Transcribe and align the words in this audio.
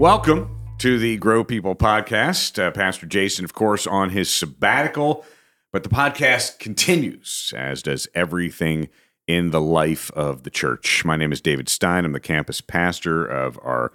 Welcome 0.00 0.56
to 0.78 0.98
the 0.98 1.18
Grow 1.18 1.44
People 1.44 1.74
podcast. 1.74 2.58
Uh, 2.58 2.70
Pastor 2.70 3.04
Jason, 3.04 3.44
of 3.44 3.52
course, 3.52 3.86
on 3.86 4.08
his 4.08 4.32
sabbatical, 4.32 5.26
but 5.72 5.82
the 5.82 5.90
podcast 5.90 6.58
continues, 6.58 7.52
as 7.54 7.82
does 7.82 8.08
everything 8.14 8.88
in 9.26 9.50
the 9.50 9.60
life 9.60 10.10
of 10.12 10.44
the 10.44 10.48
church. 10.48 11.04
My 11.04 11.16
name 11.16 11.32
is 11.32 11.42
David 11.42 11.68
Stein. 11.68 12.06
I'm 12.06 12.12
the 12.12 12.18
campus 12.18 12.62
pastor 12.62 13.26
of 13.26 13.58
our 13.62 13.92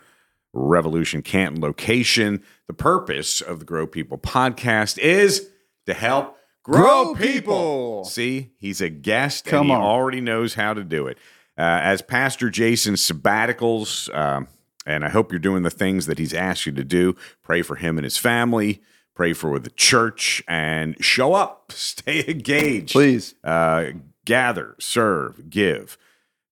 Revolution 0.53 1.23
Canton 1.23 1.59
location. 1.59 2.43
The 2.67 2.75
purpose 2.75 3.41
of 3.41 3.57
the 3.57 3.65
Grow 3.65 3.87
People 3.87 4.19
podcast 4.19 4.99
is 4.99 5.49
to 5.87 5.95
help 5.95 6.37
grow, 6.61 7.15
Grow 7.15 7.15
people. 7.15 8.05
See, 8.05 8.51
he's 8.59 8.79
a 8.79 8.89
guest 8.89 9.45
Come 9.45 9.61
and 9.61 9.69
he 9.69 9.73
on. 9.73 9.81
already 9.81 10.21
knows 10.21 10.53
how 10.53 10.75
to 10.75 10.83
do 10.83 11.07
it. 11.07 11.17
Uh, 11.57 11.81
as 11.81 12.03
Pastor 12.03 12.51
Jason 12.51 12.93
sabbaticals, 12.93 14.15
um, 14.15 14.47
and 14.85 15.03
I 15.05 15.09
hope 15.09 15.31
you're 15.31 15.39
doing 15.39 15.63
the 15.63 15.69
things 15.69 16.05
that 16.05 16.19
he's 16.19 16.33
asked 16.33 16.65
you 16.65 16.71
to 16.73 16.83
do. 16.83 17.15
Pray 17.43 17.61
for 17.61 17.75
him 17.75 17.97
and 17.97 18.03
his 18.03 18.17
family. 18.17 18.81
Pray 19.15 19.33
for 19.33 19.57
the 19.59 19.69
church 19.71 20.43
and 20.47 20.95
show 21.03 21.33
up. 21.33 21.71
Stay 21.75 22.23
engaged. 22.27 22.91
Please. 22.91 23.35
Uh, 23.43 23.91
gather, 24.25 24.75
serve, 24.79 25.49
give. 25.49 25.97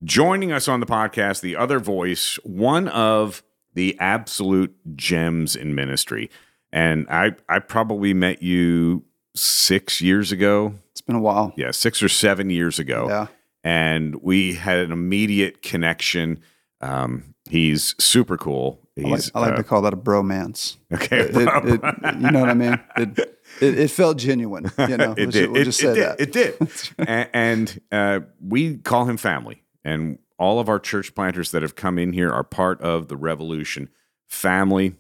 Joining 0.04 0.52
us 0.52 0.68
on 0.68 0.80
the 0.80 0.86
podcast, 0.86 1.42
the 1.42 1.56
other 1.56 1.80
voice, 1.80 2.36
one 2.44 2.88
of 2.90 3.44
the 3.73 3.98
absolute 4.00 4.76
gems 4.95 5.56
in 5.56 5.73
ministry. 5.76 6.30
And 6.72 7.08
I, 7.09 7.34
I 7.50 7.59
probably 7.59 8.14
met 8.14 8.42
you 8.44 9.04
six 9.36 10.02
years 10.02 10.31
ago. 10.31 10.76
It's 10.92 11.02
been 11.02 11.16
a 11.16 11.22
while. 11.22 11.54
Yeah, 11.58 11.72
six 11.72 12.04
or 12.04 12.09
seven 12.09 12.50
years 12.50 12.80
ago 12.80 13.08
Yeah. 13.09 13.28
and 13.64 14.16
we 14.22 14.54
had 14.56 14.78
an 14.80 14.92
immediate 14.92 15.61
connection. 15.61 16.39
Um, 16.81 17.33
he's 17.49 17.95
super 17.99 18.38
cool. 18.38 18.80
I 18.97 19.02
like, 19.09 19.22
I 19.33 19.39
like 19.39 19.53
uh, 19.53 19.55
to 19.58 19.63
call 19.63 19.81
that 19.83 19.94
a 19.94 19.97
bromance. 19.97 20.77
okay. 20.94 21.22
It, 21.22 21.31
it- 21.36 22.16
you 22.22 22.31
know 22.31 22.39
what 22.41 22.49
I 22.49 22.53
mean? 22.53 22.80
It, 22.97 23.19
it, 23.61 23.80
it 23.80 23.88
felt 23.91 24.17
genuine. 24.17 24.72
You 24.77 24.97
know, 24.97 25.13
it 25.17 25.31
did. 25.31 25.49
we'll 25.52 25.61
it, 25.61 25.66
just 25.66 25.81
it 25.81 25.83
say 25.83 25.94
did. 25.95 26.03
that. 26.03 26.19
It 26.21 26.31
did. 26.31 26.69
A- 27.09 27.36
and 27.36 27.81
uh, 27.91 28.19
we 28.39 28.77
call 28.77 29.05
him 29.05 29.17
family. 29.17 29.64
And 29.83 30.19
all 30.38 30.59
of 30.59 30.69
our 30.69 30.80
church 30.80 31.16
planters 31.16 31.52
that 31.52 31.61
have 31.64 31.75
come 31.75 31.97
in 31.97 32.14
here 32.14 32.30
are 32.31 32.44
part 32.44 32.80
of 32.81 33.08
the 33.08 33.17
Revolution 33.17 33.89
family. 34.27 34.95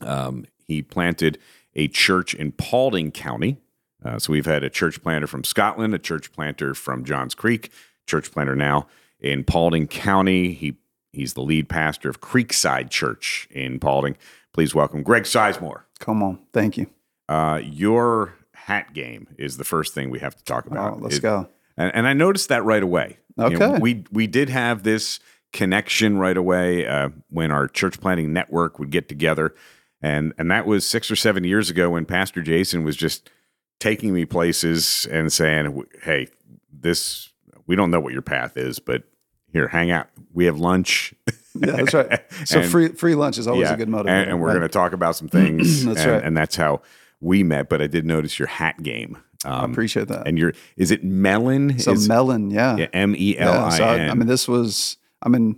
Um, 0.00 0.46
he 0.66 0.82
planted 0.82 1.38
a 1.74 1.88
church 1.88 2.34
in 2.34 2.52
Paulding 2.52 3.10
County. 3.12 3.58
Uh, 4.04 4.18
so 4.18 4.32
we've 4.32 4.46
had 4.46 4.64
a 4.64 4.70
church 4.70 5.02
planter 5.02 5.26
from 5.26 5.44
Scotland, 5.44 5.94
a 5.94 5.98
church 5.98 6.32
planter 6.32 6.74
from 6.74 7.04
Johns 7.04 7.34
Creek, 7.34 7.70
church 8.06 8.32
planter 8.32 8.56
now 8.56 8.86
in 9.20 9.44
Paulding 9.44 9.86
County. 9.86 10.52
He 10.54 10.78
he's 11.12 11.34
the 11.34 11.42
lead 11.42 11.68
pastor 11.68 12.08
of 12.08 12.20
Creekside 12.20 12.90
Church 12.90 13.48
in 13.50 13.78
Paulding. 13.78 14.16
Please 14.52 14.74
welcome 14.74 15.02
Greg 15.02 15.24
Sizemore. 15.24 15.82
Come 15.98 16.22
on. 16.22 16.38
Thank 16.52 16.76
you. 16.76 16.88
Uh, 17.28 17.60
your 17.62 18.34
hat 18.54 18.92
game 18.92 19.28
is 19.38 19.56
the 19.56 19.64
first 19.64 19.94
thing 19.94 20.10
we 20.10 20.18
have 20.18 20.34
to 20.36 20.44
talk 20.44 20.66
Oh, 20.68 20.72
about. 20.72 21.02
let's 21.02 21.16
It- 21.16 21.22
go. 21.22 21.48
And, 21.76 21.94
and 21.94 22.06
I 22.06 22.12
noticed 22.12 22.48
that 22.48 22.64
right 22.64 22.82
away. 22.82 23.18
You 23.38 23.50
know, 23.50 23.66
Okay. 23.66 23.78
we 23.80 24.04
we 24.10 24.26
did 24.26 24.50
have 24.50 24.82
this 24.82 25.18
connection 25.52 26.18
right 26.18 26.36
away 26.36 26.86
uh, 26.86 27.08
when 27.30 27.50
our 27.50 27.66
church 27.68 28.00
planting 28.00 28.32
network 28.32 28.78
would 28.78 28.90
get 28.90 29.08
together, 29.08 29.54
and 30.02 30.34
and 30.36 30.50
that 30.50 30.66
was 30.66 30.86
six 30.86 31.10
or 31.10 31.16
seven 31.16 31.44
years 31.44 31.70
ago 31.70 31.90
when 31.90 32.04
Pastor 32.04 32.42
Jason 32.42 32.84
was 32.84 32.96
just 32.96 33.30
taking 33.78 34.12
me 34.12 34.26
places 34.26 35.06
and 35.10 35.32
saying, 35.32 35.84
"Hey, 36.02 36.26
this 36.70 37.30
we 37.66 37.76
don't 37.76 37.90
know 37.90 38.00
what 38.00 38.12
your 38.12 38.20
path 38.20 38.56
is, 38.58 38.78
but 38.78 39.04
here, 39.52 39.68
hang 39.68 39.90
out. 39.90 40.08
We 40.32 40.44
have 40.46 40.58
lunch." 40.58 41.14
Yeah, 41.54 41.72
that's 41.76 41.94
right. 41.94 42.22
So 42.46 42.60
And- 42.60 42.70
free 42.70 42.88
free 42.88 43.14
lunch 43.14 43.36
is 43.38 43.46
always 43.48 43.68
Yeah, 43.68 43.74
a 43.74 43.76
good 43.76 43.88
motivator. 43.88 44.08
And, 44.22 44.30
and 44.30 44.40
we're 44.40 44.48
right? 44.48 44.52
going 44.54 44.62
to 44.62 44.68
talk 44.68 44.92
about 44.92 45.16
some 45.16 45.28
things. 45.28 45.84
That's 45.86 46.00
and, 46.02 46.10
right. 46.12 46.22
And 46.24 46.36
that's 46.36 46.54
how 46.56 46.80
we 47.20 47.42
met. 47.42 47.68
But 47.68 47.82
I 47.82 47.86
did 47.88 48.06
notice 48.06 48.38
your 48.38 48.48
hat 48.48 48.82
game. 48.82 49.18
I 49.44 49.62
Um, 49.64 49.72
appreciate 49.72 50.08
that. 50.08 50.26
and 50.28 50.38
your 50.38 50.52
is 50.76 50.90
it 50.90 51.02
Melin? 51.02 51.78
so 51.78 51.92
Is- 51.92 52.08
Melin, 52.08 52.50
yeah. 52.50 52.86
M 52.92 53.14
E 53.16 53.36
L 53.38 53.52
I 53.64 53.78
I, 53.78 53.98
N. 53.98 54.10
I 54.10 54.14
mean, 54.14 54.26
this 54.28 54.46
was, 54.46 54.96
I 55.22 55.28
mean, 55.28 55.56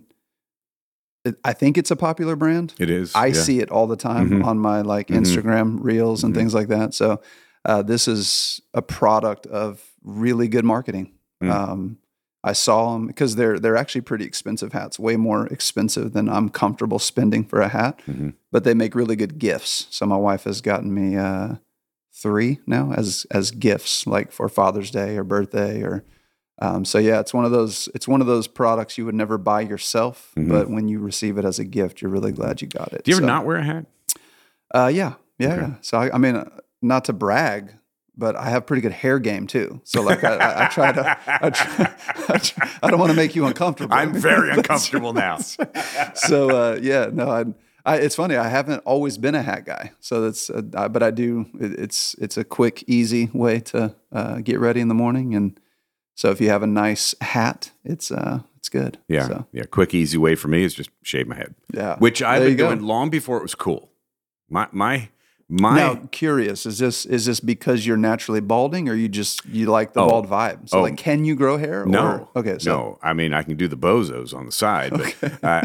it, 1.25 1.37
I 1.45 1.53
think 1.53 1.77
it's 1.79 1.91
a 1.91 1.97
popular 1.97 2.37
brand. 2.37 2.75
it 2.79 2.91
is. 2.91 3.15
I 3.15 3.27
yeah. 3.27 3.33
see 3.35 3.61
it 3.61 3.71
all 3.71 3.87
the 3.87 3.97
time 3.97 4.31
Mhm. 4.31 4.45
on 4.45 4.59
my 4.59 4.81
like 4.81 5.09
Mhm. 5.09 5.19
Instagram 5.19 5.79
reels 5.83 6.25
and 6.25 6.33
Mhm. 6.33 6.39
things 6.39 6.55
like 6.55 6.69
that. 6.69 6.95
So 6.95 7.21
uh, 7.65 7.83
this 7.83 8.09
is 8.09 8.61
a 8.75 8.83
product 8.83 9.47
of 9.47 9.81
really 10.03 10.49
good 10.49 10.65
marketing. 10.65 11.13
Mm. 11.43 11.51
Um, 11.53 11.99
I 12.45 12.53
saw 12.55 12.93
them 12.95 13.07
because 13.07 13.37
they're 13.37 13.59
they're 13.59 13.77
actually 13.77 14.01
pretty 14.01 14.25
expensive 14.25 14.73
hats, 14.73 14.99
way 14.99 15.17
more 15.17 15.47
expensive 15.47 16.13
than 16.13 16.29
I'm 16.29 16.49
comfortable 16.49 16.99
spending 16.99 17.45
for 17.45 17.61
a 17.61 17.69
hat. 17.69 18.01
Mhm. 18.09 18.35
But 18.51 18.65
they 18.65 18.75
make 18.75 18.95
really 18.95 19.17
good 19.17 19.39
gifts. 19.39 19.87
So 19.91 20.07
my 20.07 20.17
wife 20.17 20.45
has 20.45 20.61
gotten 20.61 20.93
me 20.93 21.17
uh, 21.17 21.57
three 22.13 22.59
now 22.67 22.93
as 22.97 23.27
as 23.31 23.51
gifts, 23.53 24.07
like 24.07 24.33
for 24.33 24.49
Father's 24.49 24.91
Day 24.91 25.17
or 25.17 25.25
birthday 25.25 25.83
or. 25.83 26.05
Um, 26.61 26.85
so 26.85 26.99
yeah, 26.99 27.19
it's 27.19 27.35
one 27.35 27.45
of 27.45 27.51
those. 27.51 27.89
It's 27.95 28.07
one 28.07 28.21
of 28.21 28.27
those 28.29 28.47
products 28.47 28.97
you 28.97 29.05
would 29.05 29.15
never 29.17 29.37
buy 29.39 29.63
yourself, 29.63 30.31
Mhm. 30.37 30.49
but 30.49 30.71
when 30.71 30.87
you 30.87 31.01
receive 31.01 31.37
it 31.39 31.45
as 31.45 31.59
a 31.59 31.65
gift, 31.65 32.01
you're 32.03 32.11
really 32.11 32.31
glad 32.31 32.61
you 32.63 32.69
got 32.69 32.93
it. 32.93 33.03
Do 33.05 33.11
you 33.11 33.17
ever 33.17 33.23
So- 33.23 33.27
not 33.27 33.45
wear 33.47 33.57
a 33.57 33.65
hat? 33.65 33.87
uh, 34.73 34.91
yeah, 34.93 35.15
yeah, 35.39 35.53
Okay. 35.55 35.61
yeah. 35.63 35.75
So 35.81 35.99
I, 35.99 36.15
I 36.15 36.19
mean, 36.19 36.37
uh, 36.37 36.49
not 36.81 37.05
to 37.07 37.13
brag, 37.13 37.73
but 38.17 38.37
I 38.37 38.51
have 38.51 38.67
pretty 38.67 38.83
good 38.83 38.93
hair 38.93 39.19
game 39.19 39.47
too. 39.47 39.81
So 39.85 40.03
like, 40.03 40.23
I, 40.25 40.35
I, 40.35 40.65
I 40.65 40.69
try 40.69 40.93
to, 40.93 41.19
I, 41.27 41.51
try, 41.51 41.95
I, 42.29 42.39
try, 42.39 42.71
I 42.83 42.91
don't 42.91 43.01
want 43.01 43.11
to 43.11 43.17
make 43.17 43.35
you 43.35 43.47
uncomfortable. 43.47 43.95
I'm 43.95 44.13
very 44.13 44.51
uncomfortable 44.57 45.13
now. 45.13 45.39
so 46.15 46.51
uh, 46.51 46.79
yeah, 46.81 47.09
no, 47.13 47.31
I, 47.31 47.45
I, 47.85 47.97
it's 47.97 48.15
funny. 48.15 48.37
I 48.37 48.49
haven't 48.49 48.81
always 48.85 49.19
been 49.19 49.35
a 49.35 49.43
hat 49.43 49.65
guy, 49.65 49.93
so 50.01 50.21
that's, 50.21 50.51
uh, 50.51 50.63
I, 50.75 50.89
but 50.89 51.03
I 51.03 51.11
do. 51.11 51.47
It, 51.59 51.81
it's 51.81 52.15
it's 52.15 52.37
a 52.37 52.45
quick, 52.45 52.85
easy 52.87 53.29
way 53.33 53.61
to 53.61 53.95
uh, 54.13 54.37
get 54.37 54.61
ready 54.61 54.81
in 54.81 54.89
the 54.89 54.95
morning, 54.95 55.35
and 55.35 55.59
so 56.15 56.31
if 56.31 56.41
you 56.41 56.49
have 56.49 56.63
a 56.63 56.67
nice 56.69 57.15
hat, 57.21 57.73
it's 57.85 58.13
uh, 58.13 58.41
it's 58.57 58.69
good. 58.69 58.99
Yeah, 59.09 59.27
So, 59.27 59.47
yeah. 59.51 59.65
Quick, 59.65 59.93
easy 59.93 60.19
way 60.19 60.37
for 60.37 60.47
me 60.47 60.63
is 60.63 60.75
just 60.75 60.91
shave 61.03 61.27
my 61.27 61.35
head, 61.35 61.57
yeah. 61.75 61.97
which 61.97 62.23
I've 62.23 62.43
been 62.43 62.57
doing 62.57 62.83
long 62.83 63.11
before 63.11 63.39
it 63.39 63.43
was 63.43 63.57
cool. 63.57 63.91
My 64.49 64.69
my 64.71 65.09
my. 65.53 65.77
now, 65.77 66.09
curious 66.13 66.65
is 66.67 66.79
this 66.79 67.05
is 67.07 67.27
this 67.27 67.39
because 67.41 67.87
you're 67.87 67.97
naturally 67.99 68.41
balding, 68.41 68.89
or 68.89 68.95
you 68.95 69.09
just 69.09 69.45
you 69.47 69.67
like 69.67 69.93
the 69.93 70.01
Oh. 70.01 70.09
bald 70.09 70.27
vibe? 70.29 70.69
So, 70.69 70.79
Oh. 70.79 70.83
like, 70.83 70.97
can 70.97 71.25
you 71.25 71.35
grow 71.37 71.59
hair? 71.59 71.85
No. 71.87 72.29
Or, 72.35 72.41
okay. 72.41 72.57
So, 72.59 72.71
no, 72.73 72.99
I 73.03 73.13
mean 73.13 73.33
I 73.35 73.43
can 73.43 73.57
do 73.57 73.69
the 73.69 73.77
bozos 73.77 74.35
on 74.35 74.47
the 74.47 74.53
side, 74.53 74.91
but 74.93 75.45
uh, 75.45 75.63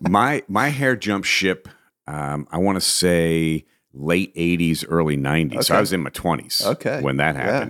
my 0.00 0.42
my 0.48 0.68
hair 0.68 0.96
jumped 0.96 1.28
ship. 1.28 1.68
Um, 2.06 2.48
I 2.50 2.56
want 2.58 2.76
to 2.76 2.80
say 2.80 3.66
late 3.92 4.34
'80s, 4.34 4.84
early 4.88 5.16
'90s. 5.16 5.64
So 5.64 5.76
I 5.76 5.80
was 5.80 5.92
in 5.92 6.02
my 6.02 6.10
20s 6.10 6.64
Okay. 6.64 7.00
when 7.02 7.18
that 7.18 7.34
Yeah. 7.36 7.68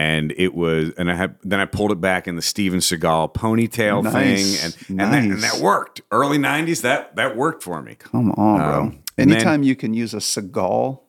And 0.00 0.32
it 0.36 0.54
was, 0.54 0.90
and 0.98 1.10
I 1.10 1.14
had 1.14 1.36
then 1.42 1.60
I 1.60 1.66
pulled 1.66 1.92
it 1.92 2.00
back 2.00 2.26
in 2.26 2.36
the 2.36 2.42
Steven 2.42 2.80
Seagal 2.80 3.34
ponytail 3.34 4.02
Nice. 4.04 4.12
thing, 4.14 4.64
and 4.88 5.00
and, 5.02 5.12
that, 5.14 5.22
and 5.22 5.42
that 5.42 5.60
worked. 5.60 6.00
Early 6.10 6.38
'90s, 6.38 6.80
that 6.82 7.16
that 7.16 7.36
worked 7.36 7.62
for 7.62 7.82
me. 7.82 7.96
come 7.96 8.30
on, 8.32 8.58
bro. 8.58 8.80
Um, 8.80 9.02
then- 9.16 9.30
Anytime 9.32 9.62
you 9.62 9.76
can 9.76 9.92
use 9.92 10.14
a 10.14 10.18
Seagal 10.18 11.00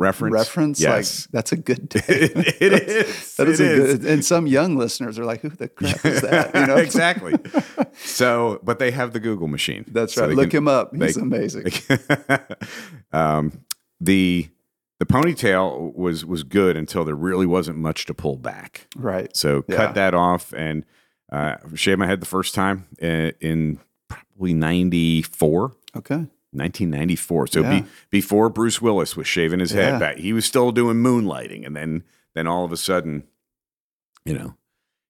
Reference, 0.00 0.32
reference, 0.32 0.80
yes, 0.80 1.26
like 1.26 1.32
that's 1.32 1.50
a 1.52 1.56
good 1.56 1.88
day. 1.94 2.00
it, 2.06 2.62
it 2.62 2.72
is. 2.88 3.34
That 3.36 3.48
is 3.48 3.58
It 3.60 3.66
a 3.66 3.72
is. 3.84 3.98
good, 3.98 4.06
and 4.08 4.24
some 4.24 4.46
young 4.46 4.76
listeners 4.76 5.18
are 5.18 5.24
like, 5.24 5.40
"Who 5.40 5.48
the 5.50 5.68
crap 5.68 6.04
is 6.06 6.20
that?" 6.22 6.54
You 6.54 6.66
know, 6.70 6.76
exactly. 6.76 7.34
So, 8.04 8.60
but 8.62 8.78
they 8.78 8.92
have 8.92 9.12
the 9.12 9.18
Google 9.20 9.48
machine. 9.48 9.84
That's 9.88 10.16
right. 10.16 10.28
they 10.28 10.34
Look 10.36 10.50
can- 10.50 10.58
him 10.58 10.68
up. 10.68 10.94
He's 10.94 11.16
they- 11.16 11.20
amazing. 11.20 11.72
um, 13.12 13.52
the 14.00 14.48
the 14.98 15.06
ponytail 15.06 15.94
was 15.94 16.24
was 16.24 16.42
good 16.42 16.76
until 16.76 17.04
there 17.04 17.14
really 17.14 17.46
wasn't 17.46 17.78
much 17.78 18.04
to 18.06 18.14
pull 18.14 18.36
back. 18.36 18.86
right. 18.96 19.34
So 19.36 19.64
Yeah. 19.68 19.76
cut 19.76 19.94
that 19.94 20.14
off 20.14 20.52
and 20.54 20.84
uh, 21.30 21.56
shave 21.74 21.98
my 21.98 22.06
head 22.06 22.20
the 22.20 22.26
first 22.26 22.54
time 22.54 22.86
in, 22.98 23.32
in 23.40 23.78
probably 24.08 24.54
94, 24.54 25.72
Okay. 25.96 26.26
1994. 26.52 27.46
So 27.48 27.60
Yeah. 27.60 27.80
be, 27.80 27.86
before 28.10 28.48
Bruce 28.48 28.80
Willis 28.80 29.16
was 29.16 29.26
shaving 29.26 29.60
his 29.60 29.72
head 29.72 29.94
Yeah. 29.94 29.98
back, 29.98 30.16
he 30.16 30.32
was 30.32 30.44
still 30.46 30.72
doing 30.72 30.96
moonlighting, 30.98 31.66
and 31.66 31.76
then 31.76 32.04
then 32.34 32.46
all 32.46 32.64
of 32.64 32.72
a 32.72 32.76
sudden, 32.76 33.24
you 34.24 34.32
know, 34.32 34.54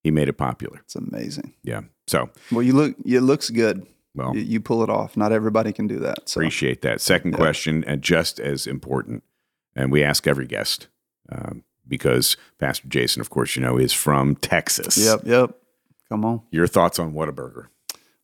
he 0.03 0.11
made 0.11 0.29
it 0.29 0.35
popular. 0.35 0.79
It's 0.81 0.97
amazing. 0.97 1.53
Yeah. 1.63 1.83
So 2.07 2.31
Well, 2.51 2.63
you 2.63 2.73
look. 2.73 2.97
It 3.05 3.21
looks 3.21 3.51
good. 3.51 3.87
well, 4.15 4.35
You, 4.35 4.43
you 4.43 4.61
pull 4.61 4.83
it 4.83 4.89
off. 4.91 5.17
Not 5.17 5.31
everybody 5.33 5.73
can 5.73 5.87
do 5.87 5.99
that. 6.01 6.29
So 6.29 6.41
Appreciate 6.41 6.81
that. 6.83 7.01
Second 7.01 7.33
question, 7.33 7.85
and 7.87 8.03
just 8.03 8.41
as 8.41 8.67
important, 8.67 9.23
and 9.79 9.93
we 9.93 10.03
ask 10.03 10.27
every 10.27 10.47
guest 10.47 10.89
um, 11.31 11.63
because 11.87 12.37
Pastor 12.59 12.89
Jason, 12.89 13.21
of 13.21 13.31
course, 13.31 13.57
you 13.57 13.63
know, 13.63 13.79
is 13.79 13.93
from 13.93 14.37
Texas. 14.37 14.99
Yep. 14.99 15.21
Yep. 15.25 15.57
Come 16.09 16.25
on. 16.25 16.43
Your 16.51 16.67
thoughts 16.67 16.99
on 16.99 17.13
Whataburger? 17.15 17.67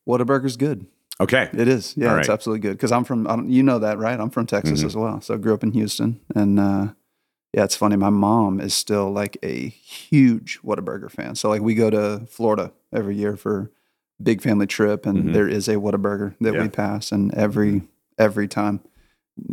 Whataburger's 0.07 0.57
good. 0.57 0.87
Okay. 1.21 1.49
It 1.53 1.69
is. 1.69 1.95
Yeah, 1.97 2.19
it's 2.19 2.29
absolutely 2.29 2.61
good. 2.61 2.73
Because 2.73 2.91
I'm 2.93 3.05
from, 3.05 3.27
I 3.29 3.37
don't, 3.37 3.49
you 3.51 3.63
know 3.63 3.79
that, 3.79 3.99
right? 3.99 4.19
I'm 4.19 4.31
from 4.31 4.47
Texas 4.47 4.83
Mhm. 4.83 4.87
as 4.87 4.97
well. 4.97 5.21
So 5.21 5.35
I 5.35 5.37
grew 5.37 5.55
up 5.55 5.63
in 5.63 5.71
Houston. 5.73 6.21
And 6.35 6.59
uh, 6.59 6.89
yeah, 7.53 7.63
it's 7.65 7.77
funny. 7.77 7.95
My 7.97 8.11
mom 8.11 8.61
is 8.61 8.75
still 8.75 9.11
like 9.13 9.39
a 9.43 9.69
huge 9.69 10.59
Whataburger 10.65 11.11
fan. 11.11 11.37
So 11.37 11.49
like 11.49 11.63
we 11.63 11.75
go 11.75 11.89
to 11.89 12.27
Florida 12.29 12.73
every 12.93 13.17
year 13.17 13.37
for 13.37 13.71
big 14.23 14.43
family 14.43 14.67
trip, 14.67 15.07
and 15.07 15.25
Mhm. 15.25 15.33
there 15.33 15.49
is 15.49 15.69
a 15.69 15.75
Whataburger 15.77 16.35
that 16.41 16.55
Yeah. 16.55 16.63
we 16.63 16.69
pass. 16.69 17.13
And 17.13 17.33
every 17.35 17.83
every 18.19 18.47
time. 18.49 18.81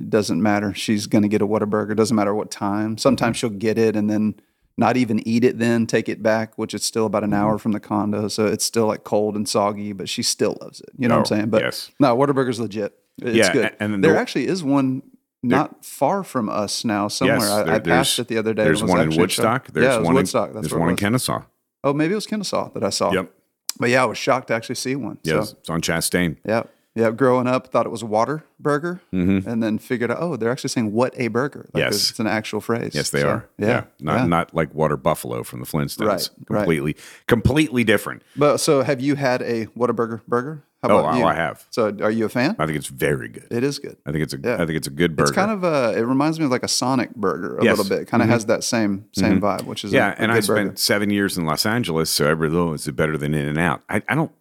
Doesn't 0.10 0.42
matter. 0.42 0.74
She's 0.74 1.07
going 1.07 1.24
to 1.24 1.28
get 1.28 1.42
a 1.42 1.48
Whataburger. 1.48 1.95
Doesn't 1.95 2.16
matter 2.16 2.36
what 2.36 2.51
time. 2.51 2.98
Sometimes 2.98 3.38
she'll 3.38 3.50
get 3.50 3.78
it 3.78 3.95
and 3.95 4.10
then 4.10 4.36
not 4.78 4.95
even 4.98 5.25
eat 5.28 5.44
it 5.44 5.60
then 5.60 5.86
take 5.86 6.07
it 6.07 6.24
back 6.24 6.57
which 6.57 6.74
it's 6.74 6.86
still 6.86 7.06
about 7.06 7.24
an 7.24 7.31
Mm-hmm. 7.31 7.39
hour 7.39 7.57
from 7.60 7.74
the 7.74 7.80
condo 7.80 8.28
so 8.30 8.45
it's 8.48 8.63
still 8.63 8.88
like 8.88 9.04
cold 9.04 9.36
and 9.36 9.48
soggy 9.48 9.92
but 9.92 10.07
she 10.07 10.24
still 10.24 10.57
loves 10.62 10.80
it 10.80 10.89
you 10.98 11.07
know 11.10 11.16
what 11.18 11.30
Oh, 11.31 11.36
i'm 11.36 11.39
saying 11.39 11.50
but 11.50 11.62
yes. 11.62 11.92
no 12.00 12.16
Whataburger's 12.18 12.60
legit 12.60 12.98
it's 13.22 13.36
Yeah, 13.36 13.54
good 13.54 13.75
and 13.81 13.94
then 13.94 14.01
there 14.01 14.13
the- 14.13 14.19
actually 14.19 14.48
is 14.48 14.63
one 14.63 15.04
not 15.44 15.84
far 15.86 16.24
from 16.24 16.48
us 16.50 16.86
now 16.86 17.10
somewhere 17.10 17.39
Yes, 17.39 17.50
I, 17.51 17.63
there- 17.63 17.74
I 17.75 17.80
passed 17.80 18.18
it 18.19 18.27
the 18.30 18.38
other 18.38 18.54
day 18.54 18.63
There's 18.63 18.81
one 18.81 19.01
in 19.01 19.10
Woodstock. 19.16 19.66
shocked. 19.66 19.74
There's 19.74 19.86
yeah 19.86 19.98
it 20.00 20.04
one 20.04 20.16
woodstock 20.16 20.48
in, 20.50 20.56
that's 20.56 20.69
there's 20.69 20.80
one 20.80 20.89
in. 20.89 20.95
Kennesaw. 20.95 21.42
oh 21.84 21.94
maybe 21.94 22.13
it 22.13 22.16
was 22.16 22.25
kennesaw 22.25 22.69
that 22.72 22.84
i 22.84 22.89
saw 22.89 23.12
Yep. 23.12 23.30
but 23.77 23.89
yeah 23.89 24.01
i 24.01 24.06
was 24.06 24.18
shocked 24.18 24.48
to 24.48 24.54
actually 24.56 24.75
see 24.75 24.95
one 24.95 25.19
Yes. 25.24 25.50
so 25.50 25.57
It's 25.60 25.69
on 25.69 25.81
Chastain. 25.81 26.38
yeah 26.45 26.63
yeah 26.96 27.10
growing 27.12 27.48
up 27.48 27.68
thought 27.68 27.86
it 27.86 27.90
was 27.90 28.02
a 28.02 28.06
water 28.06 28.44
burger 28.60 29.02
Mm-hmm. 29.14 29.48
and 29.50 29.62
then 29.64 29.78
figured 29.80 30.12
out 30.12 30.18
oh 30.20 30.36
they're 30.36 30.52
actually 30.52 30.70
saying 30.70 30.92
what 30.92 31.14
a 31.18 31.28
burger 31.30 31.70
like 31.74 31.82
Yes. 31.84 32.10
it's 32.12 32.20
an 32.20 32.28
actual 32.28 32.62
phrase 32.62 32.92
Yes, 32.94 33.10
they 33.12 33.22
So, 33.22 33.30
are. 33.30 33.50
yeah 33.58 33.84
Not 34.00 34.18
yeah. 34.20 34.26
not 34.26 34.54
like 34.54 34.74
water 34.76 34.98
buffalo 34.98 35.44
from 35.44 35.60
the 35.62 35.66
Flintstones. 35.66 36.06
Right, 36.08 36.30
right. 36.50 36.58
Completely, 36.60 36.96
completely 37.28 37.84
different. 37.84 38.24
But 38.36 38.58
so, 38.58 38.82
have 38.84 39.00
you 39.02 39.16
had 39.16 39.42
a 39.42 39.68
Whataburger 39.68 40.22
burger? 40.28 40.64
How 40.84 40.90
Oh, 40.90 40.98
about 41.00 41.14
oh, 41.14 41.18
you? 41.20 41.26
I 41.26 41.36
have. 41.36 41.64
So, 41.70 41.96
are 42.02 42.10
you 42.10 42.26
a 42.26 42.30
fan? 42.30 42.56
I 42.58 42.66
think 42.66 42.76
it's 42.76 42.88
very 42.88 43.28
good. 43.30 43.46
It 43.52 43.64
is 43.64 43.78
good. 43.78 43.98
I 44.06 44.12
think 44.12 44.24
it's 44.24 44.34
a. 44.34 44.38
I 44.38 44.48
Yeah. 44.48 44.54
I 44.56 44.66
think 44.66 44.72
it's 44.78 44.88
a 44.88 44.92
good 44.92 45.16
burger. 45.16 45.30
It's 45.30 45.36
kind 45.36 45.52
of 45.52 45.64
uh 45.64 45.94
It 45.96 46.02
reminds 46.02 46.40
me 46.40 46.46
of 46.46 46.52
like 46.52 46.64
a 46.64 46.68
Sonic 46.68 47.14
burger 47.16 47.58
a 47.58 47.64
Yes. 47.64 47.78
little 47.78 47.98
bit. 47.98 48.08
Kind 48.08 48.24
of 48.24 48.30
has 48.30 48.48
that 48.48 48.64
same 48.64 49.06
same 49.14 49.40
vibe, 49.40 49.64
which 49.66 49.84
is 49.84 49.94
yeah, 49.94 50.12
a, 50.12 50.16
and 50.22 50.32
I 50.32 50.40
spent 50.40 50.70
burger. 50.70 50.78
seven 50.78 51.10
years 51.12 51.38
in 51.38 51.46
Los 51.46 51.66
Angeles, 51.66 52.10
so 52.10 52.26
every 52.28 52.50
little 52.50 52.74
is 52.74 52.88
better 52.90 53.16
than 53.18 53.34
In 53.36 53.48
and 53.48 53.60
Out. 53.60 53.84
I, 53.90 54.02
I 54.10 54.16
don't, 54.16 54.32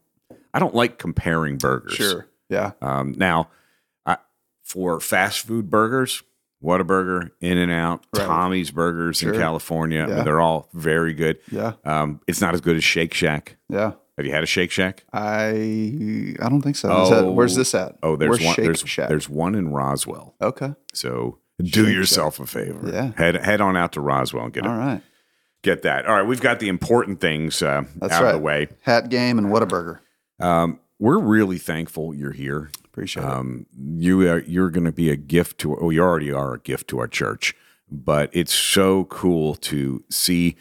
I 0.55 0.59
don't 0.59 0.75
like 0.75 0.99
comparing 0.99 1.59
burgers. 1.59 1.93
sure. 1.95 2.27
Yeah, 2.51 2.73
Um, 2.83 3.15
now, 3.17 3.49
I, 4.05 4.19
for 4.65 5.01
fast 5.01 5.47
food 5.47 5.71
burgers, 5.71 6.23
Whataburger, 6.63 7.31
In 7.41 7.57
and 7.57 7.73
Out, 7.73 8.05
Right. 8.15 8.27
Tommy's 8.27 8.71
Burgers 8.71 9.23
in 9.23 9.33
California, 9.33 10.05
Yeah. 10.07 10.23
they're 10.25 10.41
all 10.43 10.69
very 10.75 11.15
good. 11.15 11.39
yeah, 11.51 11.73
Um, 11.85 12.21
it's 12.27 12.41
not 12.43 12.53
as 12.53 12.61
good 12.61 12.77
as 12.77 12.85
Shake 12.85 13.15
Shack. 13.15 13.57
yeah. 13.69 13.93
Have 14.19 14.27
you 14.27 14.33
had 14.33 14.43
a 14.43 14.47
Shake 14.47 14.71
Shack? 14.71 15.05
I 15.15 16.35
I 16.43 16.49
don't 16.51 16.61
think 16.61 16.77
so. 16.77 17.05
Is 17.05 17.09
that- 17.11 17.25
Oh. 17.25 17.33
where's 17.33 17.57
this 17.57 17.75
at? 17.75 17.97
Oh, 18.03 18.17
there's 18.17 18.31
Where's 18.33 18.45
one. 18.45 18.55
Shake 18.55 18.65
there's 18.67 18.81
Shack? 18.81 19.09
there's 19.09 19.31
one 19.31 19.55
in 19.55 19.71
Roswell. 19.71 20.35
okay. 20.43 20.75
So 20.93 21.39
do 21.63 21.89
yourself 21.91 22.39
a 22.39 22.47
favor. 22.47 22.91
Yeah. 22.93 23.13
Head 23.17 23.37
head 23.37 23.63
on 23.63 23.79
out 23.79 23.93
to 23.93 24.03
Roswell 24.03 24.45
and 24.45 24.53
get 24.53 24.67
All 24.67 24.75
it, 24.75 24.79
right. 24.79 25.03
get 25.63 25.81
that. 25.83 26.05
All 26.07 26.15
right, 26.15 26.27
we've 26.27 26.41
got 26.43 26.59
the 26.61 26.69
important 26.69 27.21
things 27.23 27.63
uh, 27.63 27.85
out 28.03 28.11
right. 28.11 28.23
of 28.25 28.33
the 28.35 28.39
way. 28.39 28.69
Hat 28.83 29.09
game 29.09 29.39
and 29.39 29.47
Whataburger. 29.47 30.01
Um, 30.39 30.81
we're 31.01 31.19
really 31.19 31.59
thankful 31.59 32.15
you're 32.15 32.31
here. 32.31 32.71
Appreciate 32.85 33.25
it. 33.25 33.29
Um, 33.29 33.67
you 33.77 34.29
are 34.31 34.41
you're 34.43 34.71
going 34.71 34.85
to 34.85 34.93
be 34.93 35.11
a 35.11 35.17
gift 35.17 35.59
to. 35.59 35.77
Oh, 35.77 35.91
you 35.91 36.03
already 36.03 36.31
are 36.31 36.55
a 36.55 36.61
gift 36.61 36.87
to 36.89 37.01
our 37.01 37.09
church. 37.09 37.55
But 37.91 38.31
it's 38.33 38.55
so 38.55 39.05
cool 39.07 39.57
to 39.57 40.05
see 40.11 40.55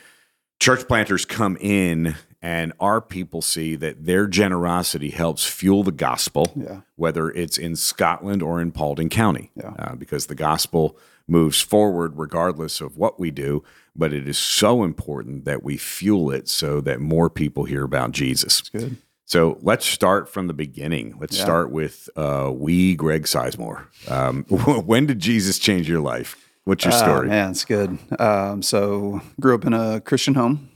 church 0.59 0.87
planters 0.87 1.25
come 1.25 1.57
in 1.61 2.15
and 2.41 2.73
our 2.79 3.01
people 3.01 3.41
see 3.43 3.75
that 3.75 4.05
their 4.05 4.25
generosity 4.25 5.09
helps 5.11 5.45
fuel 5.45 5.83
the 5.83 5.91
gospel. 5.91 6.51
Yeah. 6.55 6.81
Whether 6.95 7.29
it's 7.29 7.57
in 7.59 7.75
Scotland 7.75 8.41
or 8.41 8.59
in 8.61 8.71
Paulding 8.71 9.09
County, 9.09 9.51
Yeah. 9.55 9.73
uh, 9.77 9.95
because 9.95 10.25
the 10.27 10.35
gospel 10.35 10.97
moves 11.27 11.61
forward 11.61 12.13
regardless 12.15 12.81
of 12.81 12.97
what 12.97 13.19
we 13.19 13.29
do. 13.29 13.63
But 13.95 14.13
it 14.13 14.27
is 14.27 14.37
so 14.37 14.83
important 14.83 15.45
that 15.45 15.61
we 15.63 15.77
fuel 15.77 16.31
it 16.31 16.47
so 16.49 16.81
that 16.81 16.99
more 16.99 17.29
people 17.29 17.65
hear 17.65 17.83
about 17.83 18.11
Jesus. 18.11 18.61
Good. 18.69 18.97
So 19.29 19.59
let's 19.61 19.85
start 19.85 20.27
from 20.27 20.47
the 20.47 20.55
beginning. 20.55 21.13
Let's 21.19 21.37
Yeah. 21.37 21.43
start 21.43 21.69
with 21.71 22.09
uh, 22.15 22.51
we, 22.51 22.95
Greg 22.95 23.25
Sizemore. 23.25 23.83
Um, 24.09 24.43
when 24.49 25.05
did 25.05 25.19
Jesus 25.19 25.59
change 25.59 25.87
your 25.87 25.99
life? 25.99 26.35
What's 26.63 26.83
your 26.83 26.95
Ah, 26.95 26.97
story? 26.97 27.27
man, 27.27 27.51
it's 27.51 27.63
good. 27.63 27.99
Um, 28.19 28.63
so 28.63 29.21
grew 29.39 29.53
up 29.53 29.65
in 29.65 29.73
a 29.75 30.01
Christian 30.01 30.33
home, 30.33 30.69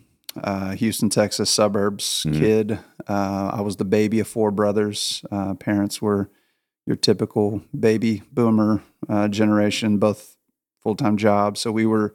uh, 0.44 0.76
Houston, 0.76 1.10
Texas 1.10 1.50
suburbs. 1.50 2.26
Mm-hmm. 2.28 2.40
Kid, 2.40 2.80
uh, 3.10 3.50
I 3.56 3.62
was 3.62 3.78
the 3.78 3.86
baby 3.86 4.20
of 4.20 4.28
four 4.28 4.52
brothers. 4.52 5.26
Uh, 5.32 5.56
parents 5.56 6.00
were 6.00 6.30
your 6.86 6.96
typical 6.96 7.64
baby 7.78 8.22
boomer 8.32 8.84
uh, 9.10 9.30
generation, 9.30 9.98
both 9.98 10.38
full 10.80 10.96
time 10.96 11.18
jobs. 11.18 11.60
So 11.60 11.72
we 11.72 11.88
were 11.88 12.14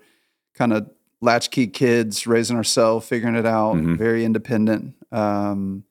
kind 0.54 0.72
of 0.72 0.88
latchkey 1.20 1.66
kids, 1.66 2.28
raising 2.28 2.56
ourselves, 2.56 3.08
figuring 3.08 3.34
it 3.34 3.46
out, 3.46 3.74
Mhm. 3.74 3.98
very 3.98 4.24
independent. 4.24 4.94
Um, 5.10 5.82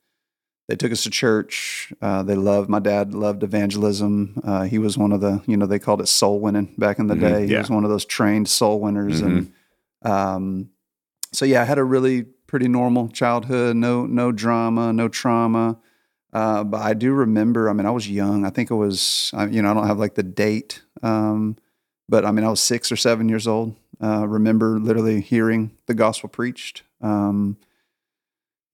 they 0.68 0.76
took 0.76 0.92
us 0.92 1.02
to 1.04 1.10
church. 1.10 1.92
Uh, 2.00 2.22
they 2.22 2.34
loved 2.36 2.68
my 2.68 2.78
dad 2.78 3.14
loved 3.14 3.42
evangelism. 3.42 4.40
Uh, 4.44 4.62
he 4.64 4.78
was 4.78 4.96
one 4.98 5.12
of 5.12 5.20
the 5.20 5.42
you 5.46 5.56
know 5.56 5.66
they 5.66 5.78
called 5.78 6.00
it 6.00 6.08
soul 6.08 6.38
winning 6.40 6.74
back 6.78 6.98
in 6.98 7.06
the 7.08 7.14
Mhm, 7.14 7.20
day. 7.20 7.46
He 7.46 7.52
yeah. 7.52 7.60
was 7.60 7.70
one 7.70 7.84
of 7.84 7.90
those 7.90 8.04
trained 8.04 8.48
soul 8.48 8.78
winners, 8.80 9.20
and 9.22 9.52
um, 10.02 10.70
so 11.32 11.44
yeah, 11.44 11.62
I 11.62 11.64
had 11.64 11.78
a 11.78 11.84
really 11.84 12.22
pretty 12.46 12.68
normal 12.68 13.08
childhood. 13.08 13.76
No 13.76 14.06
no 14.06 14.32
drama, 14.32 14.92
no 14.92 15.08
trauma. 15.08 15.78
Uh, 16.32 16.62
but 16.62 16.82
I 16.82 16.92
do 16.92 17.12
remember. 17.14 17.70
I 17.70 17.72
mean, 17.72 17.86
I 17.86 17.90
was 17.90 18.08
young. 18.08 18.44
I 18.44 18.50
think 18.50 18.70
it 18.70 18.74
was. 18.74 19.30
I, 19.34 19.46
you 19.46 19.62
know, 19.62 19.70
I 19.70 19.74
don't 19.74 19.86
have 19.86 19.98
like 19.98 20.14
the 20.14 20.22
date. 20.22 20.82
Um, 21.02 21.56
but 22.08 22.24
I 22.26 22.30
mean, 22.32 22.44
I 22.44 22.50
was 22.50 22.60
six 22.60 22.92
or 22.92 22.96
seven 22.96 23.28
years 23.28 23.46
old. 23.46 23.74
Uh, 24.02 24.26
remember 24.28 24.78
literally 24.78 25.20
hearing 25.22 25.70
the 25.86 25.94
gospel 25.94 26.28
preached. 26.28 26.82
Um, 27.00 27.56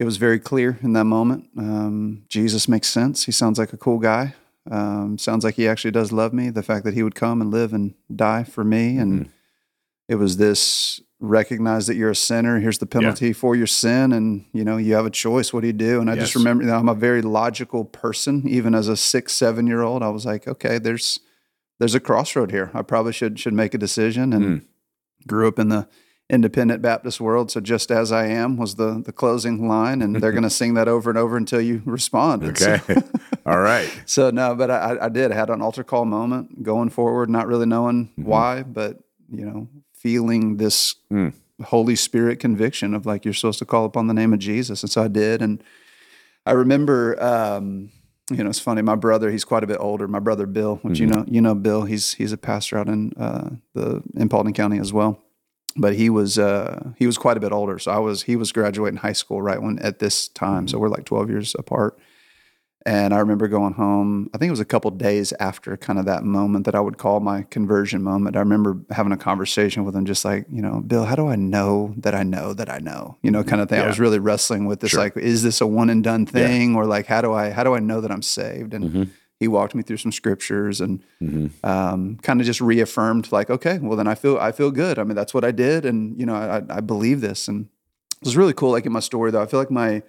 it 0.04 0.06
was 0.06 0.18
very 0.18 0.38
clear 0.38 0.78
in 0.82 0.92
that 0.92 1.04
moment. 1.04 1.48
Um, 1.56 2.24
Jesus 2.28 2.68
makes 2.68 2.88
sense. 2.88 3.24
He 3.24 3.32
sounds 3.32 3.58
like 3.58 3.72
a 3.72 3.78
cool 3.78 3.98
guy. 3.98 4.34
Um, 4.70 5.16
sounds 5.16 5.44
like 5.44 5.54
he 5.54 5.66
actually 5.66 5.92
does 5.92 6.12
love 6.12 6.34
me. 6.34 6.50
The 6.50 6.62
fact 6.62 6.84
that 6.84 6.92
he 6.92 7.02
would 7.02 7.14
come 7.14 7.40
and 7.40 7.50
live 7.50 7.72
and 7.72 7.94
die 8.14 8.44
for 8.44 8.64
me, 8.64 8.98
and 8.98 9.30
it 10.06 10.16
was 10.16 10.36
this 10.36 11.00
recognize 11.20 11.86
that 11.86 11.94
you're 11.96 12.10
a 12.10 12.14
sinner. 12.16 12.60
Here's 12.60 12.76
the 12.80 12.86
penalty 12.86 13.32
for 13.32 13.56
your 13.56 13.66
sin, 13.66 14.12
and 14.12 14.44
you 14.52 14.62
know 14.62 14.76
you 14.76 14.92
have 14.94 15.06
a 15.06 15.10
choice. 15.10 15.54
What 15.54 15.62
do 15.62 15.68
you 15.68 15.72
do? 15.72 16.02
And 16.02 16.10
I 16.10 16.16
just 16.16 16.34
Yes. 16.34 16.36
remember, 16.36 16.64
you 16.64 16.68
know, 16.70 16.76
I'm 16.76 16.88
a 16.90 16.94
very 16.94 17.22
logical 17.22 17.86
person. 17.86 18.46
Even 18.46 18.74
as 18.74 18.88
a 18.88 18.96
six, 18.98 19.32
seven 19.32 19.66
year 19.66 19.80
old, 19.80 20.02
I 20.02 20.10
was 20.10 20.26
like, 20.26 20.46
okay, 20.46 20.78
there's 20.78 21.18
there's 21.78 21.94
a 21.94 22.00
crossroad 22.00 22.50
here. 22.50 22.70
I 22.74 22.82
probably 22.82 23.12
should 23.14 23.40
should 23.40 23.54
make 23.54 23.72
a 23.72 23.78
decision. 23.78 24.34
And 24.34 24.44
Mm. 24.44 24.64
grew 25.26 25.48
up 25.48 25.58
in 25.58 25.70
the 25.70 25.88
independent 26.30 26.80
Baptist 26.82 27.20
world. 27.20 27.50
So 27.50 27.60
just 27.60 27.90
as 27.90 28.10
I 28.10 28.26
am 28.26 28.56
was 28.56 28.76
the 28.76 29.02
the 29.04 29.12
closing 29.12 29.68
line, 29.68 30.00
and 30.02 30.16
they're 30.16 30.32
going 30.32 30.42
to 30.50 30.50
sing 30.50 30.74
that 30.74 30.88
over 30.88 31.10
and 31.10 31.18
over 31.18 31.36
until 31.36 31.60
you 31.60 31.82
respond. 31.84 32.42
And 32.42 32.56
so- 32.58 32.72
Okay. 32.74 33.00
All 33.46 33.58
right. 33.60 33.88
so 34.06 34.30
no, 34.30 34.54
but 34.54 34.70
I, 34.70 34.96
I 35.02 35.08
did. 35.10 35.30
I 35.30 35.34
had 35.34 35.50
an 35.50 35.60
altar 35.60 35.84
call 35.84 36.06
moment 36.06 36.62
going 36.62 36.88
forward, 36.88 37.28
not 37.28 37.46
really 37.46 37.66
knowing 37.66 38.10
why, 38.16 38.62
but 38.62 38.98
you 39.30 39.44
know, 39.44 39.68
feeling 39.92 40.56
this 40.56 40.94
Mm. 41.12 41.34
Holy 41.66 41.94
Spirit 41.94 42.40
conviction 42.40 42.94
of 42.94 43.06
like 43.06 43.24
you're 43.24 43.34
supposed 43.34 43.58
to 43.60 43.64
call 43.64 43.84
upon 43.84 44.06
the 44.08 44.14
name 44.14 44.32
of 44.32 44.38
Jesus, 44.40 44.82
and 44.82 44.90
so 44.90 45.02
I 45.02 45.08
did. 45.08 45.40
And 45.42 45.62
I 46.46 46.52
remember, 46.52 47.22
um, 47.22 47.90
you 48.30 48.42
know, 48.42 48.50
it's 48.50 48.58
funny. 48.58 48.82
My 48.82 48.96
brother, 48.96 49.30
he's 49.30 49.44
quite 49.44 49.62
a 49.62 49.66
bit 49.66 49.76
older. 49.78 50.08
My 50.08 50.18
brother 50.18 50.46
Bill, 50.46 50.76
which 50.82 50.98
you 50.98 51.06
know, 51.06 51.24
you 51.28 51.40
know, 51.40 51.54
Bill, 51.54 51.82
he's 51.84 52.14
he's 52.14 52.32
a 52.32 52.36
pastor 52.38 52.78
out 52.78 52.88
in 52.88 53.12
uh, 53.18 53.50
the 53.74 54.02
in 54.16 54.28
Paulding 54.28 54.54
County 54.54 54.78
as 54.80 54.92
well. 54.92 55.20
But 55.76 55.94
he 55.94 56.08
was 56.08 56.38
uh, 56.38 56.90
he 56.96 57.06
was 57.06 57.18
quite 57.18 57.36
a 57.36 57.40
bit 57.40 57.52
older. 57.52 57.78
So 57.78 57.90
I 57.90 57.98
was 57.98 58.22
he 58.22 58.36
was 58.36 58.52
graduating 58.52 58.98
high 58.98 59.12
school 59.12 59.42
right 59.42 59.60
when 59.60 59.78
at 59.80 59.98
this 59.98 60.28
time. 60.28 60.68
So 60.68 60.78
we're 60.78 60.88
like 60.88 61.04
12 61.04 61.30
years 61.30 61.54
apart. 61.58 61.98
And 62.86 63.14
I 63.14 63.18
remember 63.20 63.48
going 63.48 63.72
home, 63.72 64.28
I 64.34 64.38
think 64.38 64.48
it 64.48 64.52
was 64.52 64.60
a 64.60 64.64
couple 64.66 64.90
days 64.90 65.32
after 65.40 65.74
kind 65.74 65.98
of 65.98 66.04
that 66.04 66.22
moment 66.22 66.66
that 66.66 66.74
I 66.74 66.80
would 66.80 66.98
call 66.98 67.18
my 67.18 67.40
conversion 67.44 68.02
moment. 68.02 68.36
I 68.36 68.40
remember 68.40 68.78
having 68.90 69.10
a 69.10 69.16
conversation 69.16 69.86
with 69.86 69.96
him, 69.96 70.04
just 70.04 70.22
like, 70.22 70.44
you 70.52 70.60
know, 70.60 70.80
Bill, 70.80 71.06
how 71.06 71.16
do 71.16 71.26
I 71.26 71.34
know 71.36 71.94
that 71.96 72.14
I 72.14 72.24
know 72.24 72.52
that 72.52 72.68
I 72.68 72.80
know? 72.80 73.16
You 73.22 73.30
know, 73.30 73.42
kind 73.42 73.62
of 73.62 73.70
thing. 73.70 73.80
I 73.80 73.86
was 73.86 73.98
really 73.98 74.18
wrestling 74.18 74.66
with 74.66 74.80
this, 74.80 74.90
Sure. 74.90 75.00
like, 75.00 75.16
is 75.16 75.42
this 75.42 75.62
a 75.62 75.66
one 75.66 75.88
and 75.88 76.04
done 76.04 76.26
thing? 76.26 76.76
Or 76.76 76.84
like, 76.84 77.06
how 77.06 77.22
do 77.22 77.32
I, 77.32 77.48
how 77.50 77.64
do 77.64 77.74
I 77.74 77.78
know 77.80 78.02
that 78.02 78.10
I'm 78.12 78.20
saved? 78.20 78.74
And 78.74 78.84
Mhm. 78.90 79.08
He 79.44 79.48
walked 79.48 79.74
me 79.74 79.82
through 79.82 79.98
some 79.98 80.12
scriptures 80.12 80.80
and 80.80 81.02
Mhm. 81.22 81.50
um, 81.62 82.16
kind 82.22 82.40
of 82.40 82.46
just 82.46 82.60
reaffirmed, 82.60 83.30
like, 83.30 83.50
okay, 83.50 83.78
well 83.80 83.96
then 83.96 84.06
I 84.08 84.14
feel, 84.14 84.36
I 84.38 84.52
feel 84.52 84.70
good. 84.70 84.98
I 84.98 85.04
mean, 85.04 85.14
that's 85.16 85.34
what 85.34 85.44
I 85.44 85.52
did. 85.52 85.84
And, 85.84 86.18
you 86.18 86.26
know, 86.26 86.34
I, 86.34 86.62
I 86.78 86.80
believe 86.80 87.20
this. 87.20 87.46
And 87.48 87.66
it 88.20 88.24
was 88.26 88.36
really 88.36 88.54
cool. 88.54 88.70
Like 88.72 88.86
in 88.86 88.92
my 88.92 89.00
story 89.00 89.30
though, 89.30 89.42
I 89.42 89.46
feel 89.46 89.60
like 89.60 89.70
my, 89.70 90.02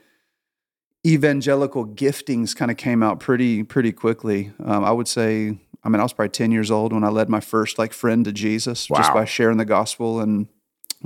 evangelical 1.05 1.85
giftings 1.85 2.55
kind 2.55 2.71
of 2.71 2.77
came 2.77 3.03
out 3.03 3.19
pretty 3.19 3.61
pretty 3.63 3.91
quickly. 3.91 4.51
Um, 4.63 4.83
I 4.83 4.91
would 4.91 5.07
say, 5.07 5.57
I 5.83 5.89
mean, 5.89 5.99
I 5.99 6.03
was 6.03 6.13
probably 6.13 6.29
ten 6.29 6.51
years 6.51 6.71
old 6.71 6.93
when 6.93 7.03
I 7.03 7.09
led 7.09 7.29
my 7.29 7.39
first 7.39 7.77
like 7.77 7.93
friend 7.93 8.25
to 8.25 8.31
Jesus, 8.31 8.87
just 8.87 9.13
by 9.13 9.25
sharing 9.25 9.57
the 9.57 9.65
gospel, 9.65 10.19
and 10.19 10.47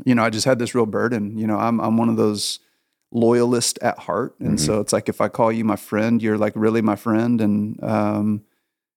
you 0.05 0.15
know, 0.15 0.23
I 0.23 0.29
just 0.29 0.45
had 0.45 0.57
this 0.59 0.73
real 0.73 0.85
burden. 0.85 1.37
You 1.37 1.47
know, 1.47 1.57
I'm 1.57 1.79
I'm 1.81 1.97
one 1.97 2.07
of 2.09 2.15
those 2.15 2.59
loyalist 3.11 3.79
at 3.81 3.99
heart, 3.99 4.35
and 4.39 4.57
Mm-hmm. 4.57 4.65
so 4.65 4.79
it's 4.79 4.93
like 4.93 5.09
if 5.09 5.19
I 5.21 5.27
call 5.29 5.51
you 5.51 5.63
my 5.65 5.75
friend, 5.75 6.21
you're 6.21 6.37
like 6.37 6.53
really 6.55 6.81
my 6.81 6.95
friend, 6.95 7.41
and 7.41 7.83
um, 7.83 8.43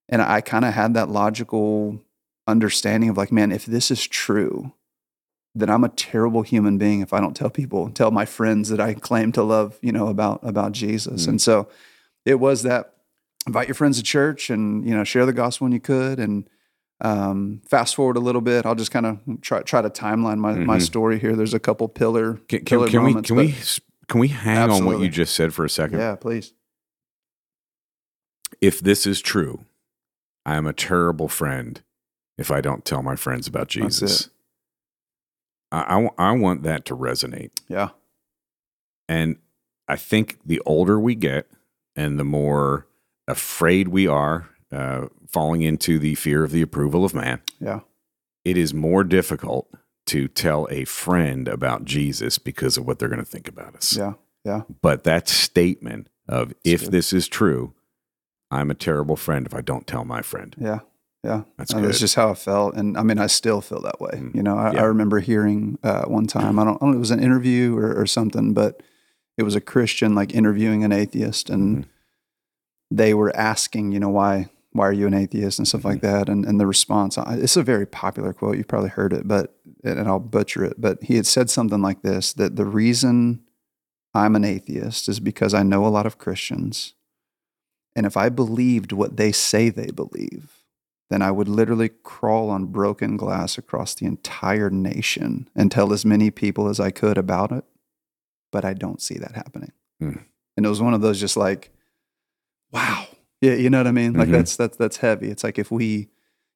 and 0.09 0.21
I 0.23 0.41
kind 0.41 0.65
of 0.65 0.75
had 0.75 0.95
that 0.95 1.09
logical 1.09 2.01
understanding 2.47 3.09
of 3.09 3.17
like, 3.17 3.33
man, 3.33 3.53
if 3.53 3.65
this 3.67 3.91
is 3.91 4.07
true, 4.07 4.73
then 5.55 5.71
I'm 5.71 5.85
a 5.85 5.89
terrible 5.89 6.43
human 6.43 6.77
being 6.77 7.01
if 7.01 7.13
I 7.13 7.21
don't 7.21 7.37
tell 7.37 7.51
people, 7.51 7.89
tell 7.91 8.11
my 8.11 8.25
friends 8.25 8.69
that 8.69 8.81
I 8.81 8.95
claim 8.95 9.33
to 9.33 9.43
love, 9.43 9.79
you 9.81 9.93
know, 9.93 10.09
about 10.09 10.41
about 10.43 10.73
Jesus. 10.73 11.25
Mm. 11.25 11.29
And 11.29 11.41
so 11.43 11.69
it 12.27 12.37
was 12.41 12.63
that 12.65 12.95
invite 13.47 13.67
your 13.69 13.75
friends 13.75 13.97
to 13.97 14.03
church 14.05 14.51
and 14.51 14.87
you 14.87 14.95
know 14.95 15.03
share 15.05 15.27
the 15.27 15.33
gospel 15.33 15.65
when 15.65 15.73
you 15.73 15.81
could 15.81 16.21
and 16.21 16.49
um, 17.01 17.61
fast 17.69 17.97
forward 17.97 18.17
a 18.17 18.21
little 18.21 18.41
bit 18.41 18.65
i'll 18.65 18.77
just 18.77 18.93
kind 18.93 19.05
of 19.05 19.19
try, 19.41 19.61
try 19.63 19.83
to 19.83 19.91
timeline 19.91 20.39
my, 20.39 20.53
my 20.55 20.77
Mhm. 20.79 20.83
story 20.83 21.19
here 21.19 21.35
there's 21.35 21.53
a 21.53 21.59
couple 21.59 21.89
pillar 21.89 22.35
Can, 22.49 22.61
can, 22.61 22.65
pillar 22.67 22.87
can 22.87 23.03
we 23.03 23.09
moments, 23.11 23.27
can 23.27 23.37
but- 23.37 23.47
we 23.47 23.55
can 24.13 24.21
we 24.21 24.29
hang 24.29 24.71
on 24.71 24.85
what 24.85 25.01
you 25.01 25.09
just 25.09 25.35
said 25.35 25.55
for 25.55 25.65
a 25.65 25.71
second? 25.71 25.99
yeah 25.99 26.15
please 26.15 26.53
If 28.61 28.79
this 28.81 29.07
is 29.07 29.23
true, 29.23 29.65
I 30.45 30.57
am 30.57 30.67
a 30.67 30.75
terrible 30.75 31.29
friend 31.29 31.81
if 32.37 32.51
I 32.51 32.61
don't 32.61 32.85
tell 32.85 33.03
my 33.03 33.17
friends 33.17 33.47
about 33.47 33.69
Jesus. 33.69 34.29
I, 35.71 36.09
I, 36.19 36.29
I 36.29 36.33
want 36.33 36.63
that 36.63 36.85
to 36.87 36.97
resonate. 36.97 37.53
yeah 37.69 37.91
And 39.09 39.37
I 39.89 39.97
think 39.97 40.39
the 40.45 40.61
older 40.67 41.01
we 41.01 41.15
get 41.15 41.47
and 41.97 42.19
the 42.19 42.25
more 42.25 42.87
afraid 43.27 43.89
we 43.89 44.07
are 44.07 44.51
uh, 44.71 45.07
falling 45.27 45.63
into 45.63 45.99
the 45.99 46.17
fear 46.17 46.45
of 46.45 46.51
the 46.51 46.61
approval 46.61 47.05
of 47.07 47.15
man, 47.15 47.41
yeah 47.59 47.81
it 48.45 48.59
is 48.59 48.75
more 48.75 49.05
difficult 49.05 49.69
to 50.07 50.29
tell 50.29 50.67
a 50.71 50.85
friend 50.85 51.49
about 51.49 51.85
Jesus 51.85 52.39
because 52.39 52.77
of 52.77 52.87
what 52.87 52.99
they're 52.99 53.09
going 53.09 53.19
to 53.19 53.25
think 53.25 53.49
about 53.49 53.75
us. 53.77 53.97
yeah 53.97 54.15
yeah 54.45 54.63
But 54.81 55.05
that 55.05 55.29
statement 55.29 56.09
of 56.29 56.53
if 56.65 56.83
good. 56.85 56.93
this 56.93 57.13
is 57.13 57.29
true, 57.29 57.75
I'm 58.51 58.71
a 58.71 58.75
terrible 58.75 59.17
friend 59.17 59.47
if 59.47 59.55
I 59.55 59.61
don't 59.61 59.87
tell 59.87 60.05
my 60.05 60.23
friend. 60.23 60.55
yeah 60.59 60.81
yeah 61.25 61.43
That's 61.57 61.73
And 61.73 61.83
good. 61.83 61.89
That's 61.91 62.01
just 62.01 62.17
how 62.17 62.31
I 62.31 62.35
felt, 62.35 62.75
and 62.75 62.97
I 62.99 63.03
mean, 63.05 63.19
I 63.19 63.29
still 63.29 63.61
feel 63.61 63.81
that 63.83 64.01
way. 64.01 64.11
Mm. 64.15 64.35
You 64.35 64.43
know, 64.43 64.59
I, 64.59 64.73
Yeah. 64.73 64.81
I 64.83 64.85
remember 64.85 65.21
hearing 65.21 65.79
uh, 65.85 66.03
one 66.07 66.27
time. 66.27 66.59
I 66.59 66.65
don't, 66.65 66.77
I 66.77 66.79
don't 66.81 66.91
know, 66.91 66.97
it 66.97 67.01
was 67.01 67.13
an 67.13 67.23
interview 67.23 67.77
or, 67.79 67.95
or 68.01 68.07
something, 68.07 68.53
but 68.55 68.83
it 69.39 69.45
was 69.45 69.55
a 69.55 69.61
Christian 69.61 70.15
like 70.17 70.35
interviewing 70.35 70.83
an 70.85 70.91
atheist, 70.93 71.49
and 71.49 71.85
Mhm. 71.85 71.85
they 72.91 73.15
were 73.15 73.35
asking, 73.37 73.93
you 73.93 74.01
know, 74.01 74.09
why 74.11 74.51
why 74.73 74.87
are 74.87 74.93
you 74.93 75.07
an 75.07 75.15
atheist 75.15 75.59
and 75.59 75.69
stuff 75.69 75.85
like 75.85 76.01
Mm-hmm. 76.01 76.19
that, 76.19 76.29
and 76.29 76.45
and 76.45 76.59
the 76.61 76.67
response 76.67 77.19
it's 77.19 77.57
a 77.57 77.63
very 77.63 77.87
popular 77.87 78.33
quote. 78.33 78.57
You've 78.57 78.69
probably 78.69 78.91
heard 78.91 79.13
it, 79.13 79.29
but 79.29 79.55
and 79.85 80.07
I'll 80.09 80.19
butcher 80.19 80.65
it. 80.65 80.81
But 80.81 81.03
he 81.03 81.17
had 81.17 81.27
said 81.27 81.51
something 81.51 81.83
like 81.83 82.03
this: 82.03 82.33
that 82.35 82.57
the 82.57 82.67
reason 82.67 83.43
I'm 84.15 84.37
an 84.37 84.45
atheist 84.45 85.09
is 85.09 85.21
because 85.21 85.55
I 85.55 85.63
know 85.63 85.87
a 85.87 85.89
lot 85.89 86.07
of 86.07 86.19
Christians, 86.19 86.95
and 87.95 88.07
if 88.07 88.17
I 88.17 88.29
believed 88.29 88.93
what 88.93 89.17
they 89.17 89.33
say 89.33 89.69
they 89.69 89.91
believe 89.91 90.59
then 91.13 91.21
I 91.21 91.31
would 91.31 91.47
literally 91.47 91.91
crawl 91.91 92.49
on 92.49 92.65
broken 92.65 93.19
glass 93.19 93.59
across 93.59 93.95
the 93.95 94.07
entire 94.07 94.71
nation 94.71 95.47
and 95.55 95.71
tell 95.71 95.93
as 95.93 96.07
many 96.07 96.31
people 96.31 96.69
as 96.69 96.81
I 96.81 96.91
could 96.91 97.19
about 97.19 97.53
it. 97.53 97.65
But 98.51 98.65
I 98.65 98.73
don't 98.73 99.03
see 99.03 99.19
that 99.19 99.35
happening. 99.35 99.73
Hmm. 100.01 100.21
And 100.57 100.65
it 100.65 100.71
was 100.71 100.81
one 100.81 100.95
of 100.95 101.03
those 101.03 101.21
just 101.21 101.37
like, 101.37 101.71
wow. 102.73 103.07
Yeah, 103.43 103.55
you 103.55 103.69
know 103.69 103.79
what 103.79 103.87
I 103.87 103.93
mean? 103.93 104.15
Like 104.15 104.29
Mhm. 104.29 104.33
that's 104.33 104.57
that's 104.57 104.77
that's 104.79 104.97
heavy. 104.99 105.29
It's 105.31 105.45
like 105.45 105.59
if 105.59 105.71
we 105.71 106.09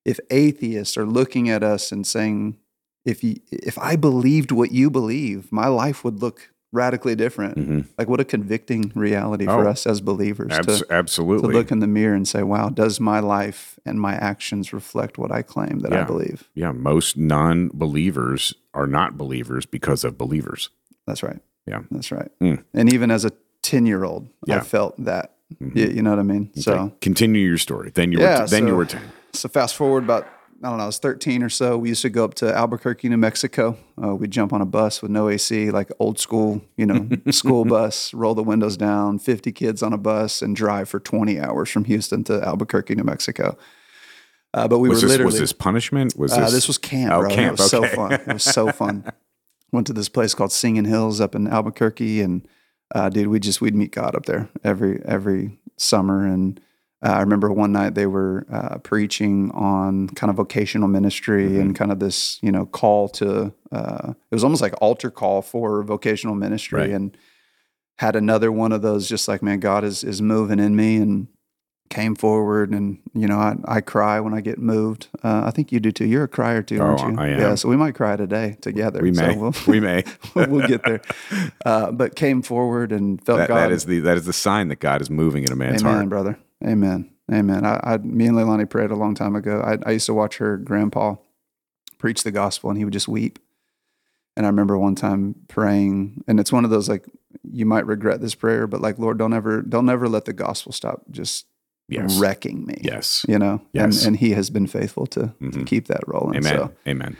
if 0.06 0.18
atheists 0.30 0.96
are 0.96 1.04
looking 1.04 1.50
at 1.50 1.62
us 1.62 1.92
and 1.92 2.06
saying, 2.06 2.56
if 3.04 3.22
you 3.24 3.36
if 3.50 3.76
I 3.78 3.96
believed 3.96 4.52
what 4.52 4.72
you 4.72 4.88
believe, 4.90 5.50
my 5.52 5.66
life 5.66 6.04
would 6.04 6.22
look 6.22 6.50
radically 6.72 7.14
different. 7.14 7.56
Mhm. 7.58 7.86
Like 7.98 8.08
what 8.08 8.20
a 8.20 8.24
convicting 8.24 8.92
reality 8.94 9.46
for 9.46 9.66
Oh. 9.66 9.70
us 9.70 9.86
as 9.86 10.00
believers 10.00 10.52
Abs- 10.52 10.82
to, 10.88 11.04
to 11.16 11.22
look 11.46 11.70
in 11.72 11.78
the 11.78 11.86
mirror 11.86 12.14
and 12.14 12.26
say, 12.28 12.42
wow, 12.42 12.68
does 12.68 13.00
my 13.00 13.18
life 13.20 13.78
and 13.86 13.98
my 14.00 14.14
actions 14.14 14.72
reflect 14.72 15.16
what 15.16 15.32
I 15.32 15.42
claim 15.42 15.78
that 15.80 15.92
I 15.92 16.02
believe? 16.04 16.48
yeah, 16.54 16.72
most 16.72 17.16
non 17.16 17.70
believers 17.72 18.52
are 18.74 18.86
not 18.86 19.16
believers 19.16 19.64
because 19.64 20.04
of 20.04 20.18
believers. 20.18 20.68
That's 21.06 21.22
right. 21.22 21.40
Yeah. 21.66 21.82
That's 21.90 22.12
right. 22.12 22.30
Mm. 22.42 22.62
And 22.74 22.92
even 22.92 23.10
as 23.10 23.24
a 23.24 23.32
10 23.62 23.86
year 23.86 24.04
old, 24.04 24.28
I 24.48 24.60
felt 24.60 24.94
that. 25.04 25.32
Mhm. 25.62 25.76
You, 25.76 25.86
you 25.96 26.02
know 26.02 26.10
what 26.10 26.18
I 26.18 26.22
mean? 26.24 26.50
Okay. 26.52 26.60
So, 26.62 26.92
continue 27.00 27.46
your 27.46 27.58
story. 27.58 27.92
Then 27.94 28.12
you 28.12 28.18
Yeah, 28.20 28.42
were 28.42 28.46
then 28.48 28.64
you 28.66 28.72
so- 28.72 28.76
were 28.76 28.84
ten. 28.86 29.02
so 29.32 29.48
fast 29.48 29.76
forward 29.76 30.02
about, 30.04 30.26
I 30.62 30.68
don't 30.70 30.78
know, 30.78 30.84
I 30.84 30.86
was 30.86 30.98
13 30.98 31.42
or 31.42 31.48
so. 31.48 31.78
We 31.78 31.90
used 31.90 32.02
to 32.02 32.08
go 32.10 32.24
up 32.24 32.34
to 32.34 32.52
Albuquerque, 32.54 33.08
New 33.08 33.16
Mexico. 33.16 33.76
Uh, 34.02 34.14
we'd 34.16 34.30
jump 34.32 34.52
on 34.52 34.60
a 34.60 34.66
bus 34.66 35.02
with 35.02 35.10
no 35.10 35.28
AC, 35.28 35.70
like 35.70 35.90
old 36.00 36.18
school, 36.18 36.62
you 36.76 36.86
know, 36.86 37.08
school 37.30 37.64
bus, 37.64 38.12
roll 38.12 38.34
the 38.34 38.42
windows 38.42 38.76
down, 38.76 39.18
50 39.18 39.52
kids 39.52 39.82
on 39.82 39.92
a 39.92 39.98
bus, 39.98 40.42
and 40.42 40.56
drive 40.56 40.88
for 40.88 40.98
20 40.98 41.38
hours 41.38 41.70
from 41.70 41.84
Houston 41.84 42.24
to 42.24 42.42
Albuquerque, 42.44 42.94
New 42.96 43.04
Mexico. 43.04 43.56
Uh, 44.54 44.66
but 44.66 44.78
we 44.78 44.88
was 44.88 44.98
were 45.02 45.08
this 45.08 45.10
literally. 45.10 45.32
was 45.32 45.38
this 45.40 45.52
punishment? 45.52 46.16
Was 46.16 46.32
Uh, 46.32 46.40
this, 46.40 46.52
this 46.52 46.66
was 46.68 46.78
camp, 46.78 47.12
Oh, 47.12 47.20
bro. 47.20 47.28
camp, 47.28 47.58
It 47.58 47.62
was 47.62 47.74
okay. 47.74 47.88
so 47.88 47.94
fun. 47.94 48.12
It 48.12 48.26
was 48.32 48.42
so 48.42 48.72
fun. 48.72 49.04
Went 49.70 49.86
to 49.88 49.92
this 49.92 50.08
place 50.08 50.32
called 50.34 50.50
Singing 50.52 50.86
Hills 50.86 51.20
up 51.20 51.34
in 51.34 51.46
Albuquerque, 51.46 52.20
and 52.22 52.48
uh, 52.94 53.08
dude, 53.08 53.28
we 53.28 53.40
just 53.40 53.60
we'd 53.60 53.74
meet 53.74 53.92
God 53.92 54.14
up 54.14 54.26
there 54.26 54.48
every 54.64 55.02
every 55.04 55.58
summer. 55.76 56.24
And 56.26 56.60
uh, 57.04 57.10
I 57.10 57.20
remember 57.20 57.52
one 57.52 57.72
night 57.72 57.94
they 57.94 58.06
were 58.06 58.46
uh, 58.50 58.78
preaching 58.78 59.50
on 59.52 60.08
kind 60.10 60.30
of 60.30 60.36
vocational 60.36 60.88
ministry 60.88 61.46
Mm-hmm. 61.46 61.60
and 61.60 61.76
kind 61.76 61.92
of 61.92 61.98
this 61.98 62.38
you 62.42 62.52
know 62.52 62.66
call 62.66 63.08
to. 63.10 63.52
Uh, 63.72 64.10
it 64.30 64.34
was 64.34 64.44
almost 64.44 64.62
like 64.62 64.74
altar 64.80 65.10
call 65.10 65.42
for 65.42 65.82
vocational 65.82 66.34
ministry, 66.34 66.80
Right. 66.80 66.90
and 66.90 67.16
had 67.98 68.14
another 68.16 68.52
one 68.52 68.72
of 68.72 68.82
those 68.82 69.08
just 69.08 69.26
like 69.28 69.42
man, 69.42 69.60
God 69.60 69.84
is 69.84 70.04
is 70.04 70.22
moving 70.22 70.58
in 70.58 70.76
me 70.76 70.96
and 70.96 71.28
came 71.88 72.14
forward 72.14 72.70
and 72.72 72.98
you 73.14 73.26
know 73.26 73.38
I, 73.38 73.56
I 73.66 73.80
cry 73.80 74.20
when 74.20 74.34
I 74.34 74.40
get 74.40 74.58
moved. 74.58 75.08
Uh, 75.22 75.42
I 75.46 75.50
think 75.50 75.72
you 75.72 75.80
do 75.80 75.90
too. 75.92 76.04
You're 76.06 76.24
a 76.24 76.28
crier 76.28 76.62
too, 76.62 76.80
aren't 76.80 77.00
Oh, 77.00 77.08
you? 77.08 77.18
I 77.18 77.28
Yeah, 77.30 77.54
so 77.54 77.68
we 77.68 77.76
might 77.76 77.94
cry 77.94 78.16
today 78.16 78.56
together. 78.60 79.00
we 79.00 79.12
So 79.14 79.26
may 79.26 79.36
we'll, 79.36 79.54
we 79.66 79.80
may 79.80 80.04
we'll 80.34 80.66
get 80.66 80.82
there. 80.84 81.00
Uh, 81.64 81.90
but 81.92 82.16
came 82.16 82.42
forward 82.42 82.92
and 82.92 83.24
felt 83.24 83.38
that, 83.38 83.48
God. 83.48 83.56
that 83.56 83.70
is 83.72 83.84
the 83.86 84.00
that 84.00 84.16
is 84.16 84.24
the 84.26 84.32
sign 84.32 84.68
that 84.68 84.80
God 84.80 85.00
is 85.00 85.10
moving 85.10 85.44
in 85.44 85.52
a 85.52 85.56
man's 85.56 85.82
Amen, 85.82 85.94
heart. 85.94 86.08
brother. 86.08 86.38
Amen. 86.64 87.10
Amen. 87.32 87.64
I, 87.66 87.80
I, 87.82 87.96
me 87.98 88.26
and 88.26 88.36
Leilani 88.36 88.70
prayed 88.70 88.90
a 88.92 88.96
long 88.96 89.14
time 89.14 89.34
ago. 89.34 89.60
I, 89.60 89.78
I 89.88 89.92
used 89.92 90.06
to 90.06 90.14
watch 90.14 90.36
her 90.38 90.56
grandpa 90.56 91.16
preach 91.98 92.22
the 92.22 92.30
gospel, 92.30 92.70
and 92.70 92.78
he 92.78 92.84
would 92.84 92.92
just 92.92 93.08
weep. 93.08 93.38
And 94.36 94.46
I 94.46 94.48
remember 94.48 94.78
one 94.78 94.94
time 94.94 95.34
praying, 95.48 96.22
and 96.28 96.38
it's 96.38 96.52
one 96.52 96.64
of 96.64 96.70
those 96.70 96.88
like 96.88 97.04
you 97.50 97.66
might 97.66 97.86
regret 97.86 98.20
this 98.20 98.34
prayer, 98.34 98.66
but 98.66 98.80
like 98.80 98.98
Lord, 98.98 99.18
don't 99.18 99.32
ever, 99.32 99.62
don't 99.62 99.88
ever 99.88 100.08
let 100.08 100.24
the 100.26 100.32
gospel 100.32 100.72
stop 100.72 101.02
just 101.10 101.46
Yes. 101.88 102.18
wrecking 102.18 102.66
me. 102.66 102.78
Yes. 102.82 103.24
you 103.28 103.38
know. 103.38 103.60
Yes. 103.72 103.98
And 103.98 104.08
and 104.08 104.16
He 104.16 104.30
has 104.30 104.50
been 104.50 104.66
faithful 104.66 105.06
to, 105.08 105.20
to 105.20 105.32
Mhm. 105.40 105.66
keep 105.66 105.86
that 105.86 106.00
rolling. 106.06 106.36
Amen. 106.38 106.52
So, 106.56 106.72
Amen. 106.86 107.16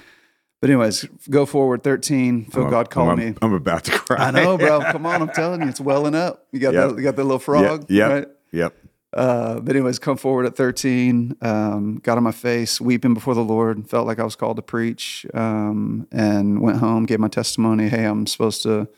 but 0.60 0.70
anyways, 0.70 1.04
go 1.30 1.46
forward. 1.46 1.82
Thirteen. 1.84 2.46
Feel 2.46 2.62
I'm- 2.62 2.70
God 2.70 2.90
called 2.90 3.10
I'm, 3.10 3.18
me. 3.18 3.34
I'm 3.40 3.52
about 3.52 3.84
to 3.84 3.92
cry. 3.92 4.16
I 4.28 4.30
know, 4.32 4.58
bro. 4.58 4.80
Come 4.92 5.06
on, 5.06 5.22
I'm 5.22 5.28
telling 5.30 5.62
you, 5.62 5.68
it's 5.68 5.80
welling 5.80 6.14
up. 6.16 6.46
You 6.52 6.58
got 6.60 6.74
Yep. 6.74 6.88
that, 6.90 6.96
you 6.96 7.02
got 7.04 7.16
the 7.16 7.22
little 7.24 7.38
frog, 7.38 7.86
yep. 7.88 8.10
right? 8.10 8.28
Yep. 8.52 8.74
Uh, 9.12 9.60
but 9.60 9.74
anyways, 9.74 9.98
come 9.98 10.16
forward 10.18 10.44
at 10.44 10.56
13, 10.56 11.36
um, 11.40 12.00
got 12.02 12.18
on 12.18 12.22
my 12.24 12.32
face, 12.32 12.80
weeping 12.82 13.14
before 13.14 13.34
the 13.34 13.44
Lord, 13.44 13.88
felt 13.88 14.06
like 14.06 14.18
I 14.18 14.24
was 14.24 14.36
called 14.36 14.56
to 14.56 14.62
preach, 14.62 15.24
um, 15.32 16.06
and 16.12 16.60
went 16.60 16.78
home, 16.78 17.06
gave 17.06 17.18
my 17.20 17.28
testimony. 17.28 17.88
Hey, 17.88 18.04
I'm 18.04 18.26
supposed 18.26 18.62
to, 18.64 18.88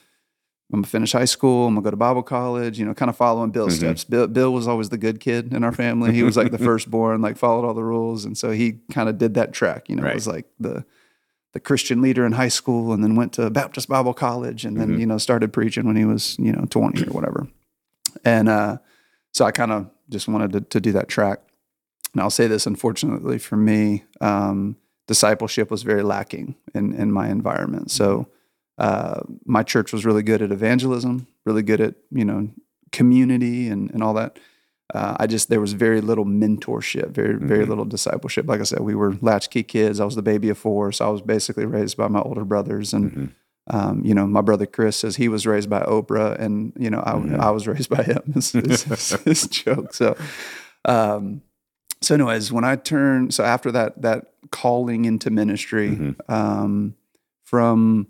I'm 0.70 0.80
gonna 0.80 0.87
finish 0.87 1.12
high 1.12 1.25
school. 1.25 1.66
I'm 1.66 1.75
gonna 1.75 1.84
go 1.84 1.90
to 1.92 1.96
Bible 1.96 2.22
college. 2.22 2.78
You 2.78 2.84
know, 2.84 2.92
kind 2.94 3.08
of 3.08 3.16
following 3.16 3.50
Bill's 3.50 3.75
Mhm. 3.75 3.78
steps. 3.78 4.04
Bill, 4.04 4.26
Bill 4.26 4.52
was 4.52 4.68
always 4.68 4.90
the 4.90 4.98
good 4.98 5.18
kid 5.18 5.54
in 5.54 5.64
our 5.64 5.72
family. 5.72 6.12
He 6.12 6.22
was 6.22 6.37
like 6.37 6.50
the 6.50 6.58
firstborn, 6.68 7.22
like 7.22 7.38
followed 7.38 7.66
all 7.66 7.72
the 7.75 7.82
rules, 7.84 8.25
and 8.26 8.37
so 8.37 8.50
he 8.50 8.80
kind 8.92 9.08
of 9.08 9.16
did 9.16 9.34
that 9.34 9.52
track. 9.52 9.88
You 9.88 9.96
know, 9.96 10.02
Right. 10.02 10.14
was 10.14 10.26
like 10.26 10.46
the 10.60 10.84
the 11.54 11.60
Christian 11.60 12.02
leader 12.02 12.26
in 12.26 12.32
high 12.32 12.48
school, 12.48 12.92
and 12.92 13.02
then 13.02 13.16
went 13.16 13.32
to 13.34 13.48
Baptist 13.48 13.88
Bible 13.88 14.12
College, 14.12 14.66
and 14.66 14.78
then 14.78 14.90
Mhm. 14.96 15.00
you 15.00 15.06
know 15.06 15.16
started 15.16 15.52
preaching 15.54 15.87
when 15.87 15.96
he 15.96 16.04
was 16.04 16.37
you 16.38 16.52
know 16.52 16.66
20 16.68 17.02
or 17.06 17.12
whatever. 17.12 17.48
And 18.25 18.50
uh, 18.50 18.78
so 19.32 19.46
I 19.46 19.50
kind 19.52 19.72
of 19.72 19.90
just 20.10 20.28
wanted 20.28 20.52
to, 20.52 20.60
to 20.60 20.80
do 20.80 20.92
that 20.92 21.08
track. 21.08 21.40
And 22.12 22.20
I'll 22.22 22.30
say 22.30 22.46
this, 22.46 22.66
unfortunately 22.66 23.38
for 23.38 23.56
me, 23.56 24.04
um, 24.20 24.76
discipleship 25.06 25.70
was 25.70 25.82
very 25.82 26.02
lacking 26.02 26.56
in, 26.75 26.92
in 26.92 27.12
my 27.12 27.28
environment. 27.28 27.90
So 27.90 28.26
uh, 28.78 29.20
my 29.44 29.62
church 29.62 29.92
was 29.92 30.04
really 30.06 30.23
good 30.23 30.40
at 30.42 30.52
evangelism, 30.52 31.26
really 31.44 31.62
good 31.62 31.80
at, 31.80 31.94
you 32.11 32.25
know, 32.25 32.49
community 32.92 33.68
and, 33.68 33.90
and 33.90 34.02
all 34.02 34.14
that. 34.14 34.38
Uh, 34.94 35.16
I 35.20 35.26
just, 35.26 35.50
there 35.50 35.61
was 35.61 35.75
very 35.75 36.00
little 36.00 36.25
mentorship, 36.25 37.11
very, 37.11 37.35
very 37.35 37.64
Mhm. 37.66 37.68
little 37.68 37.85
discipleship. 37.85 38.47
Like 38.49 38.61
I 38.61 38.64
said, 38.64 38.80
we 38.80 38.94
were 38.94 39.14
latchkey 39.20 39.62
kids. 39.64 40.00
I 40.00 40.04
was 40.06 40.14
the 40.14 40.23
baby 40.23 40.49
of 40.49 40.56
four. 40.56 40.92
So 40.92 41.06
I 41.06 41.11
was 41.11 41.20
basically 41.20 41.66
raised 41.66 41.97
by 41.99 42.08
my 42.08 42.20
older 42.20 42.44
brothers. 42.44 42.94
And, 42.94 43.12
Mhm. 43.12 43.30
um, 43.66 44.04
you 44.04 44.14
know, 44.14 44.26
my 44.26 44.40
brother 44.40 44.64
Chris 44.64 44.97
says 44.97 45.16
he 45.16 45.28
was 45.28 45.47
raised 45.47 45.68
by 45.68 45.80
Oprah, 45.82 46.38
and 46.40 46.73
you 46.78 46.88
know, 46.88 47.02
I, 47.04 47.12
Mhm. 47.12 47.38
I 47.38 47.50
was 47.50 47.66
raised 47.68 47.90
by 47.90 48.02
him. 48.02 48.23
It's, 48.37 48.54
it's, 48.54 49.12
it's, 49.26 49.47
joke. 49.62 49.92
So, 49.92 50.16
um, 50.87 51.42
so 52.00 52.14
anyways, 52.14 52.50
when 52.52 52.64
I 52.64 52.76
turned, 52.76 53.35
so 53.35 53.44
after 53.44 53.70
that 53.73 54.00
that 54.02 54.32
calling 54.50 55.04
into 55.04 55.28
ministry, 55.30 55.90
Mhm. 55.90 56.30
um, 56.30 56.94
from 57.44 58.06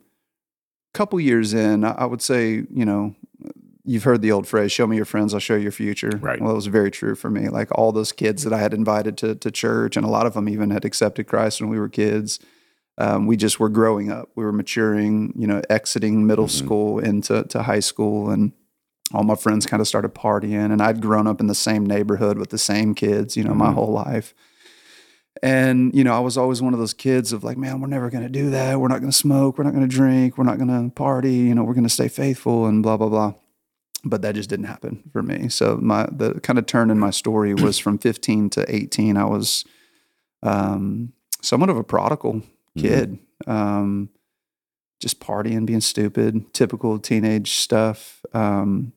couple 0.94 1.20
years 1.20 1.54
in, 1.54 1.84
I, 1.84 2.04
would 2.06 2.22
say, 2.22 2.64
you 2.70 2.84
know, 2.84 3.14
you've 3.84 4.04
heard 4.04 4.22
the 4.22 4.32
old 4.32 4.46
phrase, 4.46 4.72
"Show 4.72 4.86
me 4.86 4.96
your 4.96 5.04
friends, 5.04 5.32
I'll 5.34 5.40
show 5.40 5.54
you 5.54 5.62
your 5.62 5.72
future." 5.72 6.10
Right. 6.20 6.40
Well, 6.40 6.52
it 6.52 6.56
was 6.56 6.66
very 6.66 6.90
true 6.90 7.14
for 7.14 7.30
me. 7.30 7.48
Like 7.48 7.68
all 7.76 7.92
those 7.92 8.12
kids 8.12 8.44
that 8.44 8.52
I 8.52 8.58
had 8.58 8.74
invited 8.74 9.16
to 9.18 9.34
to 9.36 9.50
church, 9.50 9.96
and 9.96 10.04
a 10.04 10.08
lot 10.10 10.26
of 10.26 10.34
them 10.34 10.48
even 10.48 10.70
had 10.70 10.84
accepted 10.84 11.26
Christ 11.26 11.60
when 11.60 11.70
we 11.70 11.78
were 11.78 11.88
kids 11.88 12.38
um, 13.00 13.26
we 13.26 13.36
just 13.36 13.60
were 13.60 13.68
growing 13.68 14.10
up. 14.10 14.28
We 14.34 14.42
were 14.44 14.52
maturing, 14.52 15.32
you 15.36 15.46
know, 15.46 15.62
exiting 15.70 16.26
middle 16.26 16.46
Mhm. 16.48 16.50
school 16.50 16.98
into 16.98 17.44
to 17.44 17.62
high 17.62 17.78
school, 17.80 18.28
and 18.30 18.50
all 19.14 19.22
my 19.22 19.36
friends 19.36 19.66
kind 19.66 19.80
of 19.80 19.86
started 19.86 20.14
partying, 20.14 20.72
and 20.72 20.82
I'd 20.82 21.00
grown 21.00 21.28
up 21.28 21.40
in 21.40 21.46
the 21.46 21.54
same 21.54 21.86
neighborhood 21.86 22.38
with 22.38 22.50
the 22.50 22.58
same 22.58 22.94
kids, 22.96 23.36
you 23.36 23.44
know, 23.44 23.54
my 23.54 23.70
Mhm. 23.70 23.74
whole 23.74 23.92
life. 23.92 24.34
And 25.42 25.94
you 25.94 26.04
know, 26.04 26.14
I 26.14 26.20
was 26.20 26.36
always 26.36 26.60
one 26.60 26.72
of 26.72 26.80
those 26.80 26.94
kids 26.94 27.32
of 27.32 27.44
like, 27.44 27.56
man, 27.56 27.80
we're 27.80 27.86
never 27.86 28.10
going 28.10 28.24
to 28.24 28.28
do 28.28 28.50
that. 28.50 28.80
We're 28.80 28.88
not 28.88 29.00
going 29.00 29.10
to 29.10 29.16
smoke. 29.16 29.58
We're 29.58 29.64
not 29.64 29.74
going 29.74 29.88
to 29.88 29.94
drink. 29.94 30.36
We're 30.36 30.44
not 30.44 30.58
going 30.58 30.68
to 30.68 30.94
party. 30.94 31.34
You 31.34 31.54
know, 31.54 31.64
we're 31.64 31.74
going 31.74 31.84
to 31.84 31.90
stay 31.90 32.08
faithful 32.08 32.66
and 32.66 32.82
blah 32.82 32.96
blah 32.96 33.08
blah. 33.08 33.34
But 34.04 34.22
that 34.22 34.34
just 34.34 34.48
didn't 34.48 34.66
happen 34.66 35.02
for 35.12 35.22
me. 35.22 35.48
So 35.48 35.76
my 35.76 36.08
the 36.10 36.40
kind 36.40 36.58
of 36.58 36.66
turn 36.66 36.90
in 36.90 36.98
my 36.98 37.10
story 37.10 37.54
was 37.54 37.78
from 37.78 37.98
15 38.00 38.50
to 38.50 38.74
18. 38.74 39.16
I 39.16 39.24
was 39.24 39.64
um, 40.42 41.12
somewhat 41.42 41.70
of 41.70 41.76
a 41.76 41.84
prodigal 41.84 42.42
kid. 42.76 43.18
Um, 43.46 44.10
just 45.00 45.20
partying, 45.20 45.64
being 45.66 45.80
stupid, 45.80 46.52
typical 46.52 46.98
teenage 46.98 47.52
stuff. 47.52 48.24
Um, 48.32 48.92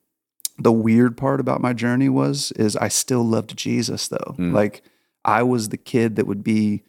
the 0.57 0.71
weird 0.71 1.17
part 1.17 1.39
about 1.39 1.61
my 1.61 1.73
journey 1.73 2.09
was 2.09 2.51
is 2.53 2.75
I 2.75 2.87
still 2.87 3.23
loved 3.23 3.55
Jesus 3.57 4.07
though. 4.07 4.35
Mm. 4.37 4.53
Like 4.53 4.83
I 5.25 5.43
was 5.43 5.69
the 5.69 5.77
kid 5.77 6.15
that 6.15 6.27
would 6.27 6.43
be 6.43 6.83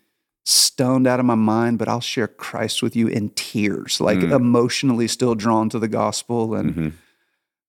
stoned 0.45 1.07
out 1.07 1.21
of 1.21 1.27
my 1.27 1.35
mind, 1.37 1.79
but 1.79 1.89
I'll 1.89 2.01
share 2.01 2.27
Christ 2.27 2.83
with 2.83 2.97
you 2.97 3.07
in 3.09 3.31
tears, 3.31 4.01
like 4.01 4.19
Mm. 4.19 4.33
emotionally 4.33 5.07
still 5.07 5.35
drawn 5.35 5.69
to 5.69 5.79
the 5.79 5.89
gospel. 5.89 6.55
And 6.55 6.75
Mhm. 6.75 6.93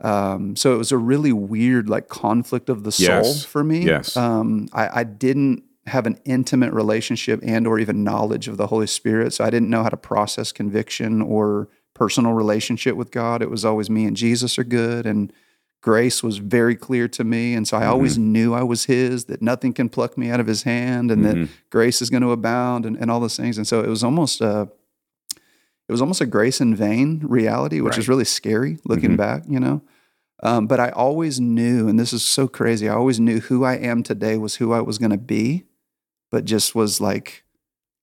um, 0.06 0.56
so 0.56 0.74
it 0.74 0.78
was 0.78 0.92
a 0.92 0.98
really 0.98 1.32
weird 1.34 1.88
like 1.90 2.08
conflict 2.10 2.70
of 2.70 2.84
the 2.84 2.92
soul 2.92 3.06
Yes. 3.24 3.44
for 3.46 3.64
me. 3.64 3.86
Yes. 3.86 4.18
Um, 4.18 4.68
I, 4.74 5.02
I 5.02 5.04
didn't 5.04 5.64
have 5.86 6.06
an 6.08 6.18
intimate 6.26 6.74
relationship 6.74 7.42
and 7.44 7.68
or 7.68 7.78
even 7.78 8.04
knowledge 8.04 8.48
of 8.48 8.58
the 8.58 8.68
Holy 8.68 8.88
Spirit. 8.88 9.34
So 9.34 9.44
I 9.44 9.50
didn't 9.50 9.70
know 9.70 9.84
how 9.84 9.90
to 9.90 9.98
process 9.98 10.52
conviction 10.52 11.22
or 11.22 11.68
personal 11.94 12.34
relationship 12.34 12.96
with 12.96 13.12
God. 13.12 13.42
It 13.42 13.52
was 13.52 13.64
always 13.66 13.90
me 13.90 14.06
and 14.06 14.16
Jesus 14.18 14.58
are 14.58 14.64
good 14.64 15.06
and 15.06 15.32
grace 15.84 16.24
was 16.24 16.38
very 16.38 16.76
clear 16.76 17.08
to 17.10 17.24
me. 17.26 17.54
And 17.54 17.68
so 17.68 17.76
I 17.78 17.86
always 17.88 18.18
knew 18.18 18.54
I 18.54 18.64
was 18.64 18.86
his, 18.86 19.26
that 19.26 19.42
nothing 19.42 19.74
can 19.74 19.90
pluck 19.90 20.18
me 20.18 20.30
out 20.32 20.40
of 20.40 20.48
his 20.48 20.64
hand 20.64 21.12
and 21.12 21.24
that 21.26 21.36
Mhm. 21.36 21.50
grace 21.70 22.02
is 22.02 22.10
going 22.10 22.24
to 22.24 22.32
abound 22.32 22.86
and, 22.86 22.96
and 22.98 23.12
all 23.12 23.20
those 23.20 23.36
things. 23.36 23.58
And 23.58 23.68
so 23.68 23.82
it 23.84 23.90
was 23.90 24.04
almost 24.04 24.42
a 24.42 24.70
it 25.90 25.92
was 25.92 26.00
almost 26.00 26.22
a 26.22 26.26
grace 26.26 26.62
in 26.62 26.74
vain 26.74 27.22
reality, 27.28 27.82
which 27.82 27.98
is 27.98 28.08
really 28.08 28.24
scary 28.24 28.80
looking 28.86 29.12
Mhm. 29.12 29.18
back, 29.18 29.44
you 29.50 29.60
know. 29.60 29.82
Um, 30.42 30.66
but 30.66 30.80
I 30.80 30.90
always 30.92 31.42
knew, 31.42 31.90
and 31.90 32.00
this 32.00 32.14
is 32.14 32.24
so 32.24 32.48
crazy. 32.48 32.88
I 32.88 32.94
always 32.96 33.20
knew 33.20 33.42
who 33.42 33.66
I 33.66 33.76
am 33.76 34.02
today 34.02 34.38
was 34.38 34.56
who 34.56 34.72
I 34.72 34.80
was 34.80 34.98
going 34.98 35.12
to 35.12 35.18
be, 35.18 35.66
but 36.32 36.46
just 36.46 36.74
was 36.74 37.02
like 37.02 37.43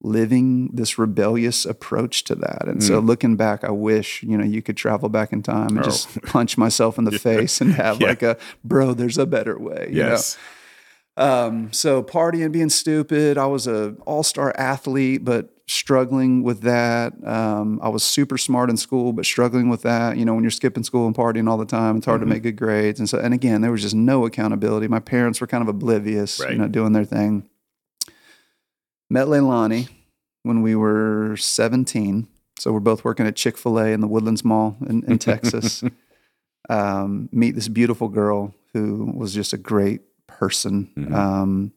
living 0.02 0.70
this 0.72 0.98
rebellious 0.98 1.66
approach 1.66 2.24
to 2.24 2.34
that. 2.34 2.66
And 2.66 2.82
so 2.82 2.98
looking 3.00 3.36
back, 3.36 3.64
I 3.64 3.70
wish 3.70 4.22
you 4.22 4.36
know 4.38 4.44
you 4.44 4.62
could 4.62 4.76
travel 4.76 5.08
back 5.08 5.32
in 5.32 5.42
time 5.42 5.68
and 5.76 5.78
Mm. 5.78 5.82
Oh. 5.82 5.84
just 5.84 6.22
punch 6.26 6.56
myself 6.56 6.98
in 6.98 7.04
the 7.04 7.18
face 7.28 7.60
and 7.60 7.72
have 7.74 8.00
Yeah. 8.00 8.08
like 8.08 8.22
a 8.22 8.36
bro. 8.64 8.94
There's 8.94 9.18
a 9.18 9.26
better 9.26 9.58
way. 9.58 9.88
you 9.90 10.02
know? 10.02 10.08
Yes. 10.10 10.38
Um, 11.16 11.70
so 11.72 12.02
partying, 12.02 12.50
being 12.52 12.70
stupid. 12.70 13.36
I 13.36 13.46
was 13.46 13.66
a 13.66 13.94
all 14.06 14.22
star 14.22 14.54
athlete, 14.56 15.22
but 15.24 15.50
struggling 15.66 16.42
with 16.42 16.62
that. 16.62 17.12
Um, 17.26 17.78
I 17.82 17.88
was 17.90 18.02
super 18.02 18.38
smart 18.38 18.70
in 18.70 18.76
school, 18.76 19.12
but 19.12 19.24
struggling 19.26 19.68
with 19.68 19.82
that. 19.82 20.16
You 20.16 20.24
know, 20.24 20.34
when 20.34 20.42
you're 20.42 20.50
skipping 20.50 20.82
school 20.82 21.06
and 21.06 21.14
partying 21.14 21.48
all 21.48 21.58
the 21.58 21.66
time, 21.66 21.98
it's 21.98 22.06
hard 22.06 22.20
Mhm. 22.20 22.24
to 22.24 22.28
make 22.30 22.42
good 22.42 22.56
grades. 22.56 22.98
And 23.00 23.08
so, 23.08 23.18
and 23.18 23.34
again, 23.34 23.60
there 23.60 23.70
was 23.70 23.82
just 23.82 23.94
no 23.94 24.24
accountability. 24.24 24.88
My 24.88 24.98
parents 24.98 25.40
were 25.40 25.46
kind 25.46 25.62
of 25.62 25.68
oblivious, 25.68 26.40
Right. 26.40 26.52
you 26.52 26.58
know, 26.58 26.68
doing 26.68 26.92
their 26.92 27.04
thing. 27.04 27.44
Met 29.10 29.26
Leilani 29.26 29.88
when 30.44 30.62
we 30.62 30.74
were 30.76 31.36
17. 31.36 32.28
So 32.58 32.72
we're 32.72 32.80
both 32.80 33.04
working 33.04 33.26
at 33.26 33.36
Chick 33.36 33.58
Fil 33.58 33.78
A 33.78 33.86
in 33.88 34.00
the 34.00 34.06
Woodlands 34.06 34.44
Mall 34.44 34.76
in, 34.88 35.02
in 35.04 35.18
Texas. 35.30 35.82
um, 36.68 37.28
meet 37.32 37.54
this 37.54 37.68
beautiful 37.68 38.08
girl 38.08 38.54
who 38.72 39.12
was 39.14 39.34
just 39.34 39.52
a 39.52 39.58
great 39.58 40.02
person. 40.26 40.90
Mhm. 40.96 41.12
Um, 41.14 41.72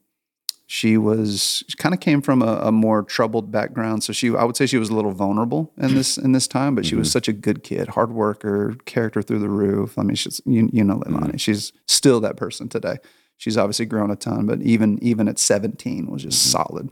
she 0.65 0.97
was 0.97 1.63
she 1.67 1.75
kind 1.77 1.93
of 1.93 1.99
came 1.99 2.21
from 2.21 2.41
a, 2.41 2.59
a 2.63 2.71
more 2.71 3.03
troubled 3.03 3.51
background, 3.51 4.03
so 4.03 4.13
she 4.13 4.33
I 4.33 4.43
would 4.43 4.55
say 4.57 4.65
she 4.65 4.77
was 4.77 4.89
a 4.89 4.95
little 4.95 5.11
vulnerable 5.11 5.71
in 5.77 5.93
this 5.93 6.17
in 6.17 6.31
this 6.31 6.47
time, 6.47 6.73
but 6.73 6.85
she 6.85 6.95
was 6.95 7.11
such 7.11 7.27
a 7.27 7.33
good 7.33 7.63
kid, 7.63 7.89
hard 7.89 8.11
worker, 8.11 8.75
character 8.85 9.21
through 9.21 9.39
the 9.39 9.49
roof. 9.49 9.99
I 9.99 10.03
mean, 10.03 10.15
she's 10.15 10.41
you, 10.45 10.69
you 10.71 10.83
know 10.83 10.99
Leilani, 11.01 11.39
she's 11.39 11.73
still 11.87 12.19
that 12.21 12.37
person 12.37 12.69
today. 12.69 12.97
She's 13.37 13.57
obviously 13.57 13.85
grown 13.85 14.09
a 14.09 14.15
ton, 14.15 14.45
but 14.47 14.61
even 14.61 14.97
even 15.03 15.27
at 15.27 15.37
17 15.37 16.07
was 16.07 16.23
just 16.23 16.49
solid. 16.51 16.89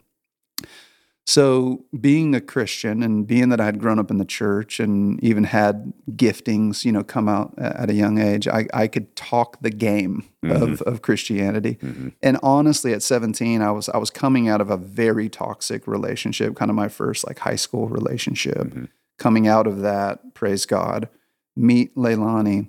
So, 1.31 1.85
being 1.97 2.35
a 2.35 2.41
Christian 2.41 3.01
and 3.01 3.25
being 3.25 3.47
that 3.49 3.61
I 3.61 3.63
had 3.63 3.79
grown 3.79 3.99
up 3.99 4.11
in 4.11 4.17
the 4.17 4.25
church 4.25 4.81
and 4.81 5.23
even 5.23 5.45
had 5.45 5.93
giftings, 6.09 6.83
you 6.83 6.91
know, 6.91 7.05
come 7.05 7.29
out 7.29 7.53
at 7.57 7.89
a 7.89 7.93
young 7.93 8.17
age, 8.17 8.49
I, 8.49 8.67
I 8.73 8.87
could 8.87 9.15
talk 9.15 9.61
the 9.61 9.69
game 9.69 10.25
of, 10.43 10.81
of 10.81 11.01
Christianity. 11.01 11.75
Mhm. 11.75 12.11
And 12.21 12.37
honestly, 12.43 12.91
at 12.91 13.01
17, 13.01 13.61
I 13.61 13.71
was 13.71 13.87
I 13.87 13.97
was 13.97 14.09
coming 14.09 14.49
out 14.49 14.59
of 14.59 14.69
a 14.69 14.75
very 14.75 15.29
toxic 15.29 15.87
relationship, 15.87 16.53
kind 16.57 16.69
of 16.69 16.75
my 16.75 16.89
first 16.89 17.25
like 17.25 17.39
high 17.39 17.55
school 17.55 17.87
relationship. 17.87 18.67
Mhm. 18.67 18.89
Coming 19.17 19.47
out 19.47 19.67
of 19.67 19.79
that, 19.79 20.33
praise 20.33 20.65
God, 20.65 21.07
meet 21.55 21.95
Leilani. 21.95 22.67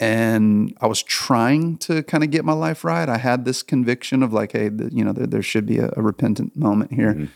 And 0.00 0.74
I 0.80 0.86
was 0.86 1.02
trying 1.02 1.76
to 1.78 2.02
kind 2.02 2.24
of 2.24 2.30
get 2.30 2.42
my 2.42 2.54
life 2.54 2.84
right. 2.84 3.06
I 3.06 3.18
had 3.18 3.44
this 3.44 3.62
conviction 3.62 4.22
of 4.22 4.32
like, 4.32 4.52
hey, 4.52 4.70
the, 4.70 4.88
you 4.94 5.04
know, 5.04 5.12
there, 5.12 5.26
there 5.26 5.42
should 5.42 5.66
be 5.66 5.76
a, 5.78 5.90
a 5.94 6.00
repentant 6.00 6.56
moment 6.56 6.94
here. 6.94 7.28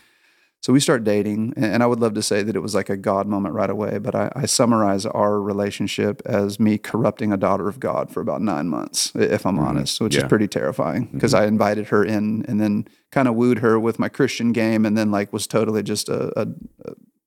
So 0.61 0.71
we 0.71 0.79
start 0.79 1.03
dating, 1.03 1.55
and 1.57 1.81
I 1.81 1.87
would 1.87 1.99
love 1.99 2.13
to 2.13 2.21
say 2.21 2.43
that 2.43 2.55
it 2.55 2.59
was 2.59 2.75
like 2.75 2.89
a 2.91 2.95
God 2.95 3.27
moment 3.27 3.55
right 3.55 3.69
away, 3.69 3.97
but 3.97 4.13
I, 4.13 4.31
I 4.35 4.45
summarize 4.45 5.07
our 5.07 5.41
relationship 5.41 6.21
as 6.23 6.59
me 6.59 6.77
corrupting 6.77 7.33
a 7.33 7.37
daughter 7.37 7.67
of 7.67 7.79
God 7.79 8.11
for 8.11 8.21
about 8.21 8.43
nine 8.43 8.67
months, 8.69 9.11
if 9.15 9.47
I'm 9.47 9.55
mm-hmm. 9.55 9.65
honest, 9.65 9.99
which 9.99 10.13
Yeah. 10.13 10.21
is 10.21 10.27
pretty 10.27 10.47
terrifying 10.47 11.09
because 11.11 11.33
mm-hmm. 11.33 11.45
I 11.45 11.47
invited 11.47 11.87
her 11.87 12.05
in 12.05 12.45
and 12.47 12.61
then 12.61 12.87
kind 13.09 13.27
of 13.27 13.33
wooed 13.33 13.57
her 13.59 13.79
with 13.79 13.97
my 13.97 14.07
Christian 14.07 14.51
game, 14.51 14.85
and 14.85 14.95
then 14.95 15.09
like 15.09 15.33
was 15.33 15.47
totally 15.47 15.81
just 15.81 16.09
a 16.09 16.39
a, 16.39 16.47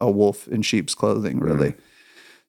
a 0.01 0.11
wolf 0.11 0.47
in 0.47 0.63
sheep's 0.63 0.95
clothing, 0.95 1.41
really. 1.41 1.71
Mm. 1.71 1.79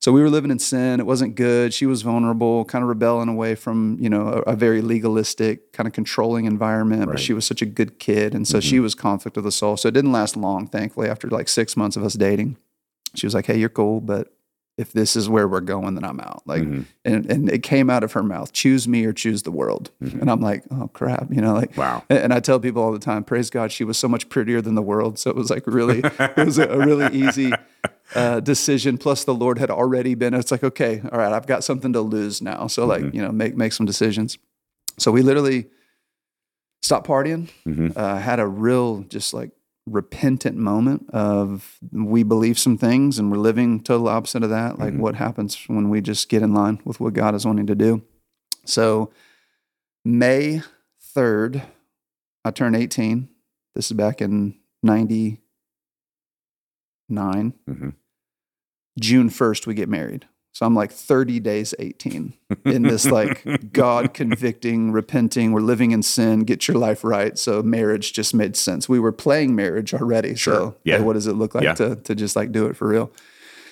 So 0.05 0.11
we 0.11 0.21
were 0.21 0.29
living 0.29 0.51
in 0.51 0.59
sin. 0.59 0.99
It 0.99 1.07
wasn't 1.07 1.33
good. 1.33 1.73
She 1.73 1.87
was 1.87 2.03
vulnerable, 2.03 2.63
kind 2.65 2.83
of 2.83 2.89
rebelling 2.89 3.27
away 3.27 3.55
from, 3.55 3.97
you 3.99 4.07
know, 4.07 4.43
a, 4.45 4.51
a 4.51 4.55
very 4.55 4.83
legalistic, 4.83 5.73
kind 5.73 5.87
of 5.87 5.93
controlling 5.93 6.45
environment. 6.45 7.07
But 7.07 7.19
she 7.19 7.33
was 7.33 7.43
such 7.43 7.63
a 7.63 7.65
good 7.65 7.97
kid. 7.97 8.35
And 8.35 8.47
so 8.47 8.59
she 8.59 8.75
mm-hmm. 8.75 8.83
was 8.83 8.93
conflict 8.93 9.35
of 9.35 9.43
the 9.43 9.51
soul. 9.51 9.77
So 9.77 9.87
it 9.87 9.95
didn't 9.95 10.11
last 10.11 10.37
long, 10.37 10.67
thankfully, 10.67 11.09
after 11.09 11.27
like 11.27 11.49
six 11.49 11.75
months 11.75 11.97
of 11.97 12.03
us 12.03 12.13
dating. 12.13 12.57
She 13.15 13.25
was 13.25 13.33
like, 13.33 13.47
Hey, 13.47 13.57
you're 13.57 13.67
cool, 13.67 13.99
but 13.99 14.31
if 14.77 14.91
this 14.91 15.15
is 15.15 15.29
where 15.29 15.47
we're 15.47 15.61
going, 15.61 15.95
then 15.95 16.03
I'm 16.03 16.19
out. 16.19 16.43
Like, 16.45 16.63
Mhm. 16.63 16.85
and, 17.05 17.25
and 17.31 17.49
it 17.49 17.63
came 17.63 17.89
out 17.89 18.03
of 18.03 18.11
her 18.11 18.21
mouth, 18.23 18.51
choose 18.51 18.87
me 18.89 19.05
or 19.05 19.13
choose 19.13 19.43
the 19.43 19.51
world. 19.51 19.89
And 20.01 20.29
I'm 20.29 20.41
like, 20.41 20.63
oh 20.69 20.89
crap, 20.91 21.31
you 21.31 21.39
know, 21.41 21.53
like, 21.53 21.77
Wow. 21.77 22.03
and 22.09 22.33
I 22.33 22.41
tell 22.41 22.59
people 22.59 22.83
all 22.83 22.91
the 22.91 22.99
time, 22.99 23.23
praise 23.23 23.49
God, 23.49 23.71
she 23.71 23.85
was 23.85 23.97
so 23.97 24.07
much 24.09 24.27
prettier 24.27 24.61
than 24.61 24.75
the 24.75 24.81
world. 24.81 25.17
So 25.17 25.29
it 25.29 25.35
was 25.37 25.49
like 25.49 25.65
really, 25.65 25.99
it 26.03 26.45
was 26.45 26.57
a, 26.57 26.67
a 26.67 26.77
really 26.85 27.15
easy 27.15 27.53
uh, 28.15 28.41
decision. 28.41 28.97
Plus, 28.97 29.23
the 29.23 29.33
Lord 29.33 29.59
had 29.59 29.71
already 29.71 30.13
been. 30.13 30.33
It's 30.33 30.51
like, 30.51 30.63
okay, 30.63 31.01
all 31.09 31.19
right, 31.19 31.31
I've 31.31 31.47
got 31.47 31.63
something 31.63 31.93
to 31.93 32.01
lose 32.01 32.41
now. 32.41 32.67
So 32.67 32.85
like, 32.85 33.13
you 33.13 33.21
know, 33.21 33.31
make 33.31 33.55
make 33.55 33.71
some 33.71 33.85
decisions. 33.85 34.37
So 34.97 35.09
we 35.11 35.21
literally 35.21 35.67
stopped 36.81 37.07
partying. 37.07 37.49
Mhm. 37.65 37.93
Uh, 37.95 38.17
had 38.17 38.39
a 38.39 38.45
real 38.47 39.05
just 39.07 39.33
like 39.33 39.51
repentant 39.85 40.57
moment 40.57 41.09
of 41.11 41.77
we 41.91 42.23
believe 42.23 42.57
some 42.57 42.77
things 42.77 43.19
and 43.19 43.31
we're 43.31 43.37
living 43.37 43.81
total 43.83 44.07
opposite 44.07 44.43
of 44.43 44.49
that. 44.49 44.79
Like 44.79 44.93
Mhm. 44.95 44.99
what 44.99 45.15
happens 45.15 45.63
when 45.67 45.89
we 45.89 46.01
just 46.01 46.27
get 46.29 46.41
in 46.41 46.53
line 46.53 46.79
with 46.85 46.99
what 46.99 47.13
God 47.13 47.35
is 47.35 47.45
wanting 47.45 47.67
to 47.67 47.75
do. 47.75 48.01
So 48.65 49.11
May 50.03 50.61
3rd, 51.15 51.61
I 52.43 52.51
turned 52.51 52.75
18. 52.75 53.29
This 53.75 53.87
is 53.87 53.93
back 53.97 54.21
in 54.21 54.55
99. 54.83 55.39
Mhm. 57.67 57.93
June 58.99 59.29
1st, 59.29 59.67
we 59.67 59.73
get 59.73 59.89
married. 59.89 60.27
So 60.55 60.65
I'm 60.65 60.73
like 60.73 60.93
30 60.93 61.41
days 61.41 61.75
18 61.79 62.33
in 62.63 62.83
this 62.83 63.05
like 63.05 63.43
God 63.73 64.13
convicting, 64.13 64.93
repenting, 64.93 65.51
we're 65.51 65.59
living 65.59 65.91
in 65.91 66.01
sin, 66.01 66.45
get 66.45 66.65
your 66.65 66.77
life 66.77 67.03
right. 67.03 67.37
So 67.37 67.61
marriage 67.61 68.13
just 68.13 68.33
made 68.33 68.55
sense. 68.55 68.87
We 68.87 68.97
were 68.97 69.11
playing 69.11 69.53
marriage 69.53 69.93
already. 69.93 70.33
Sure. 70.35 70.53
So 70.55 70.75
Yeah. 70.85 70.99
hey, 70.99 71.03
what 71.03 71.13
does 71.13 71.27
it 71.27 71.33
look 71.33 71.55
like 71.55 71.65
Yeah. 71.65 71.73
to, 71.73 71.95
to 71.97 72.15
just 72.15 72.37
like 72.37 72.53
do 72.53 72.67
it 72.67 72.77
for 72.77 72.87
real? 72.87 73.11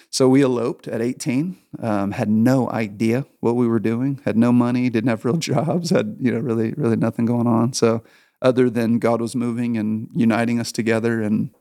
So 0.10 0.28
we 0.28 0.42
eloped 0.44 0.90
at 0.90 1.02
18, 1.02 1.58
um, 1.80 2.12
had 2.12 2.30
no 2.30 2.70
idea 2.70 3.26
what 3.40 3.56
we 3.56 3.66
were 3.66 3.80
doing, 3.80 4.20
had 4.26 4.36
no 4.36 4.52
money, 4.52 4.90
didn't 4.90 5.10
have 5.10 5.24
real 5.24 5.38
jobs, 5.52 5.90
had, 5.90 6.18
you 6.20 6.34
know, 6.34 6.40
really, 6.40 6.74
really 6.76 6.98
nothing 6.98 7.26
going 7.26 7.48
on. 7.48 7.72
So 7.72 8.04
other 8.42 8.70
than 8.70 9.00
God 9.00 9.22
was 9.22 9.38
moving 9.38 9.78
and 9.78 10.10
uniting 10.14 10.60
us 10.60 10.74
together. 10.74 11.22
And 11.22 11.52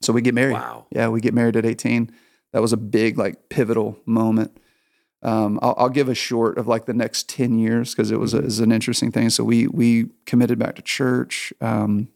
so 0.00 0.14
we 0.14 0.22
get 0.22 0.32
married. 0.34 0.54
Wow. 0.54 0.86
Yeah, 0.90 1.08
we 1.08 1.20
get 1.20 1.34
married 1.34 1.56
at 1.56 1.66
18. 1.66 2.10
That 2.54 2.62
was 2.62 2.72
a 2.72 2.78
big, 2.78 3.18
like, 3.18 3.50
pivotal 3.50 3.98
moment. 4.06 4.56
Um, 5.22 5.58
I'll, 5.62 5.74
I'll 5.76 5.88
give 5.90 6.08
a 6.08 6.14
short 6.14 6.56
of 6.56 6.66
like 6.66 6.86
the 6.86 6.94
next 6.94 7.28
10 7.28 7.58
years 7.58 7.94
because 7.94 8.10
it 8.10 8.18
was, 8.18 8.32
a, 8.32 8.38
it 8.38 8.44
was 8.44 8.60
an 8.60 8.72
interesting 8.72 9.12
thing. 9.12 9.28
So 9.30 9.44
we 9.44 9.66
we 9.66 10.06
committed 10.26 10.58
back 10.58 10.76
to 10.76 10.82
church. 10.82 11.52
Um, 11.60 12.08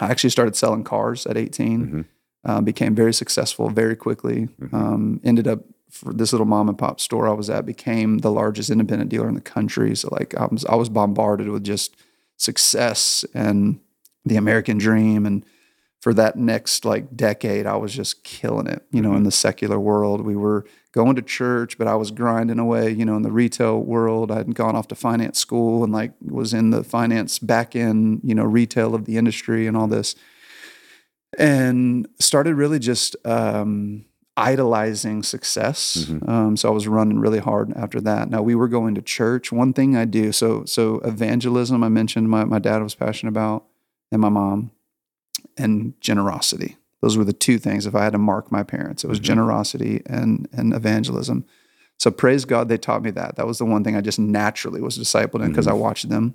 I 0.00 0.10
actually 0.10 0.30
started 0.30 0.56
selling 0.56 0.84
cars 0.84 1.26
at 1.26 1.36
18. 1.36 1.86
Mhm. 1.86 2.04
Uh, 2.44 2.60
became 2.60 2.94
very 2.94 3.12
successful 3.12 3.68
very 3.68 3.96
quickly. 3.96 4.48
Mhm. 4.60 4.72
Um, 4.74 5.20
ended 5.24 5.46
up 5.46 5.60
for 5.90 6.12
this 6.12 6.32
little 6.32 6.46
mom 6.46 6.68
and 6.68 6.78
pop 6.78 7.00
store 7.00 7.28
I 7.28 7.32
was 7.32 7.48
at 7.48 7.64
became 7.64 8.18
the 8.18 8.30
largest 8.30 8.70
independent 8.70 9.10
dealer 9.10 9.28
in 9.28 9.34
the 9.34 9.40
country. 9.40 9.96
So 9.96 10.08
like 10.12 10.34
I 10.36 10.46
was 10.46 10.64
I 10.66 10.74
was 10.74 10.88
bombarded 10.88 11.48
with 11.48 11.64
just 11.64 11.96
success 12.36 13.24
and 13.34 13.80
the 14.24 14.36
American 14.36 14.78
dream 14.78 15.26
and 15.26 15.44
for 16.00 16.14
that 16.14 16.36
next 16.36 16.84
like 16.84 17.16
decade 17.16 17.66
I 17.66 17.76
was 17.76 17.92
just 17.92 18.22
killing 18.22 18.66
it, 18.66 18.82
you 18.92 19.00
know, 19.02 19.14
in 19.14 19.24
the 19.24 19.30
secular 19.32 19.80
world. 19.80 20.20
We 20.20 20.36
were 20.36 20.64
going 20.98 21.14
to 21.16 21.22
church, 21.22 21.78
but 21.78 21.86
I 21.86 21.94
was 21.94 22.10
grinding 22.10 22.58
away, 22.58 22.90
you 22.90 23.04
know, 23.04 23.16
in 23.16 23.22
the 23.22 23.30
retail 23.42 23.78
world. 23.94 24.32
I'd 24.32 24.54
gone 24.54 24.74
off 24.74 24.88
to 24.88 24.96
finance 24.96 25.38
school 25.38 25.84
and 25.84 25.92
like 25.92 26.12
was 26.20 26.52
in 26.52 26.70
the 26.70 26.82
finance 26.82 27.38
back 27.38 27.76
end, 27.76 28.20
you 28.24 28.34
know, 28.34 28.44
retail 28.44 28.94
of 28.96 29.04
the 29.04 29.16
industry 29.16 29.68
and 29.68 29.76
all 29.76 29.86
this. 29.86 30.16
And 31.38 32.08
started 32.18 32.54
really 32.56 32.80
just 32.80 33.14
um 33.24 34.04
idolizing 34.36 35.22
success. 35.24 36.06
Mhm. 36.08 36.28
Um, 36.28 36.56
so 36.56 36.68
I 36.68 36.72
was 36.72 36.86
running 36.88 37.18
really 37.18 37.40
hard 37.40 37.72
after 37.76 38.00
that. 38.00 38.30
Now 38.30 38.40
we 38.40 38.54
were 38.54 38.68
going 38.68 38.94
to 38.94 39.02
church. 39.02 39.50
One 39.52 39.72
thing 39.72 39.96
I 39.96 40.04
do, 40.04 40.32
so 40.32 40.64
so 40.64 41.00
evangelism, 41.04 41.82
I 41.84 41.88
mentioned 41.88 42.28
my, 42.28 42.44
my 42.44 42.58
dad 42.60 42.82
was 42.82 42.94
passionate 42.94 43.30
about, 43.30 43.64
and 44.12 44.20
my 44.20 44.30
mom, 44.30 44.70
and 45.56 45.94
generosity. 46.00 46.76
Those 47.00 47.16
were 47.16 47.24
the 47.24 47.32
two 47.32 47.58
things. 47.58 47.86
If 47.86 47.94
I 47.94 48.02
had 48.04 48.12
to 48.12 48.18
mark 48.18 48.50
my 48.50 48.62
parents, 48.62 49.04
it 49.04 49.08
was 49.08 49.20
Mhm. 49.20 49.24
generosity 49.24 50.02
and 50.06 50.48
and 50.52 50.74
evangelism. 50.74 51.44
So 51.98 52.10
praise 52.10 52.44
God, 52.44 52.68
they 52.68 52.78
taught 52.78 53.02
me 53.02 53.10
that. 53.12 53.36
That 53.36 53.46
was 53.46 53.58
the 53.58 53.64
one 53.64 53.82
thing 53.84 53.96
I 53.96 54.00
just 54.00 54.18
naturally 54.20 54.80
was 54.80 54.96
discipled 54.98 55.42
in 55.44 55.50
because 55.50 55.66
I 55.66 55.72
watched 55.72 56.08
them. 56.08 56.34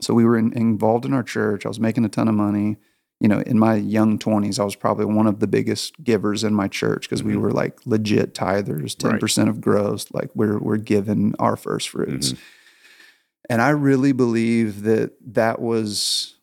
So 0.00 0.14
we 0.14 0.24
were 0.24 0.36
in, 0.38 0.52
involved 0.52 1.04
in 1.04 1.12
our 1.12 1.22
church. 1.22 1.64
I 1.64 1.68
was 1.68 1.80
making 1.80 2.04
a 2.04 2.08
ton 2.08 2.28
of 2.28 2.34
money 2.34 2.76
you 3.20 3.28
know, 3.28 3.38
in 3.42 3.56
my 3.56 3.76
young 3.76 4.18
20s, 4.18 4.58
I 4.58 4.64
was 4.64 4.74
probably 4.74 5.04
one 5.04 5.28
of 5.28 5.38
the 5.38 5.46
biggest 5.46 6.02
givers 6.02 6.42
in 6.42 6.52
my 6.54 6.66
church 6.66 7.08
because 7.08 7.22
we 7.22 7.34
Mhm. 7.34 7.40
were 7.42 7.52
like 7.52 7.78
legit 7.86 8.34
tithers, 8.34 8.96
10% 8.96 9.48
of 9.48 9.60
gross, 9.60 10.06
like 10.12 10.28
we're, 10.34 10.58
we're 10.58 10.76
given 10.76 11.32
our 11.38 11.54
first 11.56 11.88
fruits. 11.90 12.32
Mhm. 12.32 12.38
And 13.48 13.62
I 13.62 13.68
really 13.70 14.10
believe 14.10 14.82
that 14.82 15.12
that 15.34 15.60
was 15.62 16.34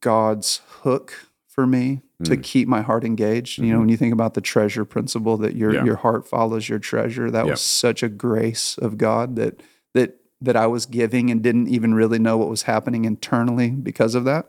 God's 0.00 0.62
hook 0.80 1.12
for 1.48 1.66
me 1.66 2.00
to 2.24 2.36
Mm. 2.36 2.42
keep 2.42 2.68
my 2.68 2.80
heart 2.82 3.04
engaged. 3.04 3.58
You 3.58 3.66
know, 3.70 3.76
Mhm. 3.76 3.80
when 3.80 3.88
you 3.88 3.96
think 3.96 4.12
about 4.12 4.34
the 4.34 4.40
treasure 4.40 4.84
principle 4.84 5.36
that 5.38 5.56
your 5.56 5.74
Yeah. 5.74 5.84
your 5.84 5.96
heart 5.96 6.26
follows 6.28 6.68
your 6.68 6.78
treasure, 6.78 7.30
that 7.30 7.44
Yeah. 7.46 7.50
was 7.52 7.60
such 7.60 8.02
a 8.02 8.08
grace 8.08 8.78
of 8.78 8.98
God 8.98 9.36
that 9.36 9.62
that 9.94 10.16
that 10.40 10.56
I 10.56 10.66
was 10.66 10.86
giving 10.86 11.30
and 11.30 11.40
didn't 11.42 11.68
even 11.68 11.94
really 11.94 12.18
know 12.18 12.36
what 12.36 12.48
was 12.50 12.62
happening 12.62 13.04
internally 13.04 13.70
because 13.70 14.14
of 14.16 14.24
that. 14.24 14.48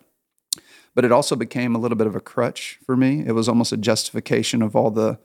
But 0.96 1.06
it 1.06 1.12
also 1.12 1.36
became 1.36 1.76
a 1.76 1.80
little 1.80 1.98
bit 1.98 2.08
of 2.08 2.16
a 2.16 2.20
crutch 2.20 2.80
for 2.86 2.96
me. 2.98 3.24
It 3.26 3.34
was 3.34 3.48
almost 3.48 3.72
a 3.72 3.78
justification 3.78 4.62
of 4.62 4.76
all 4.76 4.90
the 4.92 5.20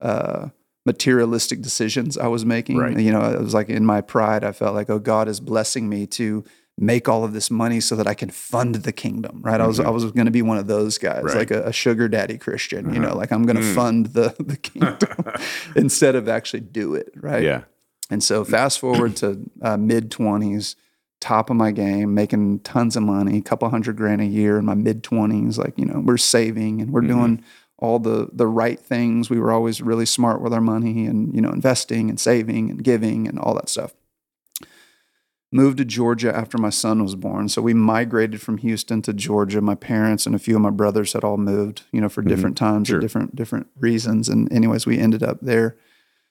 uh, 0.00 0.48
materialistic 0.84 1.62
decisions 1.62 2.18
I 2.18 2.26
was 2.26 2.44
making. 2.44 2.76
Right. 2.76 2.98
You 2.98 3.12
know, 3.12 3.22
it 3.30 3.40
was 3.40 3.54
like 3.54 3.68
in 3.68 3.86
my 3.86 4.00
pride, 4.00 4.42
I 4.42 4.50
felt 4.52 4.74
like, 4.74 4.90
oh, 4.90 4.98
God 4.98 5.28
is 5.28 5.38
blessing 5.38 5.88
me 5.88 6.06
to 6.08 6.42
make 6.78 7.08
all 7.08 7.22
of 7.24 7.32
this 7.32 7.50
money 7.50 7.80
so 7.80 7.94
that 7.96 8.06
I 8.06 8.14
can 8.14 8.30
fund 8.30 8.76
the 8.76 8.92
kingdom. 8.92 9.40
Right. 9.42 9.60
I 9.60 9.66
was. 9.66 9.78
I 9.78 9.90
was 9.90 10.04
going 10.10 10.24
to 10.26 10.30
be 10.32 10.42
one 10.42 10.56
of 10.58 10.66
those 10.66 10.98
guys, 10.98 11.22
Right. 11.24 11.36
like 11.36 11.50
a, 11.50 11.64
a 11.68 11.72
sugar 11.72 12.08
daddy 12.08 12.38
Christian. 12.38 12.92
You 12.94 13.00
know, 13.00 13.08
Uh-huh. 13.08 13.16
like 13.18 13.30
I'm 13.32 13.44
going 13.44 13.56
to 13.56 13.62
Mm. 13.62 13.74
fund 13.74 14.06
the 14.06 14.34
the 14.38 14.56
kingdom 14.56 15.32
instead 15.76 16.14
of 16.14 16.28
actually 16.28 16.60
do 16.60 16.94
it. 16.94 17.12
Right. 17.16 17.42
Yeah. 17.42 17.62
And 18.10 18.22
so 18.22 18.44
fast 18.44 18.78
forward 18.80 19.16
to 19.16 19.38
uh, 19.62 19.76
mid 19.76 20.10
twenties, 20.10 20.76
top 21.20 21.50
of 21.50 21.56
my 21.56 21.70
game, 21.72 22.14
making 22.14 22.60
tons 22.60 22.96
of 22.96 23.02
money, 23.02 23.38
a 23.38 23.42
couple 23.42 23.68
hundred 23.68 23.96
grand 23.96 24.20
a 24.20 24.26
year 24.26 24.58
in 24.58 24.64
my 24.64 24.74
mid 24.74 25.02
twenties. 25.02 25.58
Like 25.58 25.74
you 25.78 25.84
know, 25.86 26.00
we're 26.04 26.16
saving 26.16 26.80
and 26.80 26.90
we're 26.90 27.02
Mhm. 27.02 27.08
doing 27.08 27.44
all 27.78 27.98
the 27.98 28.28
the 28.32 28.46
right 28.46 28.80
things. 28.80 29.28
We 29.30 29.38
were 29.40 29.52
always 29.52 29.80
really 29.82 30.06
smart 30.06 30.40
with 30.40 30.52
our 30.54 30.60
money 30.60 31.06
and 31.06 31.34
you 31.34 31.40
know 31.40 31.50
investing 31.50 32.08
and 32.10 32.18
saving 32.18 32.70
and 32.70 32.82
giving 32.82 33.28
and 33.28 33.38
all 33.38 33.54
that 33.54 33.68
stuff. 33.68 33.92
Moved 35.54 35.76
to 35.78 35.84
Georgia 35.84 36.34
after 36.34 36.56
my 36.56 36.70
son 36.70 37.02
was 37.02 37.14
born. 37.14 37.48
So 37.50 37.60
we 37.60 37.74
migrated 37.74 38.40
from 38.40 38.56
Houston 38.58 39.02
to 39.02 39.12
Georgia. 39.12 39.60
My 39.60 39.74
parents 39.74 40.24
and 40.24 40.34
a 40.34 40.38
few 40.38 40.56
of 40.56 40.62
my 40.62 40.70
brothers 40.70 41.12
had 41.12 41.24
all 41.24 41.36
moved, 41.36 41.82
you 41.92 42.00
know, 42.00 42.08
for 42.08 42.22
Mhm. 42.22 42.28
different 42.28 42.56
times 42.56 42.88
Sure. 42.88 42.96
or 42.96 43.00
different 43.00 43.36
different 43.36 43.66
reasons. 43.78 44.30
And 44.30 44.50
anyways, 44.50 44.86
we 44.86 44.98
ended 44.98 45.22
up 45.22 45.40
there 45.42 45.76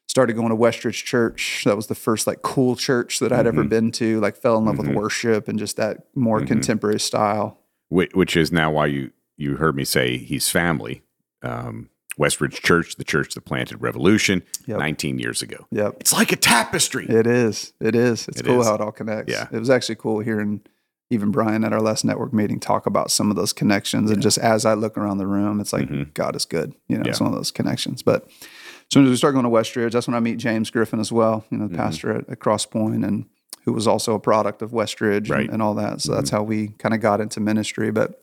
started 0.07 0.33
going 0.33 0.49
to 0.49 0.55
Westridge 0.55 1.05
Church. 1.05 1.61
That 1.65 1.75
was 1.77 1.87
the 1.87 1.95
first 1.95 2.25
like 2.27 2.41
cool 2.41 2.75
church 2.75 3.19
that 3.19 3.31
I'd 3.31 3.47
ever 3.47 3.63
Mhm. 3.63 3.69
been 3.69 3.91
to. 3.91 4.19
Like 4.19 4.35
fell 4.35 4.57
in 4.57 4.65
love 4.65 4.75
Mhm. 4.75 4.87
with 4.87 4.95
worship 4.95 5.47
and 5.47 5.57
just 5.59 5.77
that 5.77 6.07
more 6.15 6.41
Mhm. 6.41 6.47
contemporary 6.47 6.99
style. 6.99 7.59
Which, 7.89 8.11
which 8.13 8.35
is 8.35 8.51
now 8.51 8.71
why 8.71 8.87
you 8.87 9.11
you 9.37 9.55
heard 9.57 9.75
me 9.75 9.83
say 9.85 10.17
he's 10.17 10.49
family. 10.49 11.03
Um, 11.43 11.89
Westridge 12.19 12.61
Church, 12.61 12.95
the 12.97 13.03
church 13.03 13.33
that 13.35 13.45
planted 13.45 13.81
Revolution 13.81 14.43
Yep. 14.67 14.79
19 14.79 15.19
years 15.19 15.41
ago. 15.41 15.65
Yep. 15.71 15.97
It's 16.01 16.13
like 16.13 16.31
a 16.31 16.35
tapestry. 16.35 17.05
It 17.07 17.25
is. 17.27 17.73
It 17.79 17.95
is. 17.95 18.27
It's 18.27 18.41
It 18.41 18.45
cool 18.45 18.61
is. 18.61 18.67
how 18.67 18.75
it 18.75 18.81
all 18.81 18.91
connects. 18.91 19.31
Yeah. 19.31 19.47
It 19.51 19.59
was 19.59 19.69
actually 19.69 19.95
cool 19.95 20.19
hearing 20.19 20.61
even 21.09 21.29
Brian 21.31 21.63
at 21.65 21.73
our 21.73 21.81
last 21.81 22.05
network 22.05 22.31
meeting 22.33 22.59
talk 22.59 22.85
about 22.85 23.11
some 23.11 23.29
of 23.29 23.35
those 23.35 23.51
connections. 23.51 24.09
And 24.11 24.21
just 24.21 24.37
as 24.37 24.65
I 24.65 24.75
look 24.75 24.97
around 24.97 25.17
the 25.17 25.27
room, 25.27 25.59
it's 25.59 25.73
like 25.73 25.89
Mhm. 25.89 26.13
God 26.13 26.35
is 26.37 26.45
good. 26.45 26.73
You 26.87 26.97
know, 26.97 27.03
it's 27.05 27.19
one 27.19 27.29
of 27.29 27.35
those 27.35 27.51
connections. 27.51 28.01
But 28.01 28.25
as 28.27 28.47
soon 28.93 29.03
as 29.05 29.09
we 29.09 29.17
start 29.17 29.33
going 29.33 29.43
to 29.43 29.49
Westridge, 29.49 29.91
that's 29.91 30.07
when 30.07 30.15
I 30.15 30.21
meet 30.21 30.37
James 30.37 30.69
Griffin 30.69 30.99
as 31.01 31.11
well, 31.11 31.43
you 31.49 31.57
know, 31.57 31.67
the 31.67 31.73
Mhm. 31.73 31.77
pastor 31.77 32.13
at, 32.15 32.29
at 32.29 32.39
Cross 32.39 32.67
Point 32.67 33.03
and 33.03 33.25
who 33.65 33.73
was 33.73 33.87
also 33.87 34.15
a 34.15 34.19
product 34.19 34.61
of 34.61 34.71
Westridge 34.71 35.29
Right. 35.29 35.41
and, 35.45 35.53
and 35.53 35.61
all 35.61 35.73
that. 35.75 36.01
So 36.01 36.13
that's 36.15 36.29
how 36.29 36.43
we 36.43 36.69
kind 36.79 36.93
of 36.95 37.01
got 37.01 37.19
into 37.21 37.39
ministry. 37.41 37.91
But 37.91 38.21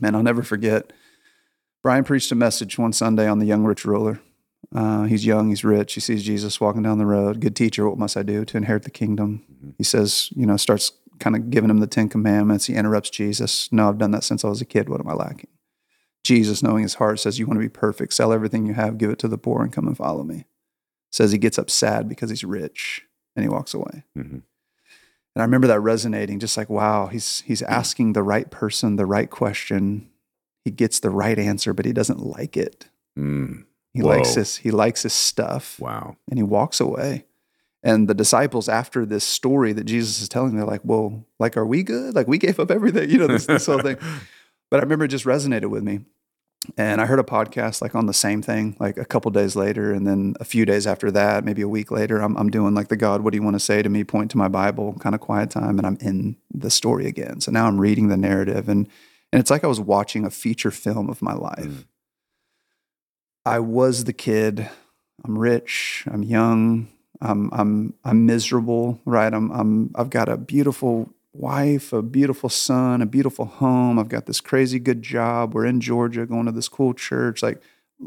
man, 0.00 0.14
I'll 0.14 0.22
never 0.22 0.42
forget. 0.42 0.92
Brian 1.82 2.04
preached 2.04 2.30
a 2.30 2.34
message 2.34 2.78
one 2.78 2.92
Sunday 2.92 3.26
on 3.26 3.38
the 3.38 3.46
young 3.46 3.64
rich 3.64 3.84
ruler. 3.84 4.20
Uh, 4.74 5.04
he's 5.04 5.24
young, 5.26 5.48
he's 5.48 5.64
rich, 5.64 5.94
he 5.94 6.00
sees 6.00 6.22
Jesus 6.22 6.60
walking 6.60 6.82
down 6.82 6.98
the 6.98 7.06
road. 7.06 7.40
Good 7.40 7.56
teacher, 7.56 7.88
what 7.88 7.98
must 7.98 8.16
I 8.16 8.22
do 8.22 8.44
to 8.44 8.56
inherit 8.56 8.82
the 8.84 8.90
kingdom? 8.90 9.42
Mhm. 9.50 9.74
He 9.78 9.84
says, 9.84 10.28
you 10.36 10.46
know, 10.46 10.56
starts 10.56 10.92
kind 11.18 11.34
of 11.34 11.50
giving 11.50 11.70
him 11.70 11.78
the 11.78 11.86
Ten 11.86 12.08
Commandments. 12.08 12.66
He 12.66 12.74
interrupts 12.74 13.10
Jesus. 13.10 13.70
No, 13.72 13.88
I've 13.88 13.98
done 13.98 14.10
that 14.12 14.24
since 14.24 14.44
I 14.44 14.48
was 14.48 14.60
a 14.60 14.66
kid. 14.66 14.88
What 14.88 15.00
am 15.00 15.08
I 15.08 15.14
lacking? 15.14 15.50
Jesus, 16.22 16.62
knowing 16.62 16.82
his 16.82 16.94
heart, 16.94 17.18
says, 17.18 17.38
You 17.38 17.46
want 17.46 17.56
to 17.56 17.64
be 17.64 17.68
perfect. 17.68 18.12
Sell 18.12 18.32
everything 18.32 18.66
you 18.66 18.74
have, 18.74 18.98
give 18.98 19.10
it 19.10 19.18
to 19.20 19.28
the 19.28 19.38
poor, 19.38 19.62
and 19.62 19.72
come 19.72 19.86
and 19.86 19.96
follow 19.96 20.22
me. 20.22 20.44
Says 21.10 21.32
he 21.32 21.38
gets 21.38 21.58
up 21.58 21.70
sad 21.70 22.08
because 22.08 22.30
he's 22.30 22.44
rich 22.44 23.02
and 23.34 23.42
he 23.42 23.48
walks 23.48 23.74
away. 23.74 24.04
Mhm. 24.16 24.42
And 25.34 25.42
I 25.42 25.42
remember 25.42 25.66
that 25.68 25.80
resonating, 25.80 26.38
just 26.38 26.56
like, 26.56 26.68
wow, 26.68 27.06
he's 27.06 27.40
he's 27.46 27.62
asking 27.62 28.12
the 28.12 28.22
right 28.22 28.50
person 28.50 28.96
the 28.96 29.06
right 29.06 29.30
question. 29.30 30.09
He 30.64 30.70
gets 30.70 31.00
the 31.00 31.10
right 31.10 31.38
answer, 31.38 31.72
but 31.72 31.86
he 31.86 31.92
doesn't 31.92 32.20
like 32.20 32.56
it. 32.56 32.88
Mm. 33.18 33.64
He 33.94 34.02
likes 34.02 34.30
Whoa. 34.30 34.40
his 34.40 34.56
he 34.56 34.70
likes 34.70 35.02
his 35.02 35.12
stuff 35.12 35.78
Wow. 35.80 36.16
and 36.28 36.38
he 36.38 36.42
walks 36.42 36.80
away. 36.80 37.24
And 37.82 38.08
the 38.08 38.14
disciples, 38.14 38.68
after 38.68 39.06
this 39.06 39.24
story 39.24 39.72
that 39.72 39.84
Jesus 39.84 40.20
is 40.20 40.28
telling, 40.28 40.54
they're 40.54 40.66
like, 40.66 40.82
"Well, 40.84 41.24
like, 41.38 41.56
are 41.56 41.64
we 41.66 41.82
good? 41.82 42.14
Like, 42.14 42.28
we 42.28 42.36
gave 42.36 42.60
up 42.60 42.70
everything, 42.70 43.08
you 43.08 43.16
know, 43.18 43.26
this, 43.26 43.46
this 43.46 43.66
whole 43.66 43.80
thing." 43.80 43.96
But 44.70 44.78
I 44.78 44.82
remember 44.84 45.06
it 45.06 45.08
just 45.08 45.24
resonated 45.24 45.68
with 45.70 45.82
me. 45.82 45.98
And 46.76 47.00
I 47.00 47.06
heard 47.06 47.18
a 47.18 47.24
podcast 47.24 47.82
like 47.82 47.96
on 47.96 48.06
the 48.06 48.14
same 48.14 48.40
thing, 48.40 48.76
like 48.78 48.98
a 48.98 49.04
couple 49.04 49.30
days 49.32 49.56
later, 49.56 49.92
and 49.92 50.06
then 50.06 50.34
a 50.38 50.44
few 50.44 50.64
days 50.64 50.86
after 50.86 51.10
that, 51.10 51.42
maybe 51.44 51.62
a 51.62 51.68
week 51.68 51.90
later, 51.90 52.20
I'm 52.22 52.36
I'm 52.36 52.50
doing 52.50 52.72
like 52.74 52.86
the 52.86 52.96
God, 52.96 53.22
what 53.22 53.32
do 53.32 53.36
you 53.38 53.42
want 53.42 53.56
to 53.56 53.60
say 53.60 53.82
to 53.82 53.88
me? 53.88 54.04
Point 54.04 54.30
to 54.32 54.36
my 54.38 54.46
Bible, 54.46 54.92
kind 55.00 55.14
of 55.14 55.20
quiet 55.20 55.50
time, 55.50 55.78
and 55.78 55.86
I'm 55.86 55.96
in 56.00 56.36
the 56.54 56.70
story 56.70 57.06
again. 57.06 57.40
So 57.40 57.50
now 57.50 57.66
I'm 57.66 57.80
reading 57.80 58.06
the 58.08 58.16
narrative, 58.16 58.68
and 58.68 58.86
and 59.32 59.40
it's 59.40 59.50
like 59.50 59.64
I 59.64 59.68
was 59.68 59.80
watching 59.80 60.24
a 60.24 60.30
feature 60.30 60.70
film 60.70 61.08
of 61.08 61.22
my 61.22 61.34
life. 61.34 61.64
Mm. 61.66 61.84
I 63.44 63.58
was 63.60 64.04
the 64.04 64.12
kid. 64.12 64.68
I'm 65.24 65.38
rich. 65.38 66.04
I'm 66.10 66.22
young. 66.22 66.88
I'm 67.20 67.50
I'm 67.52 67.94
I'm 68.04 68.26
miserable, 68.26 69.00
right? 69.04 69.32
I'm 69.32 69.50
I'm 69.50 69.90
I've 69.94 70.10
got 70.10 70.28
a 70.28 70.36
beautiful 70.36 71.10
wife, 71.32 71.92
a 71.92 72.02
beautiful 72.02 72.48
son, 72.48 73.02
a 73.02 73.06
beautiful 73.06 73.44
home. 73.44 73.98
I've 73.98 74.08
got 74.08 74.26
this 74.26 74.40
crazy 74.40 74.78
good 74.78 75.02
job. 75.02 75.54
We're 75.54 75.66
in 75.66 75.80
Georgia, 75.80 76.26
going 76.26 76.46
to 76.46 76.52
this 76.52 76.68
cool 76.68 76.94
church. 76.94 77.42
Like 77.42 77.62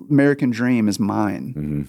American 0.10 0.50
dream 0.50 0.88
is 0.88 1.00
mine, 1.00 1.54
Mhm. 1.56 1.88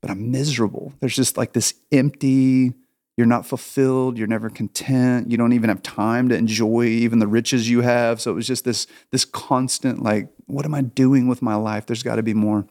but 0.00 0.10
I'm 0.10 0.30
miserable. 0.30 0.92
There's 1.00 1.16
just 1.16 1.36
like 1.38 1.54
this 1.54 1.74
empty. 1.90 2.74
You're 3.16 3.26
not 3.26 3.46
fulfilled. 3.46 4.18
You're 4.18 4.26
never 4.26 4.50
content. 4.50 5.30
You 5.30 5.38
don't 5.38 5.54
even 5.54 5.68
have 5.70 5.82
time 5.82 6.28
to 6.28 6.36
enjoy 6.36 6.84
even 6.84 7.18
the 7.18 7.26
riches 7.26 7.68
you 7.68 7.80
have. 7.80 8.20
So 8.20 8.30
it 8.30 8.34
was 8.34 8.46
just 8.46 8.64
this 8.64 8.86
this 9.10 9.24
constant 9.24 10.02
like, 10.02 10.28
what 10.46 10.66
am 10.66 10.74
I 10.74 10.82
doing 10.82 11.26
with 11.26 11.40
my 11.40 11.54
life? 11.54 11.86
There's 11.86 12.02
got 12.02 12.16
to 12.16 12.22
be 12.22 12.34
more. 12.34 12.66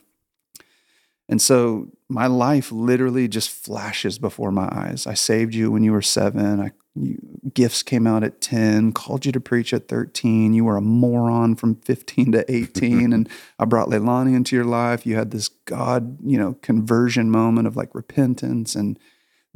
And 1.27 1.41
so 1.41 1.87
my 2.07 2.27
life 2.27 2.71
literally 2.71 3.27
just 3.27 3.49
flashes 3.49 4.19
before 4.19 4.51
my 4.51 4.69
eyes. 4.71 5.07
I 5.07 5.15
saved 5.15 5.55
you 5.55 5.71
when 5.71 5.83
you 5.83 5.91
were 5.91 6.03
seven. 6.03 6.59
I, 6.59 6.71
you, 6.93 7.17
gifts 7.51 7.81
came 7.81 8.05
out 8.05 8.23
at 8.23 8.41
10, 8.41 8.91
called 8.91 9.25
you 9.25 9.31
to 9.31 9.39
preach 9.39 9.73
at 9.73 9.87
13. 9.87 10.53
You 10.53 10.65
were 10.65 10.77
a 10.77 10.81
moron 10.81 11.55
from 11.55 11.75
15 11.77 12.33
to 12.33 12.51
18. 12.51 13.11
and 13.11 13.27
I 13.59 13.65
brought 13.65 13.89
Leilani 13.89 14.35
into 14.35 14.55
your 14.55 14.65
life. 14.65 15.07
You 15.07 15.15
had 15.15 15.31
this 15.31 15.47
God, 15.47 16.19
you 16.23 16.37
know, 16.37 16.53
conversion 16.61 17.31
moment 17.31 17.67
of 17.67 17.75
like 17.75 17.95
repentance. 17.95 18.75
And 18.75 18.99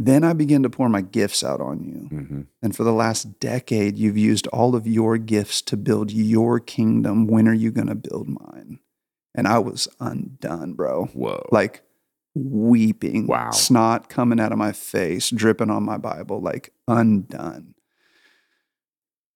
then 0.01 0.23
I 0.23 0.31
begin 0.33 0.63
to 0.63 0.69
pour 0.69 0.88
my 0.89 1.01
gifts 1.01 1.43
out 1.43 1.59
on 1.62 1.83
you. 1.83 2.07
Mhm. 2.17 2.45
And 2.63 2.75
for 2.75 2.83
the 2.85 2.93
last 2.93 3.39
decade, 3.41 3.97
you've 3.97 4.17
used 4.17 4.47
all 4.47 4.73
of 4.75 4.88
your 4.88 5.17
gifts 5.17 5.62
to 5.63 5.75
build 5.77 6.09
your 6.12 6.59
kingdom. 6.59 7.27
When 7.27 7.47
are 7.47 7.53
you 7.53 7.69
going 7.69 7.88
to 7.88 7.95
build 7.95 8.29
mine? 8.29 8.79
And 9.35 9.47
I 9.47 9.59
was 9.59 9.88
undone, 9.99 10.73
bro 10.73 11.05
Whoa. 11.13 11.45
like 11.51 11.81
weeping, 12.35 13.27
Wow. 13.27 13.51
snot 13.51 14.07
coming 14.09 14.39
out 14.39 14.51
of 14.51 14.57
my 14.57 14.71
face, 14.71 15.29
dripping 15.29 15.69
on 15.69 15.83
my 15.83 15.97
Bible, 15.97 16.39
like 16.41 16.71
undone. 16.88 17.75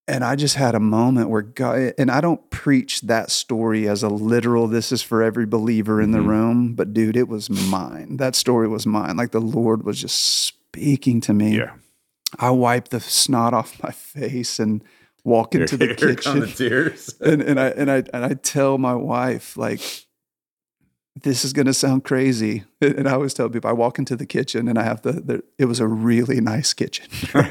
And 0.08 0.24
I 0.26 0.36
just 0.36 0.56
had 0.56 0.76
a 0.76 0.80
moment 0.82 1.30
where 1.30 1.42
God, 1.42 1.94
and 1.98 2.12
I 2.12 2.20
don't 2.20 2.50
preach 2.50 3.02
that 3.02 3.32
story 3.32 3.88
as 3.88 4.04
a 4.04 4.10
literal, 4.10 4.68
this 4.68 4.92
is 4.92 5.02
for 5.02 5.24
every 5.24 5.46
believer 5.46 6.02
in 6.02 6.12
the 6.12 6.18
Mhm. 6.20 6.28
room, 6.28 6.74
but 6.76 6.94
dude, 6.94 7.16
it 7.16 7.30
was 7.30 7.50
mine. 7.50 8.18
That 8.18 8.36
story 8.36 8.68
was 8.68 8.86
mine. 8.86 9.16
Like 9.16 9.32
the 9.32 9.40
Lord 9.40 9.84
was 9.84 10.02
just 10.02 10.20
speaking 10.20 11.22
to 11.22 11.34
me. 11.34 11.56
Yeah. 11.58 11.72
I 12.38 12.50
wiped 12.50 12.92
the 12.92 13.00
snot 13.00 13.54
off 13.54 13.82
my 13.82 13.92
face 13.92 14.60
and 14.60 14.84
walk 15.24 15.56
into 15.56 15.78
the 15.78 15.86
Here 15.86 15.96
the 15.96 16.16
kitchen. 16.16 16.48
tears. 16.48 17.16
and, 17.22 17.42
and 17.42 17.58
I 17.60 17.68
and 17.70 17.90
I 17.90 18.04
and 18.14 18.26
I 18.26 18.34
tell 18.34 18.78
my 18.78 18.96
wife, 18.96 19.56
like, 19.56 19.80
this 21.16 21.46
is 21.46 21.54
gonna 21.54 21.74
sound 21.74 22.04
crazy. 22.04 22.64
And 22.82 23.08
I 23.08 23.14
always 23.14 23.34
tell 23.34 23.50
people 23.50 23.70
I 23.70 23.74
walk 23.74 23.98
into 24.00 24.16
the 24.16 24.26
kitchen 24.26 24.68
and 24.68 24.78
I 24.78 24.84
have 24.84 25.02
the, 25.04 25.14
the 25.14 25.44
it 25.58 25.66
was 25.66 25.80
a 25.80 25.88
really 25.88 26.42
nice 26.42 26.74
kitchen. 26.74 27.06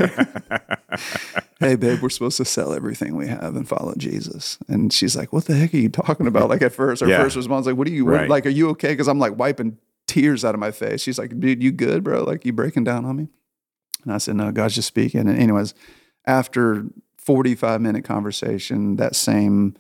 hey 1.60 1.76
babe, 1.76 2.00
we're 2.02 2.10
supposed 2.10 2.36
to 2.36 2.44
sell 2.44 2.72
everything 2.72 3.16
we 3.16 3.28
have 3.28 3.56
and 3.56 3.68
follow 3.68 3.94
Jesus. 3.96 4.58
And 4.68 4.92
she's 4.92 5.16
like, 5.16 5.32
What 5.32 5.46
the 5.46 5.54
heck 5.54 5.72
are 5.74 5.78
you 5.78 5.88
talking 5.88 6.26
about? 6.26 6.48
Like 6.50 6.62
at 6.62 6.72
first, 6.72 7.00
her 7.02 7.08
Yeah. 7.08 7.22
first 7.22 7.36
response, 7.36 7.66
like, 7.66 7.76
what 7.76 7.86
are 7.86 7.90
you 7.92 8.04
what- 8.04 8.28
like, 8.28 8.46
are 8.46 8.50
you 8.50 8.68
okay? 8.70 8.88
Because 8.92 9.08
I'm 9.08 9.18
like 9.18 9.38
wiping 9.38 9.78
tears 10.06 10.44
out 10.44 10.54
of 10.54 10.60
my 10.60 10.70
face. 10.70 11.00
She's 11.00 11.18
like, 11.18 11.38
dude, 11.38 11.62
you 11.62 11.72
good, 11.72 12.04
bro? 12.04 12.24
Like 12.24 12.44
you 12.44 12.52
breaking 12.52 12.84
down 12.84 13.04
on 13.04 13.16
me? 13.16 13.28
And 14.04 14.12
I 14.12 14.18
said, 14.18 14.36
No, 14.36 14.50
God's 14.52 14.74
just 14.74 14.88
speaking. 14.88 15.20
And 15.20 15.38
anyways, 15.38 15.74
after 16.26 16.84
45 17.18 17.80
minute 17.80 18.04
conversation, 18.04 18.96
that 18.96 19.14
same 19.16 19.76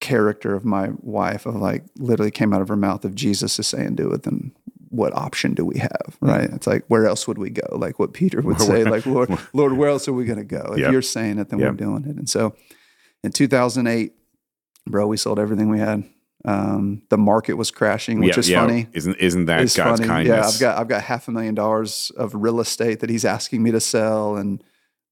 character 0.00 0.54
of 0.54 0.64
my 0.64 0.90
wife 1.00 1.44
of 1.46 1.56
like 1.56 1.84
literally 1.96 2.30
came 2.30 2.52
out 2.52 2.62
of 2.62 2.68
her 2.68 2.76
mouth 2.76 3.04
of 3.04 3.14
Jesus 3.14 3.58
is 3.58 3.66
saying 3.66 3.96
do 3.96 4.10
it, 4.12 4.22
then 4.22 4.52
what 4.90 5.12
option 5.14 5.52
do 5.54 5.64
we 5.66 5.78
have? 5.78 6.16
Right. 6.20 6.48
It's 6.50 6.66
like, 6.66 6.84
where 6.88 7.06
else 7.06 7.28
would 7.28 7.36
we 7.38 7.50
go? 7.50 7.76
Like 7.76 7.98
what 7.98 8.14
Peter 8.14 8.40
would 8.40 8.58
say, 8.60 8.84
like, 8.84 9.04
Lord, 9.04 9.28
Lord, 9.52 9.74
where 9.74 9.90
else 9.90 10.08
are 10.08 10.12
we 10.14 10.24
going 10.24 10.38
to 10.38 10.44
go? 10.44 10.70
If 10.72 10.78
Yep. 10.78 10.92
you're 10.92 11.02
saying 11.02 11.38
it, 11.38 11.50
then 11.50 11.58
Yep. 11.58 11.70
we're 11.72 11.76
doing 11.76 12.04
it. 12.06 12.16
And 12.16 12.28
so 12.28 12.54
in 13.22 13.32
2008, 13.32 14.12
bro, 14.86 15.06
we 15.06 15.16
sold 15.18 15.38
everything 15.38 15.68
we 15.68 15.78
had. 15.78 16.04
Um, 16.44 17.02
the 17.10 17.18
market 17.18 17.54
was 17.54 17.70
crashing, 17.70 18.20
which 18.20 18.36
Yeah, 18.36 18.40
is 18.40 18.48
yeah. 18.48 18.60
funny. 18.60 18.86
Isn't 18.92 19.16
isn't 19.16 19.46
that 19.46 19.60
It's 19.62 19.76
God's 19.76 19.98
funny. 20.00 20.08
kindness? 20.08 20.36
Yeah, 20.36 20.46
I've 20.46 20.60
got 20.60 20.78
I've 20.78 20.88
got 20.88 21.02
half 21.02 21.26
a 21.28 21.32
million 21.32 21.54
dollars 21.56 22.12
of 22.16 22.32
real 22.34 22.60
estate 22.60 23.00
that 23.00 23.10
he's 23.10 23.24
asking 23.24 23.62
me 23.64 23.72
to 23.72 23.80
sell, 23.80 24.36
and 24.36 24.62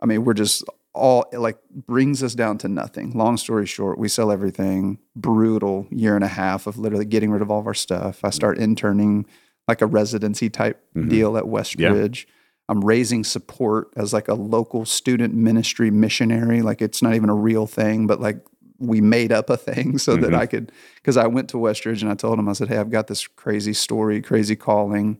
I 0.00 0.06
mean 0.06 0.24
we're 0.24 0.34
just 0.34 0.62
all 0.96 1.26
it, 1.32 1.38
like 1.38 1.58
brings 1.70 2.22
us 2.22 2.34
down 2.34 2.58
to 2.58 2.68
nothing. 2.68 3.10
Long 3.12 3.36
story 3.36 3.66
short, 3.66 3.98
we 3.98 4.08
sell 4.08 4.32
everything. 4.32 4.98
Brutal 5.14 5.86
year 5.90 6.14
and 6.16 6.24
a 6.24 6.28
half 6.28 6.66
of 6.66 6.78
literally 6.78 7.04
getting 7.04 7.30
rid 7.30 7.42
of 7.42 7.50
all 7.50 7.60
of 7.60 7.66
our 7.66 7.74
stuff. 7.74 8.20
I 8.24 8.30
start 8.30 8.58
interning 8.58 9.26
like 9.68 9.82
a 9.82 9.86
residency 9.86 10.48
type 10.50 10.82
Mhm. 10.96 11.08
deal 11.08 11.36
at 11.36 11.44
Yeah. 11.46 11.50
Westridge. 11.52 12.26
I'm 12.68 12.80
raising 12.84 13.22
support 13.24 13.92
as 13.96 14.12
like 14.12 14.28
a 14.28 14.34
local 14.34 14.84
student 14.84 15.34
ministry 15.34 15.90
missionary. 15.90 16.62
Like 16.62 16.82
it's 16.82 17.02
not 17.02 17.14
even 17.14 17.30
a 17.30 17.34
real 17.34 17.66
thing, 17.66 18.06
but 18.06 18.20
like 18.20 18.44
we 18.78 19.00
made 19.00 19.32
up 19.32 19.48
a 19.50 19.56
thing 19.56 19.98
so 19.98 20.16
that 20.16 20.30
Mhm. 20.32 20.38
I 20.38 20.46
could 20.46 20.72
because 20.96 21.16
I 21.16 21.26
went 21.28 21.48
to 21.50 21.56
Westridge 21.58 22.02
and 22.02 22.10
I 22.10 22.14
told 22.14 22.38
him 22.38 22.48
I 22.48 22.52
said, 22.54 22.68
"Hey, 22.68 22.76
I've 22.78 22.90
got 22.90 23.06
this 23.06 23.26
crazy 23.26 23.72
story, 23.72 24.20
crazy 24.20 24.56
calling. 24.56 25.18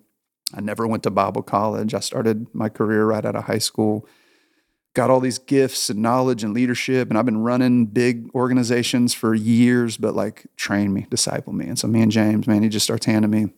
I 0.54 0.60
never 0.60 0.86
went 0.86 1.02
to 1.04 1.10
Bible 1.10 1.42
college. 1.42 1.94
I 1.94 2.00
started 2.00 2.46
my 2.52 2.68
career 2.68 3.04
right 3.06 3.24
out 3.24 3.34
of 3.34 3.44
high 3.44 3.58
school. 3.58 4.06
Got 4.96 5.10
all 5.10 5.20
these 5.20 5.36
gifts 5.38 5.90
and 5.90 6.00
knowledge 6.00 6.42
and 6.42 6.54
leadership, 6.54 7.10
and 7.10 7.18
I've 7.18 7.26
been 7.26 7.42
running 7.42 7.84
big 7.84 8.30
organizations 8.34 9.12
for 9.12 9.34
years. 9.34 9.98
But 9.98 10.14
like, 10.14 10.46
train 10.56 10.94
me, 10.94 11.06
disciple 11.10 11.52
me. 11.52 11.66
And 11.66 11.78
so 11.78 11.86
me 11.86 12.00
and 12.00 12.10
James, 12.10 12.46
man, 12.46 12.62
he 12.62 12.70
just 12.70 12.84
starts 12.84 13.04
handing 13.04 13.30
me 13.30 13.52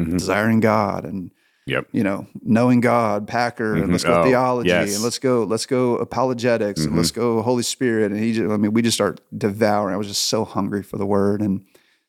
Mhm. 0.00 0.12
desiring 0.12 0.60
God 0.60 1.04
and 1.04 1.32
Yep. 1.66 1.88
you 1.92 2.02
know 2.02 2.26
knowing 2.42 2.80
God, 2.80 3.26
Packer, 3.28 3.74
and 3.74 3.88
Mhm. 3.88 3.92
let's 3.92 4.04
go 4.04 4.22
Oh, 4.22 4.24
theology, 4.24 4.70
yes. 4.70 4.94
and 4.94 5.04
let's 5.04 5.18
go 5.18 5.44
let's 5.44 5.66
go 5.66 5.96
apologetics, 5.98 6.82
and 6.86 6.94
Mhm. 6.94 6.96
let's 6.96 7.10
go 7.10 7.42
Holy 7.42 7.62
Spirit. 7.62 8.10
And 8.10 8.18
he 8.18 8.32
just, 8.32 8.50
I 8.50 8.56
mean, 8.56 8.72
we 8.72 8.80
just 8.80 8.96
start 8.96 9.20
devouring. 9.36 9.92
I 9.94 9.98
was 9.98 10.08
just 10.08 10.24
so 10.30 10.46
hungry 10.46 10.82
for 10.82 10.96
the 10.96 11.04
Word 11.04 11.42
and 11.42 11.60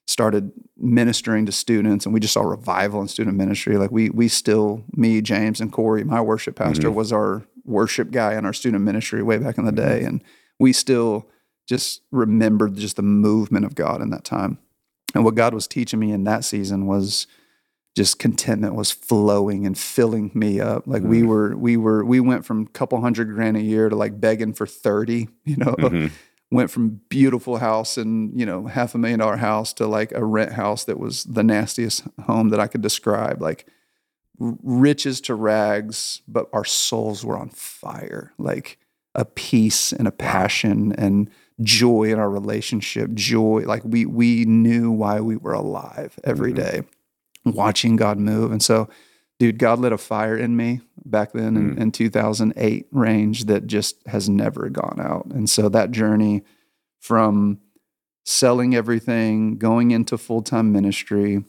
started 0.07 0.51
ministering 0.77 1.45
to 1.45 1.51
students, 1.51 2.05
and 2.05 2.13
we 2.13 2.21
just 2.21 2.33
saw 2.33 2.41
revival 2.41 3.01
in 3.01 3.09
student 3.09 3.35
ministry. 3.37 3.77
Like 3.77 3.91
we 3.91 4.09
we 4.11 4.29
still 4.29 4.85
me, 4.95 5.21
James, 5.21 5.59
and 5.59 5.73
Corey, 5.73 6.05
my 6.05 6.21
worship 6.21 6.55
pastor, 6.55 6.89
Mhm. 6.89 6.93
was 6.93 7.11
our 7.11 7.43
worship 7.71 8.11
guy 8.11 8.35
in 8.35 8.45
our 8.45 8.53
student 8.53 8.83
ministry 8.83 9.23
way 9.23 9.37
back 9.37 9.57
in 9.57 9.65
the 9.65 9.71
Mhm. 9.71 9.75
day, 9.87 10.03
and 10.03 10.23
we 10.59 10.73
still 10.73 11.27
just 11.67 12.01
remembered 12.11 12.75
just 12.75 12.97
the 12.97 13.01
movement 13.01 13.65
of 13.65 13.75
God 13.75 14.01
in 14.01 14.09
that 14.11 14.23
time. 14.23 14.57
And 15.15 15.23
what 15.23 15.35
God 15.35 15.53
was 15.53 15.67
teaching 15.67 15.99
me 15.99 16.11
in 16.11 16.23
that 16.25 16.43
season 16.45 16.85
was 16.85 17.27
just 17.95 18.19
contentment 18.19 18.73
was 18.75 18.91
flowing 18.91 19.65
and 19.65 19.77
filling 19.77 20.31
me 20.33 20.59
up. 20.61 20.87
Like 20.87 21.03
we 21.03 21.21
Mm. 21.23 21.27
were, 21.27 21.57
we 21.57 21.75
were, 21.77 22.05
we 22.05 22.19
went 22.21 22.45
from 22.45 22.61
a 22.61 22.65
couple 22.69 22.99
hundred 23.01 23.33
grand 23.33 23.57
a 23.57 23.61
year 23.61 23.89
to 23.89 23.95
like 23.95 24.19
begging 24.21 24.53
for 24.53 24.65
30, 24.65 25.27
you 25.43 25.57
know, 25.57 25.75
Mhm. 25.77 26.11
went 26.51 26.69
from 26.71 27.01
beautiful 27.09 27.57
house 27.57 27.97
and, 27.97 28.37
you 28.39 28.45
know, 28.45 28.67
half 28.67 28.95
a 28.95 28.97
million 28.97 29.19
dollar 29.19 29.35
house 29.37 29.73
to 29.73 29.87
like 29.87 30.11
a 30.13 30.23
rent 30.23 30.53
house 30.53 30.85
that 30.85 30.99
was 30.99 31.25
the 31.25 31.43
nastiest 31.43 32.03
home 32.23 32.49
that 32.49 32.59
I 32.61 32.67
could 32.67 32.81
describe. 32.81 33.41
Like 33.41 33.65
riches 34.63 35.21
to 35.21 35.35
rags, 35.35 36.21
but 36.27 36.47
our 36.53 36.65
souls 36.65 37.23
were 37.23 37.37
on 37.37 37.49
fire. 37.49 38.33
Like 38.37 38.77
a 39.13 39.25
peace 39.25 39.91
and 39.91 40.07
a 40.07 40.11
passion 40.11 40.93
and 40.97 41.29
joy 41.61 42.11
in 42.11 42.17
our 42.19 42.29
relationship, 42.29 43.13
joy. 43.13 43.63
Like 43.65 43.83
we 43.85 44.05
we 44.05 44.45
knew 44.45 44.89
why 44.91 45.19
we 45.21 45.35
were 45.35 45.53
alive 45.53 46.17
every 46.23 46.53
Mhm. 46.53 46.55
day, 46.55 46.81
watching 47.45 47.95
God 47.97 48.17
move. 48.17 48.51
And 48.51 48.63
so, 48.63 48.87
dude, 49.39 49.59
God 49.59 49.79
lit 49.79 49.91
a 49.91 49.97
fire 49.97 50.37
in 50.37 50.55
me 50.55 50.81
back 51.05 51.33
then 51.33 51.57
in, 51.57 51.75
Mm. 51.75 51.77
in 51.81 51.91
2008 51.91 52.87
range 52.91 53.45
that 53.45 53.67
just 53.67 53.95
has 54.07 54.27
never 54.29 54.69
gone 54.69 54.99
out. 54.99 55.25
And 55.27 55.49
so 55.49 55.69
that 55.69 55.91
journey 55.91 56.43
from 56.99 57.59
selling 58.23 58.73
everything, 58.75 59.57
going 59.57 59.91
into 59.91 60.17
full 60.17 60.41
time 60.41 60.71
ministry. 60.71 61.43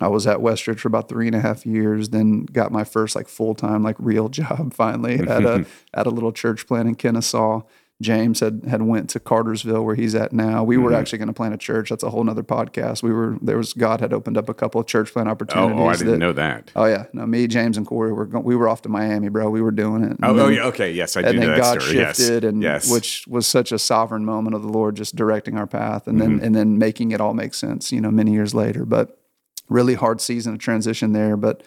I 0.00 0.08
was 0.08 0.26
at 0.26 0.38
Westridge 0.38 0.78
for 0.80 0.88
about 0.88 1.08
three 1.08 1.26
and 1.26 1.34
a 1.36 1.40
half 1.40 1.64
years, 1.64 2.10
then 2.10 2.44
got 2.44 2.70
my 2.72 2.84
first 2.84 3.16
like 3.16 3.28
full 3.28 3.54
time, 3.54 3.82
like 3.82 3.96
real 3.98 4.28
job 4.40 4.74
finally 4.74 5.14
at 5.20 5.44
a 5.44 5.64
at 5.94 6.06
a 6.06 6.10
little 6.10 6.32
church 6.32 6.66
plant 6.66 6.88
in 6.88 6.94
Kennesaw. 6.96 7.62
James 8.02 8.40
had 8.40 8.60
had 8.68 8.82
went 8.82 9.08
to 9.08 9.18
Cartersville 9.18 9.82
where 9.82 9.94
he's 9.94 10.14
at 10.14 10.30
now. 10.30 10.62
We 10.62 10.76
were 10.76 10.90
Mhm. 10.90 10.98
actually 10.98 11.16
going 11.16 11.28
to 11.28 11.32
plant 11.32 11.54
a 11.54 11.56
church. 11.56 11.88
That's 11.88 12.02
a 12.02 12.10
whole 12.10 12.22
nother 12.22 12.42
podcast. 12.42 13.02
We 13.02 13.10
were 13.10 13.38
there 13.40 13.56
was 13.56 13.72
God 13.72 14.00
had 14.00 14.12
opened 14.12 14.36
up 14.36 14.50
a 14.50 14.54
couple 14.54 14.78
of 14.82 14.86
church 14.86 15.14
plant 15.14 15.28
Oh, 15.28 15.30
opportunities. 15.30 15.78
oh, 15.80 15.86
I 15.86 15.92
didn't 15.96 16.10
that- 16.12 16.18
know 16.18 16.32
that. 16.34 16.70
Oh 16.76 16.84
yeah, 16.84 17.06
no, 17.14 17.24
me, 17.26 17.46
James, 17.46 17.78
and 17.78 17.86
Corey 17.86 18.12
were 18.12 18.26
go- 18.26 18.40
we 18.40 18.54
were 18.54 18.68
off 18.68 18.82
to 18.82 18.90
Miami, 18.90 19.30
bro. 19.30 19.48
We 19.48 19.62
were 19.62 19.70
doing 19.70 20.04
it. 20.04 20.18
Oh, 20.22 20.30
And 20.32 20.40
oh, 20.40 20.48
yeah. 20.48 20.64
Okay. 20.66 20.92
Yes, 20.92 21.16
I 21.16 21.22
do 21.22 21.28
and 21.28 21.38
then 21.38 21.56
God 21.56 21.80
story. 21.80 21.96
Yes. 21.96 22.18
shifted, 22.18 22.44
and 22.44 22.62
yes. 22.62 22.92
which 22.92 23.24
was 23.28 23.46
such 23.46 23.72
a 23.72 23.78
sovereign 23.78 24.26
moment 24.26 24.54
of 24.54 24.60
the 24.60 24.68
Lord 24.68 24.94
just 24.94 25.16
directing 25.16 25.56
our 25.56 25.66
path, 25.66 26.06
and 26.06 26.18
Mm-hmm. 26.20 26.36
then 26.36 26.44
and 26.44 26.54
then 26.54 26.76
making 26.76 27.12
it 27.12 27.20
all 27.22 27.32
make 27.32 27.54
sense. 27.54 27.92
You 27.92 28.02
know, 28.02 28.10
many 28.10 28.32
years 28.32 28.54
later, 28.54 28.84
but 28.84 29.18
really 29.68 29.94
hard 29.94 30.20
season 30.20 30.54
of 30.54 30.58
transition 30.58 31.12
there. 31.12 31.36
But 31.36 31.62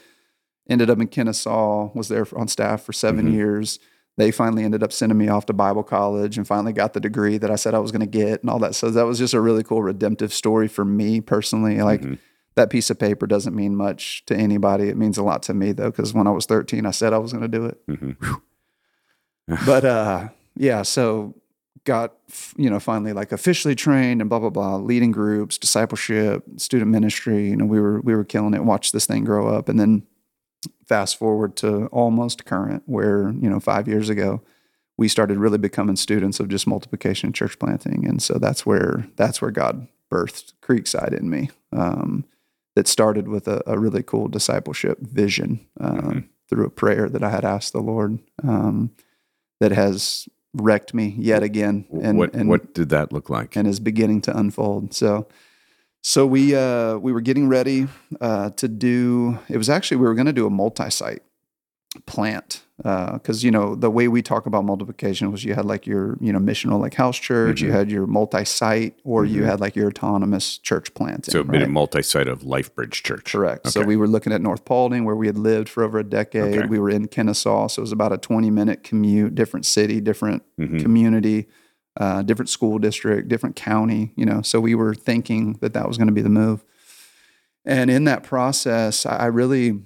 ended 0.70 0.90
up 0.90 1.00
in 1.00 1.08
Kennesaw, 1.08 1.92
was 1.96 2.08
there 2.10 2.26
on 2.36 2.48
staff 2.48 2.84
for 2.84 2.94
7 2.94 3.28
Mhm. 3.28 3.34
years. 3.34 3.80
They 4.18 4.32
finally 4.32 4.64
ended 4.64 4.84
up 4.84 4.92
sending 4.92 5.18
me 5.18 5.28
off 5.30 5.46
to 5.48 5.54
Bible 5.54 5.82
college 5.84 6.38
and 6.38 6.46
finally 6.46 6.74
got 6.74 6.94
the 6.94 7.00
degree 7.00 7.38
that 7.38 7.50
I 7.50 7.56
said 7.56 7.74
I 7.74 7.80
was 7.80 7.92
going 7.92 8.02
to 8.02 8.06
get 8.06 8.42
and 8.42 8.50
all 8.50 8.60
that. 8.60 8.76
So 8.76 8.90
that 8.92 9.06
was 9.06 9.18
just 9.18 9.34
a 9.34 9.40
really 9.42 9.64
cool 9.64 9.82
redemptive 9.82 10.34
story 10.34 10.68
for 10.68 10.84
me 10.86 11.22
personally. 11.22 11.82
Like 11.82 12.02
Mhm. 12.02 12.18
that 12.56 12.70
piece 12.70 12.90
of 12.90 13.00
paper 13.00 13.26
doesn't 13.28 13.56
mean 13.56 13.76
much 13.76 14.26
to 14.26 14.36
anybody. 14.36 14.90
It 14.90 14.98
means 14.98 15.18
a 15.18 15.24
lot 15.24 15.42
to 15.44 15.54
me 15.54 15.72
though, 15.72 15.90
because 15.90 16.14
when 16.14 16.28
I 16.28 16.32
was 16.32 16.46
13, 16.46 16.86
I 16.86 16.92
said 16.92 17.14
I 17.14 17.18
was 17.18 17.32
going 17.32 17.44
to 17.44 17.48
do 17.48 17.66
it 17.66 17.78
Mhm. 17.88 18.16
but 19.66 19.86
uh 19.86 20.30
yeah 20.56 20.82
so 20.84 21.34
got 21.94 22.14
you 22.64 22.70
know 22.70 22.80
finally 22.80 23.14
like 23.14 23.32
officially 23.32 23.76
trained 23.76 24.22
and 24.22 24.30
blah 24.30 24.40
blah 24.44 24.56
blah 24.58 24.76
leading 24.92 25.12
groups 25.12 25.58
discipleship 25.58 26.44
student 26.58 26.92
ministry 26.92 27.50
you 27.50 27.56
know 27.56 27.66
we 27.66 27.80
were 27.86 28.00
we 28.08 28.14
were 28.18 28.24
killing 28.34 28.54
it 28.54 28.64
watched 28.64 28.92
this 28.94 29.08
thing 29.08 29.24
grow 29.24 29.46
up 29.58 29.68
and 29.70 29.80
then 29.80 30.04
fast 30.86 31.18
forward 31.18 31.56
to 31.56 31.88
almost 31.88 32.46
current 32.46 32.84
where 32.86 33.22
you 33.44 33.50
know 33.50 33.60
5 33.60 33.88
years 33.88 34.10
ago 34.10 34.42
we 34.98 35.08
started 35.08 35.38
really 35.38 35.58
becoming 35.58 35.96
students 35.96 36.40
of 36.40 36.50
just 36.50 36.68
multiplication 36.68 37.28
and 37.28 37.36
church 37.36 37.58
planting 37.58 38.06
and 38.10 38.22
so 38.22 38.34
that's 38.46 38.66
where 38.66 39.08
that's 39.16 39.42
where 39.42 39.52
God 39.52 39.88
birthed 40.12 40.54
Creekside 40.62 41.14
in 41.20 41.30
me 41.30 41.50
um 41.72 42.24
that 42.76 42.88
started 42.88 43.28
with 43.28 43.48
a, 43.48 43.62
a 43.66 43.80
really 43.80 44.04
cool 44.04 44.28
discipleship 44.28 44.98
vision 45.02 45.60
um, 45.80 46.00
Mhm. 46.00 46.24
through 46.50 46.66
a 46.66 46.70
prayer 46.84 47.10
that 47.10 47.24
I 47.24 47.32
had 47.38 47.46
asked 47.46 47.74
the 47.74 47.82
Lord 47.94 48.20
um, 48.44 48.92
that 49.60 49.72
has 49.72 50.28
wrecked 50.54 50.94
me 50.94 51.16
yet 51.18 51.44
again 51.44 51.86
and, 52.02 52.18
what 52.18 52.34
and, 52.34 52.50
what 52.50 52.74
did 52.74 52.90
that 52.90 53.12
look 53.12 53.30
like? 53.30 53.56
and 53.56 53.68
is 53.68 53.80
beginning 53.80 54.22
to 54.22 54.38
unfold. 54.38 54.94
So, 54.94 55.28
so 56.02 56.26
we 56.26 56.56
uh, 56.56 56.98
we 56.98 57.12
were 57.12 57.22
getting 57.22 57.50
ready 57.50 57.88
uh, 58.22 58.52
to 58.52 58.68
do. 58.68 59.40
It 59.50 59.58
was 59.58 59.70
actually 59.70 59.98
we 59.98 60.08
were 60.08 60.16
going 60.16 60.28
to 60.28 60.34
do 60.34 60.48
a 60.48 60.50
multi-site 60.50 61.24
plant 62.06 62.64
because 62.78 63.44
you 63.44 63.52
know 63.52 63.76
the 63.76 63.90
way 63.90 64.08
we 64.08 64.22
talk 64.22 64.46
about 64.46 64.64
multiplication 64.64 65.32
was 65.32 65.44
you 65.44 65.54
had 65.54 65.66
like 65.66 65.86
your 65.88 66.18
you 66.22 66.32
know 66.32 66.40
missional 66.40 66.80
like 66.80 66.94
house 66.94 67.18
church, 67.18 67.62
you 67.62 67.70
Mhm. 67.70 67.74
had 67.74 67.92
your 67.92 68.06
multi-site, 68.08 68.94
or 69.04 69.26
you 69.26 69.42
Mhm. 69.42 69.46
had 69.46 69.60
like 69.60 69.76
your 69.76 69.88
autonomous 69.88 70.58
church 70.60 70.94
plant 70.94 71.26
So 71.26 71.42
a 71.42 71.44
bit 71.44 71.52
right? 71.54 71.62
of 71.64 71.70
multi-site 71.72 72.28
of 72.28 72.44
LifeBridge 72.44 72.92
Church. 73.04 73.32
Correct. 73.34 73.68
So 73.70 73.82
we 73.82 73.98
were 73.98 74.08
looking 74.08 74.32
at 74.32 74.42
North 74.42 74.64
Paulding, 74.66 75.04
where 75.04 75.16
we 75.16 75.28
had 75.28 75.38
lived 75.38 75.68
for 75.68 75.84
over 75.84 75.98
a 76.00 76.04
decade. 76.04 76.58
Okay. 76.60 76.68
We 76.68 76.80
were 76.80 76.90
in 76.92 77.08
Kennesaw, 77.08 77.68
so 77.68 77.82
it 77.82 77.84
was 77.84 77.92
about 77.92 78.14
a 78.14 78.18
twenty-minute 78.18 78.84
commute, 78.84 79.36
different 79.36 79.66
city, 79.66 80.00
different 80.00 80.44
Mhm. 80.60 80.80
community, 80.82 81.48
uh, 81.98 82.22
different 82.22 82.50
school 82.50 82.78
district, 82.80 83.28
different 83.28 83.56
county. 83.58 84.14
You 84.16 84.26
know, 84.26 84.42
so 84.42 84.62
we 84.62 84.74
were 84.76 84.94
thinking 84.94 85.58
that 85.60 85.74
that 85.74 85.88
was 85.88 85.98
going 85.98 86.08
to 86.08 86.14
be 86.14 86.22
the 86.22 86.30
move. 86.30 86.64
And 87.66 87.90
in 87.90 88.06
that 88.06 88.24
process, 88.24 89.06
I 89.06 89.16
I 89.18 89.26
really, 89.26 89.82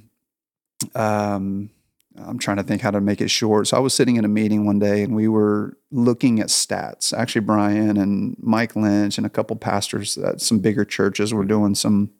um, 0.95 1.69
I'm 2.17 2.37
trying 2.37 2.57
to 2.57 2.63
think 2.63 2.81
how 2.81 2.91
to 2.91 3.01
make 3.01 3.21
it 3.21 3.29
short. 3.29 3.67
So 3.67 3.77
I 3.77 3.79
was 3.79 3.93
sitting 3.93 4.17
in 4.17 4.25
a 4.25 4.29
meeting 4.29 4.65
one 4.65 4.79
day, 4.79 5.03
and 5.03 5.15
we 5.15 5.27
were 5.27 5.77
looking 5.91 6.39
at 6.39 6.47
stats. 6.47 7.11
Actually, 7.11 7.41
Brian 7.41 7.97
and 7.97 8.35
Mike 8.39 8.75
Lynch 8.75 9.17
and 9.17 9.25
a 9.25 9.31
couple 9.31 9.55
pastors 9.55 10.17
at 10.17 10.41
some 10.41 10.59
bigger 10.59 10.85
churches 10.85 11.33
were 11.33 11.45
doing 11.45 11.75
some 11.75 12.11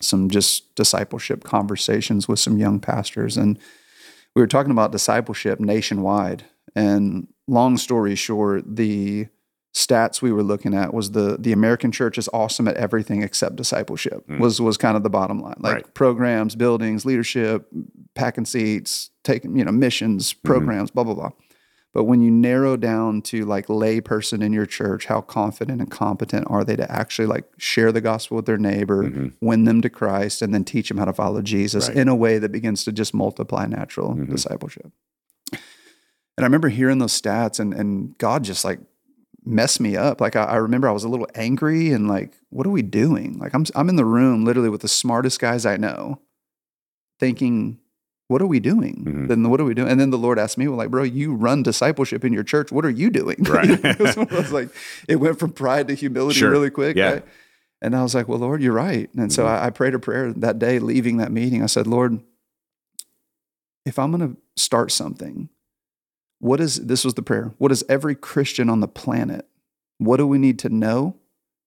some 0.00 0.30
just 0.30 0.74
discipleship 0.76 1.44
conversations 1.44 2.28
with 2.28 2.38
some 2.38 2.56
young 2.56 2.78
pastors 2.78 3.36
and 3.36 3.58
we 4.34 4.42
were 4.42 4.46
talking 4.46 4.70
about 4.70 4.92
discipleship 4.92 5.58
nationwide 5.58 6.44
and 6.76 7.26
long 7.48 7.76
story 7.76 8.14
short 8.14 8.64
the 8.76 9.26
stats 9.86 10.20
we 10.20 10.32
were 10.32 10.42
looking 10.42 10.74
at 10.74 10.92
was 10.92 11.12
the 11.12 11.36
the 11.38 11.52
American 11.52 11.92
church 11.92 12.18
is 12.18 12.28
awesome 12.32 12.66
at 12.66 12.76
everything 12.76 13.22
except 13.22 13.54
discipleship 13.56 14.26
Mm. 14.28 14.40
was 14.40 14.60
was 14.60 14.76
kind 14.76 14.96
of 14.96 15.02
the 15.04 15.10
bottom 15.10 15.38
line 15.40 15.54
like 15.60 15.74
Right. 15.74 15.94
programs 15.94 16.56
buildings 16.56 17.04
leadership 17.04 17.68
packing 18.14 18.44
seats 18.46 19.10
taking 19.22 19.56
you 19.56 19.64
know 19.64 19.72
missions 19.72 20.32
programs 20.32 20.90
blah 20.90 21.04
blah 21.04 21.14
blah 21.14 21.30
but 21.94 22.04
when 22.04 22.20
you 22.22 22.30
narrow 22.30 22.76
down 22.76 23.22
to 23.22 23.44
like 23.44 23.68
lay 23.68 24.00
person 24.00 24.42
in 24.42 24.52
your 24.52 24.66
church 24.66 25.06
how 25.06 25.20
confident 25.20 25.80
and 25.80 25.90
competent 25.90 26.44
are 26.50 26.64
they 26.64 26.74
to 26.76 26.90
actually 26.90 27.26
like 27.26 27.44
share 27.58 27.92
the 27.92 28.00
gospel 28.00 28.36
with 28.36 28.46
their 28.46 28.58
neighbor 28.58 29.04
Mhm. 29.04 29.32
win 29.40 29.64
them 29.64 29.80
to 29.82 29.88
Christ 29.90 30.42
and 30.42 30.52
then 30.52 30.64
teach 30.64 30.88
them 30.88 30.98
how 30.98 31.04
to 31.04 31.12
follow 31.12 31.40
Jesus 31.40 31.88
Right. 31.88 31.98
in 31.98 32.08
a 32.08 32.16
way 32.16 32.38
that 32.38 32.50
begins 32.52 32.82
to 32.84 32.90
just 32.92 33.14
multiply 33.14 33.66
natural 33.66 34.14
Mhm. 34.16 34.30
discipleship. 34.30 34.90
And 35.52 36.44
I 36.44 36.46
remember 36.46 36.68
hearing 36.68 36.98
those 36.98 37.20
stats 37.20 37.60
and 37.60 37.72
and 37.74 38.16
God 38.18 38.44
just 38.44 38.64
like 38.64 38.80
messed 39.44 39.80
me 39.80 39.96
up. 39.96 40.20
Like 40.20 40.36
I, 40.36 40.44
I 40.44 40.56
remember 40.56 40.88
I 40.88 40.92
was 40.92 41.04
a 41.04 41.08
little 41.08 41.28
angry 41.34 41.90
and 41.92 42.08
like, 42.08 42.34
what 42.50 42.66
are 42.66 42.70
we 42.70 42.82
doing? 42.82 43.38
Like 43.38 43.54
I'm 43.54 43.64
I'm 43.74 43.88
in 43.88 43.96
the 43.96 44.04
room 44.04 44.44
literally 44.44 44.68
with 44.70 44.82
the 44.82 44.88
smartest 44.88 45.40
guys 45.40 45.64
I 45.66 45.76
know, 45.76 46.20
thinking, 47.18 47.78
what 48.28 48.42
are 48.42 48.46
we 48.46 48.60
doing? 48.60 49.04
Mhm. 49.06 49.28
Then 49.28 49.48
what 49.48 49.60
are 49.60 49.64
we 49.64 49.74
doing? 49.74 49.88
And 49.90 49.98
then 50.00 50.10
the 50.10 50.18
Lord 50.18 50.38
asked 50.38 50.58
me, 50.58 50.68
well, 50.68 50.76
like, 50.76 50.90
bro, 50.90 51.02
you 51.02 51.34
run 51.34 51.62
discipleship 51.62 52.24
in 52.24 52.32
your 52.32 52.42
church. 52.44 52.70
What 52.70 52.84
are 52.84 52.90
you 52.90 53.10
doing? 53.10 53.36
Right. 53.48 53.70
it 53.84 53.98
was 53.98 54.16
one 54.16 54.28
of 54.34 54.52
like 54.52 54.68
it 55.08 55.16
went 55.16 55.38
from 55.38 55.52
pride 55.52 55.88
to 55.88 55.94
humility 55.94 56.38
Sure. 56.40 56.50
really 56.50 56.70
quick. 56.70 56.96
Yeah. 56.96 57.12
right? 57.14 57.24
And 57.80 57.94
I 57.96 58.02
was 58.02 58.14
like, 58.14 58.26
well, 58.28 58.40
Lord, 58.40 58.60
you're 58.62 58.72
right. 58.72 59.08
And 59.14 59.32
so 59.32 59.44
Mhm. 59.44 59.48
I, 59.48 59.66
I 59.66 59.70
prayed 59.70 59.94
a 59.94 59.98
prayer 60.00 60.32
that 60.32 60.58
day, 60.58 60.78
leaving 60.80 61.18
that 61.18 61.30
meeting. 61.32 61.62
I 61.62 61.66
said, 61.66 61.86
Lord, 61.86 62.20
if 63.86 63.98
I'm 63.98 64.10
going 64.10 64.34
to 64.34 64.36
start 64.60 64.90
something, 64.92 65.48
what 66.40 66.60
is 66.60 66.76
this 66.86 67.04
was 67.04 67.14
the 67.14 67.22
prayer? 67.22 67.52
What 67.58 67.72
is 67.72 67.84
every 67.88 68.14
Christian 68.14 68.68
on 68.70 68.80
the 68.80 68.88
planet? 68.88 69.46
What 69.98 70.18
do 70.18 70.26
we 70.26 70.38
need 70.38 70.58
to 70.60 70.68
know? 70.68 71.16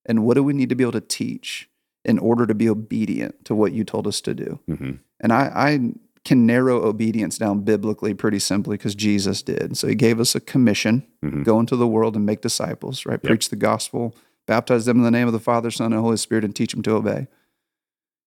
And 0.06 0.24
what 0.26 0.36
do 0.36 0.44
we 0.44 0.54
need 0.54 0.70
to 0.70 0.76
be 0.76 0.84
able 0.84 0.94
to 0.94 1.02
teach 1.02 1.70
in 2.04 2.18
order 2.18 2.48
to 2.48 2.56
be 2.56 2.68
obedient 2.70 3.46
to 3.46 3.54
what 3.54 3.74
you 3.74 3.84
told 3.84 4.08
us 4.08 4.22
to 4.22 4.34
do? 4.34 4.60
Mhm. 4.70 5.00
And 5.20 5.32
I, 5.34 5.52
I 5.54 5.94
can 6.24 6.46
narrow 6.46 6.84
obedience 6.86 7.38
down 7.38 7.62
biblically 7.62 8.14
pretty 8.14 8.40
simply 8.40 8.78
because 8.78 8.96
Jesus 8.96 9.42
did. 9.44 9.76
So 9.78 9.88
he 9.88 9.96
gave 9.96 10.20
us 10.20 10.34
a 10.36 10.40
commission 10.40 11.04
Mhm. 11.24 11.44
go 11.44 11.60
into 11.60 11.76
the 11.76 11.88
world 11.88 12.16
and 12.16 12.26
make 12.26 12.42
disciples, 12.42 13.06
right? 13.06 13.22
Preach 13.22 13.50
the 13.50 13.56
gospel, 13.56 14.16
baptize 14.48 14.86
them 14.86 14.98
in 14.98 15.04
the 15.04 15.12
name 15.12 15.28
of 15.28 15.34
the 15.34 15.40
Father, 15.40 15.70
Son, 15.72 15.94
and 15.94 16.02
Holy 16.02 16.18
Spirit, 16.18 16.44
and 16.46 16.56
teach 16.56 16.74
them 16.74 16.82
to 16.84 16.92
obey. 16.96 17.28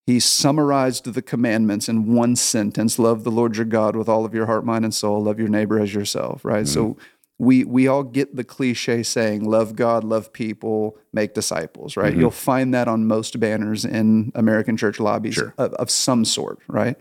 He 0.07 0.21
summarized 0.21 1.12
the 1.14 1.23
commandments 1.23 1.88
in 1.88 2.12
one 2.12 2.37
sentence 2.37 2.99
love 2.99 3.25
the 3.25 3.31
Lord 3.31 3.57
your 3.57 3.64
God 3.64 3.97
with 3.97 4.09
all 4.09 4.25
of 4.25 4.35
your 4.35 4.47
heart, 4.47 4.64
mind, 4.64 4.85
and 4.85 4.95
soul, 4.95 5.23
love 5.23 5.38
your 5.38 5.49
neighbor 5.49 5.81
as 5.81 5.95
yourself, 5.95 6.45
right? 6.45 6.69
So 6.69 6.97
we, 7.38 7.64
we 7.64 7.88
all 7.88 8.03
get 8.03 8.37
the 8.37 8.45
cliche 8.45 9.03
saying, 9.03 9.45
love 9.45 9.75
God, 9.77 10.05
love 10.05 10.33
people, 10.33 10.97
make 11.12 11.33
disciples, 11.35 11.97
right? 11.97 12.14
Mhm. 12.14 12.19
You'll 12.21 12.31
find 12.31 12.73
that 12.75 12.87
on 12.87 13.07
most 13.07 13.40
banners 13.40 13.85
in 13.85 14.31
American 14.35 14.77
church 14.77 15.01
lobbies 15.01 15.35
Sure. 15.35 15.55
of, 15.59 15.73
of 15.75 15.90
some 15.90 16.25
sort, 16.25 16.59
right? 16.69 16.97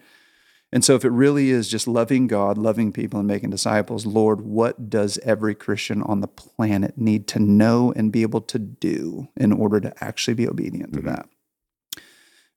And 0.72 0.84
so, 0.84 0.96
if 0.96 1.06
it 1.06 1.12
really 1.12 1.52
is 1.52 1.68
just 1.70 1.88
loving 1.88 2.26
God, 2.26 2.58
loving 2.58 2.92
people, 2.92 3.20
and 3.20 3.28
making 3.28 3.52
disciples, 3.52 4.08
Lord, 4.08 4.42
what 4.42 4.90
does 4.90 5.20
every 5.20 5.54
Christian 5.54 6.02
on 6.02 6.22
the 6.22 6.28
planet 6.28 6.98
need 6.98 7.28
to 7.28 7.40
know 7.40 7.94
and 7.96 8.12
be 8.12 8.24
able 8.24 8.42
to 8.42 8.58
do 8.58 9.28
in 9.38 9.52
order 9.52 9.80
to 9.82 9.94
actually 10.04 10.34
be 10.34 10.48
obedient 10.48 10.94
to 10.94 11.02
Mhm. 11.02 11.06
that? 11.06 11.30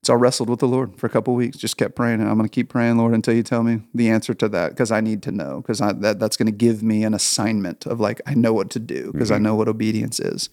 So 0.07 0.13
I 0.13 0.17
wrestled 0.17 0.49
with 0.49 0.61
the 0.61 0.69
Lord 0.69 0.97
for 0.97 1.07
a 1.07 1.11
couple 1.11 1.35
of 1.35 1.37
weeks, 1.37 1.57
just 1.57 1.77
kept 1.77 1.97
praying. 1.97 2.21
And 2.21 2.31
I'm 2.31 2.37
going 2.37 2.49
to 2.49 2.55
keep 2.55 2.69
praying, 2.69 2.97
Lord, 2.97 3.13
until 3.13 3.35
you 3.35 3.43
tell 3.43 3.65
me 3.65 3.81
the 3.93 4.09
answer 4.09 4.35
to 4.35 4.49
that 4.51 4.69
because 4.71 4.93
I 4.93 5.01
need 5.01 5.21
to 5.25 5.33
know 5.33 5.61
because 5.61 5.81
that, 5.81 6.21
that's 6.21 6.37
going 6.37 6.47
to 6.47 6.53
give 6.53 6.81
me 6.81 7.03
an 7.03 7.13
assignment 7.13 7.87
of 7.87 7.99
like, 7.99 8.21
I 8.25 8.35
know 8.35 8.53
what 8.53 8.71
to 8.71 8.79
do 8.79 9.11
because 9.11 9.33
I 9.33 9.39
Mhm. 9.39 9.43
know 9.43 9.55
what 9.57 9.67
obedience 9.67 10.21
is. 10.21 10.49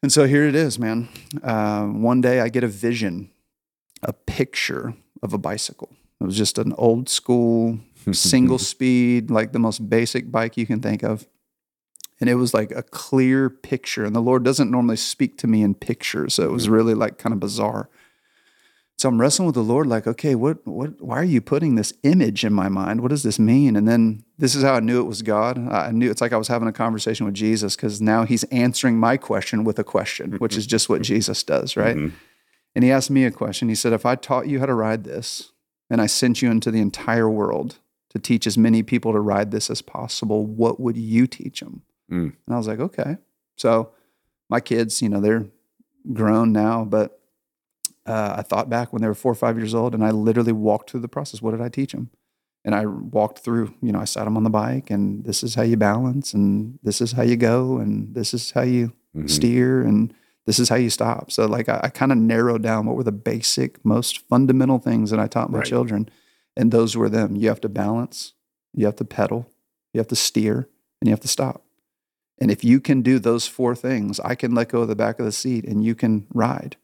And 0.00 0.12
so 0.12 0.28
here 0.28 0.44
it 0.46 0.54
is, 0.54 0.78
man. 0.78 1.08
Uh, 1.42 1.86
one 1.86 2.20
day 2.20 2.38
I 2.40 2.50
get 2.50 2.62
a 2.62 2.68
vision, 2.68 3.30
a 4.00 4.12
picture 4.12 4.94
of 5.24 5.32
a 5.34 5.38
bicycle. 5.38 5.90
It 6.20 6.24
was 6.24 6.36
just 6.36 6.56
an 6.56 6.72
old 6.78 7.08
school, 7.08 7.80
single 8.12 8.58
speed, 8.72 9.28
like 9.28 9.50
the 9.50 9.58
most 9.58 9.90
basic 9.90 10.30
bike 10.30 10.56
you 10.56 10.66
can 10.66 10.80
think 10.80 11.02
of. 11.02 11.26
And 12.20 12.30
it 12.30 12.36
was 12.36 12.54
like 12.54 12.70
a 12.70 12.84
clear 12.84 13.50
picture. 13.50 14.04
And 14.04 14.14
the 14.14 14.20
Lord 14.20 14.44
doesn't 14.44 14.70
normally 14.70 14.98
speak 14.98 15.36
to 15.38 15.48
me 15.48 15.62
in 15.62 15.74
pictures. 15.74 16.34
So 16.34 16.44
it 16.44 16.52
was 16.52 16.68
really 16.68 16.94
like 16.94 17.18
kind 17.18 17.32
of 17.32 17.40
bizarre. 17.40 17.88
So 19.00 19.08
I'm 19.08 19.18
wrestling 19.18 19.46
with 19.46 19.54
the 19.54 19.62
Lord, 19.62 19.86
like, 19.86 20.06
okay, 20.06 20.34
what, 20.34 20.58
what, 20.66 21.00
why 21.00 21.18
are 21.18 21.24
you 21.24 21.40
putting 21.40 21.74
this 21.74 21.94
image 22.02 22.44
in 22.44 22.52
my 22.52 22.68
mind? 22.68 23.00
What 23.00 23.08
does 23.08 23.22
this 23.22 23.38
mean? 23.38 23.74
And 23.74 23.88
then 23.88 24.22
this 24.36 24.54
is 24.54 24.62
how 24.62 24.74
I 24.74 24.80
knew 24.80 25.00
it 25.00 25.06
was 25.06 25.22
God. 25.22 25.56
I 25.56 25.90
knew 25.90 26.10
it's 26.10 26.20
like 26.20 26.34
I 26.34 26.36
was 26.36 26.48
having 26.48 26.68
a 26.68 26.72
conversation 26.72 27.24
with 27.24 27.34
Jesus 27.34 27.76
because 27.76 28.02
now 28.02 28.24
he's 28.24 28.44
answering 28.44 28.98
my 28.98 29.16
question 29.16 29.64
with 29.64 29.78
a 29.78 29.84
question, 29.84 30.32
which 30.32 30.54
is 30.54 30.66
just 30.66 30.90
what 30.90 31.00
Jesus 31.00 31.42
does, 31.42 31.78
right? 31.78 31.96
Mhm. 31.96 32.12
And 32.74 32.84
he 32.84 32.90
asked 32.90 33.10
me 33.10 33.24
a 33.24 33.30
question. 33.30 33.70
He 33.70 33.74
said, 33.74 33.94
If 33.94 34.04
I 34.04 34.16
taught 34.16 34.48
you 34.48 34.60
how 34.60 34.66
to 34.66 34.74
ride 34.74 35.04
this 35.04 35.52
and 35.88 36.02
I 36.02 36.04
sent 36.06 36.42
you 36.42 36.50
into 36.50 36.70
the 36.70 36.82
entire 36.82 37.30
world 37.30 37.78
to 38.10 38.18
teach 38.18 38.46
as 38.46 38.58
many 38.58 38.82
people 38.82 39.14
to 39.14 39.20
ride 39.20 39.50
this 39.50 39.70
as 39.70 39.80
possible, 39.80 40.44
what 40.44 40.78
would 40.78 40.98
you 40.98 41.26
teach 41.26 41.60
them? 41.60 41.84
Mm. 42.12 42.34
And 42.46 42.54
I 42.54 42.58
was 42.58 42.68
like, 42.68 42.80
Okay. 42.80 43.16
So 43.56 43.92
my 44.50 44.60
kids, 44.60 45.00
you 45.00 45.08
know, 45.08 45.22
they're 45.22 45.46
grown 46.12 46.52
now, 46.52 46.84
but 46.84 47.19
uh, 48.06 48.34
I 48.38 48.42
thought 48.42 48.68
back 48.70 48.92
when 48.92 49.02
they 49.02 49.08
were 49.08 49.14
four 49.14 49.32
or 49.32 49.36
five 49.36 49.56
years 49.58 49.74
old 49.74 49.94
and 49.94 50.04
I 50.04 50.10
literally 50.10 50.52
walked 50.52 50.90
through 50.90 51.00
the 51.00 51.08
process. 51.08 51.42
What 51.42 51.52
did 51.52 51.60
I 51.60 51.68
teach 51.68 51.92
them? 51.92 52.10
And 52.64 52.74
I 52.74 52.84
walked 52.86 53.38
through, 53.40 53.74
you 53.82 53.92
know, 53.92 54.00
I 54.00 54.04
sat 54.04 54.24
them 54.24 54.36
on 54.36 54.44
the 54.44 54.50
bike 54.50 54.90
and 54.90 55.24
this 55.24 55.42
is 55.42 55.54
how 55.54 55.62
you 55.62 55.76
balance 55.76 56.34
and 56.34 56.78
this 56.82 57.00
is 57.00 57.12
how 57.12 57.22
you 57.22 57.36
go 57.36 57.78
and 57.78 58.14
this 58.14 58.34
is 58.34 58.50
how 58.52 58.62
you 58.62 58.92
Mhm. 59.16 59.28
steer 59.28 59.82
and 59.82 60.14
this 60.46 60.58
is 60.58 60.68
how 60.68 60.76
you 60.76 60.90
stop. 60.90 61.30
So 61.32 61.46
like 61.46 61.68
I, 61.68 61.80
I 61.84 61.88
kind 61.88 62.12
of 62.12 62.18
narrowed 62.18 62.62
down 62.62 62.86
what 62.86 62.96
were 62.96 63.02
the 63.04 63.12
basic, 63.12 63.84
most 63.84 64.26
fundamental 64.28 64.78
things 64.78 65.10
that 65.10 65.18
I 65.20 65.26
taught 65.26 65.50
my 65.50 65.58
Right. 65.58 65.66
children. 65.66 66.08
And 66.56 66.70
those 66.70 66.96
were 66.96 67.08
them. 67.08 67.36
You 67.36 67.48
have 67.48 67.60
to 67.62 67.68
balance, 67.68 68.34
you 68.74 68.86
have 68.86 68.96
to 68.96 69.04
pedal, 69.04 69.50
you 69.92 69.98
have 69.98 70.08
to 70.08 70.16
steer, 70.16 70.68
and 71.00 71.08
you 71.08 71.10
have 71.12 71.20
to 71.20 71.28
stop. 71.28 71.64
And 72.40 72.50
if 72.50 72.64
you 72.64 72.80
can 72.80 73.02
do 73.02 73.18
those 73.18 73.46
four 73.46 73.74
things, 73.74 74.18
I 74.20 74.34
can 74.34 74.54
let 74.54 74.68
go 74.70 74.82
of 74.82 74.88
the 74.88 74.96
back 74.96 75.18
of 75.18 75.24
the 75.26 75.32
seat 75.32 75.64
and 75.64 75.84
you 75.84 75.94
can 75.94 76.26
ride. 76.32 76.76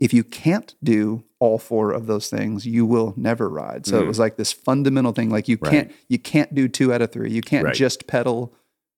If 0.00 0.12
you 0.14 0.24
can't 0.24 0.74
do 0.82 1.22
all 1.38 1.58
four 1.58 1.92
of 1.92 2.06
those 2.06 2.28
things, 2.30 2.66
you 2.66 2.84
will 2.86 3.12
never 3.16 3.48
ride. 3.48 3.86
So 3.86 3.98
it 4.00 4.04
Mm. 4.04 4.08
was 4.08 4.18
like 4.18 4.36
this 4.36 4.50
fundamental 4.52 5.12
thing 5.12 5.30
like 5.30 5.46
you 5.46 5.58
Right. 5.60 5.70
can't 5.70 5.92
you 6.08 6.18
can't 6.18 6.54
do 6.54 6.66
two 6.68 6.92
out 6.92 7.02
of 7.02 7.12
three. 7.12 7.30
You 7.30 7.42
can't 7.42 7.66
Right. 7.66 7.74
just 7.74 8.06
pedal 8.06 8.54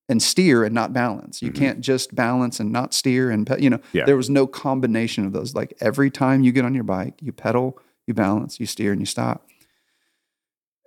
and 0.08 0.22
steer 0.22 0.64
and 0.64 0.74
not 0.74 0.92
balance. 0.92 1.42
You 1.42 1.50
Mhm. 1.50 1.54
can't 1.56 1.80
just 1.80 2.14
balance 2.14 2.60
and 2.60 2.70
not 2.72 2.94
steer 2.94 3.30
and 3.30 3.46
pe- 3.46 3.60
you 3.60 3.70
know 3.70 3.80
Yeah. 3.92 4.04
there 4.06 4.16
was 4.16 4.30
no 4.30 4.46
combination 4.46 5.26
of 5.26 5.32
those. 5.32 5.54
Like 5.54 5.74
every 5.80 6.10
time 6.10 6.42
you 6.44 6.52
get 6.52 6.64
on 6.64 6.74
your 6.74 6.84
bike, 6.84 7.14
you 7.20 7.32
pedal, 7.32 7.78
you 8.06 8.14
balance, 8.14 8.58
you 8.60 8.66
steer, 8.66 8.92
and 8.92 9.00
you 9.00 9.06
stop. 9.06 9.46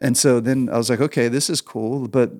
And 0.01 0.17
so 0.17 0.39
then 0.39 0.69
I 0.69 0.77
was 0.77 0.89
like, 0.89 0.99
okay, 1.01 1.27
this 1.27 1.49
is 1.49 1.61
cool, 1.61 2.07
but 2.07 2.31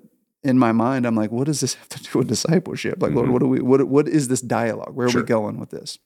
in 0.42 0.58
my 0.58 0.72
mind, 0.72 1.06
I'm 1.06 1.16
like, 1.16 1.32
what 1.32 1.46
does 1.46 1.60
this 1.60 1.74
have 1.80 1.88
to 1.90 2.02
do 2.02 2.18
with 2.20 2.28
discipleship? 2.28 3.02
Like, 3.02 3.12
Lord, 3.12 3.28
Mhm. 3.28 3.32
what 3.32 3.38
do 3.40 3.48
we? 3.48 3.60
What 3.60 3.86
what 3.88 4.08
is 4.08 4.28
this 4.28 4.40
dialogue? 4.40 4.94
Where 4.94 5.06
are 5.06 5.10
Sure. 5.10 5.22
we 5.22 5.26
going 5.26 5.58
with 5.58 5.70
this? 5.70 5.98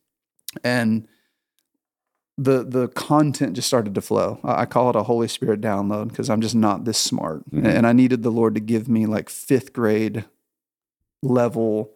And 0.65 1.07
the 2.43 2.65
the 2.65 2.89
content 2.89 3.53
just 3.55 3.69
started 3.69 3.95
to 3.95 4.01
flow. 4.01 4.39
I 4.43 4.65
call 4.65 4.89
it 4.89 4.97
a 4.97 5.03
Holy 5.03 5.29
Spirit 5.29 5.61
download 5.61 6.09
because 6.09 6.31
I'm 6.31 6.41
just 6.41 6.55
not 6.55 6.85
this 6.87 6.97
smart, 6.99 7.49
Mhm. 7.51 7.65
and 7.67 7.87
I 7.87 7.93
needed 7.93 8.23
the 8.23 8.31
Lord 8.31 8.55
to 8.55 8.61
give 8.61 8.89
me 8.89 9.05
like 9.07 9.29
fifth 9.29 9.73
grade 9.73 10.25
level 11.23 11.91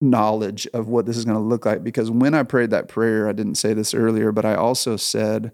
knowledge 0.00 0.66
of 0.74 0.88
what 0.88 1.06
this 1.06 1.16
is 1.16 1.24
going 1.24 1.36
to 1.36 1.42
look 1.42 1.64
like. 1.66 1.82
Because 1.84 2.10
when 2.10 2.34
I 2.34 2.42
prayed 2.42 2.70
that 2.70 2.88
prayer, 2.88 3.28
I 3.28 3.32
didn't 3.32 3.54
say 3.56 3.72
this 3.74 3.94
earlier, 3.94 4.32
but 4.32 4.44
I 4.44 4.54
also 4.54 4.96
said, 4.96 5.52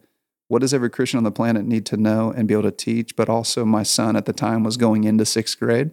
what 0.49 0.61
does 0.61 0.75
every 0.75 0.91
Christian 0.91 1.19
on 1.19 1.25
the 1.25 1.31
planet 1.31 1.65
need 1.67 1.87
to 1.87 1.97
know 1.97 2.31
and 2.33 2.49
be 2.49 2.55
able 2.55 2.65
to 2.65 2.71
teach? 2.73 3.15
But 3.17 3.29
also, 3.29 3.65
my 3.65 3.83
son 3.85 4.17
at 4.17 4.27
the 4.27 4.33
time 4.33 4.65
was 4.65 4.77
going 4.77 5.05
into 5.05 5.25
sixth 5.25 5.59
grade. 5.59 5.93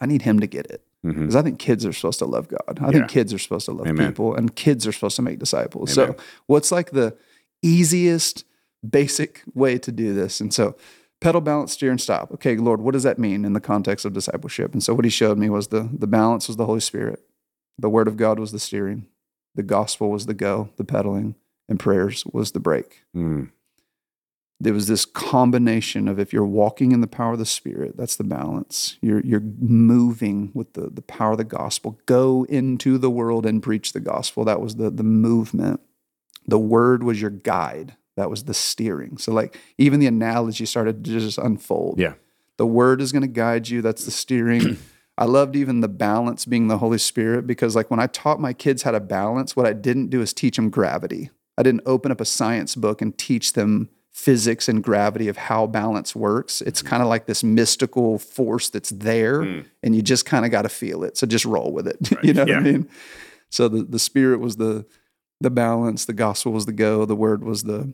I 0.00 0.06
need 0.06 0.22
him 0.22 0.40
to 0.40 0.46
get 0.46 0.66
it 0.66 0.82
because 1.02 1.36
I 1.36 1.42
think 1.42 1.58
kids 1.60 1.86
are 1.86 1.92
supposed 1.92 2.18
to 2.20 2.24
love 2.26 2.48
God. 2.48 2.78
I 2.80 2.86
Yeah. 2.86 2.90
think 2.92 3.08
kids 3.08 3.32
are 3.32 3.38
supposed 3.38 3.66
to 3.66 3.72
love 3.72 3.86
Amen. 3.86 4.08
people, 4.08 4.34
and 4.34 4.54
kids 4.54 4.86
are 4.86 4.92
supposed 4.92 5.16
to 5.16 5.22
make 5.22 5.38
disciples. 5.38 5.96
Amen. 5.96 6.14
So, 6.16 6.22
what's 6.46 6.72
like 6.72 6.90
the 6.90 7.16
easiest, 7.62 8.44
basic 8.88 9.42
way 9.54 9.78
to 9.78 9.92
do 9.92 10.14
this? 10.14 10.40
And 10.40 10.52
so, 10.52 10.76
pedal, 11.20 11.40
balance, 11.40 11.72
steer, 11.72 11.90
and 11.90 12.00
stop. 12.00 12.32
Okay, 12.32 12.56
Lord, 12.56 12.80
what 12.80 12.92
does 12.92 13.02
that 13.02 13.18
mean 13.18 13.44
in 13.44 13.52
the 13.52 13.60
context 13.60 14.04
of 14.04 14.12
discipleship? 14.12 14.72
And 14.72 14.82
so, 14.82 14.94
what 14.94 15.04
He 15.04 15.10
showed 15.10 15.38
me 15.38 15.50
was 15.50 15.68
the 15.68 15.88
the 15.92 16.06
balance 16.06 16.48
was 16.48 16.56
the 16.56 16.66
Holy 16.66 16.80
Spirit, 16.80 17.20
the 17.78 17.90
Word 17.90 18.08
of 18.08 18.16
God 18.16 18.38
was 18.38 18.52
the 18.52 18.58
steering, 18.58 19.06
the 19.54 19.62
gospel 19.62 20.10
was 20.10 20.26
the 20.26 20.34
go, 20.34 20.70
the 20.76 20.84
pedaling, 20.84 21.34
and 21.68 21.78
prayers 21.80 22.24
was 22.26 22.52
the 22.52 22.60
brake. 22.60 23.02
Mm. 23.14 23.50
there 24.60 24.72
was 24.72 24.86
this 24.86 25.04
combination 25.04 26.08
of 26.08 26.18
if 26.18 26.32
you're 26.32 26.44
walking 26.44 26.92
in 26.92 27.00
the 27.00 27.06
power 27.06 27.32
of 27.34 27.38
the 27.38 27.46
spirit 27.46 27.96
that's 27.96 28.16
the 28.16 28.24
balance 28.24 28.96
you're 29.00 29.20
you're 29.20 29.48
moving 29.60 30.50
with 30.54 30.72
the 30.72 30.88
the 30.90 31.02
power 31.02 31.32
of 31.32 31.38
the 31.38 31.44
gospel 31.44 31.98
go 32.06 32.44
into 32.48 32.98
the 32.98 33.10
world 33.10 33.46
and 33.46 33.62
preach 33.62 33.92
the 33.92 34.00
gospel 34.00 34.44
that 34.44 34.60
was 34.60 34.76
the 34.76 34.90
the 34.90 35.04
movement 35.04 35.80
the 36.48 36.58
word 36.58 37.02
was 37.04 37.20
your 37.20 37.30
guide. 37.30 37.94
That 38.16 38.30
was 38.30 38.42
the 38.44 38.54
steering. 38.54 39.16
So 39.18 39.32
like 39.32 39.56
even 39.78 40.00
the 40.00 40.06
analogy 40.08 40.66
started 40.66 41.04
to 41.04 41.10
just 41.20 41.38
unfold. 41.38 42.00
Yeah. 42.00 42.14
the 42.56 42.66
word 42.66 43.00
is 43.00 43.12
going 43.12 43.22
to 43.22 43.28
guide 43.28 43.68
you. 43.68 43.80
That's 43.82 44.04
the 44.04 44.10
steering. 44.10 44.76
I 45.18 45.24
loved 45.26 45.54
even 45.54 45.80
the 45.80 45.88
balance 45.88 46.44
being 46.44 46.66
the 46.68 46.78
holy 46.78 46.98
spirit 46.98 47.46
because 47.46 47.74
like 47.76 47.90
when 47.90 48.00
i 48.00 48.06
taught 48.06 48.40
my 48.40 48.52
kids 48.52 48.82
how 48.84 48.92
to 48.92 49.00
balance 49.00 49.54
what 49.56 49.66
i 49.66 49.72
didn't 49.72 50.08
do 50.10 50.20
is 50.20 50.32
teach 50.32 50.56
them 50.56 50.70
gravity. 50.70 51.30
I 51.56 51.62
didn't 51.64 51.82
open 51.86 52.10
up 52.12 52.20
a 52.20 52.24
science 52.24 52.74
book 52.76 53.02
and 53.02 53.16
teach 53.18 53.52
them 53.54 53.88
physics 54.12 54.68
and 54.68 54.82
gravity 54.82 55.28
of 55.28 55.36
how 55.36 55.66
balance 55.68 56.14
works. 56.16 56.60
It's 56.62 56.82
kind 56.82 57.02
of 57.02 57.08
like 57.08 57.26
this 57.26 57.42
mystical 57.44 58.18
force 58.18 58.68
that's 58.70 58.90
there 58.90 59.40
Mm. 59.42 59.64
and 59.84 59.94
you 59.94 60.02
just 60.02 60.24
kind 60.26 60.44
of 60.44 60.50
got 60.50 60.62
to 60.62 60.68
feel 60.68 61.04
it. 61.04 61.16
So 61.16 61.24
just 61.26 61.44
roll 61.44 61.72
with 61.72 61.86
it. 61.86 61.98
You 62.24 62.32
know 62.34 62.44
Yeah. 62.46 62.54
what 62.58 62.66
i 62.66 62.72
mean? 62.72 62.88
So 63.50 63.68
the, 63.68 63.82
the 63.84 63.98
spirit 63.98 64.40
was 64.40 64.56
the 64.56 64.86
the 65.40 65.50
balance 65.50 66.04
the 66.04 66.12
gospel 66.12 66.52
was 66.52 66.66
the 66.66 66.72
go 66.72 67.04
the 67.04 67.16
word 67.16 67.44
was 67.44 67.62
the 67.64 67.92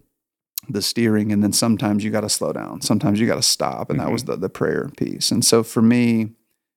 the 0.69 0.81
steering 0.81 1.31
and 1.31 1.43
then 1.43 1.53
sometimes 1.53 2.03
you 2.03 2.11
got 2.11 2.23
to 2.23 2.29
slow 2.31 2.51
down. 2.51 2.81
Sometimes 2.81 3.21
you 3.21 3.27
got 3.27 3.35
to 3.35 3.43
stop 3.43 3.91
and 3.91 4.01
that 4.01 4.11
was 4.11 4.25
the 4.25 4.37
the 4.37 4.49
prayer 4.49 4.91
piece. 4.97 5.31
And 5.31 5.45
so 5.45 5.63
for 5.63 5.83
me 5.83 6.31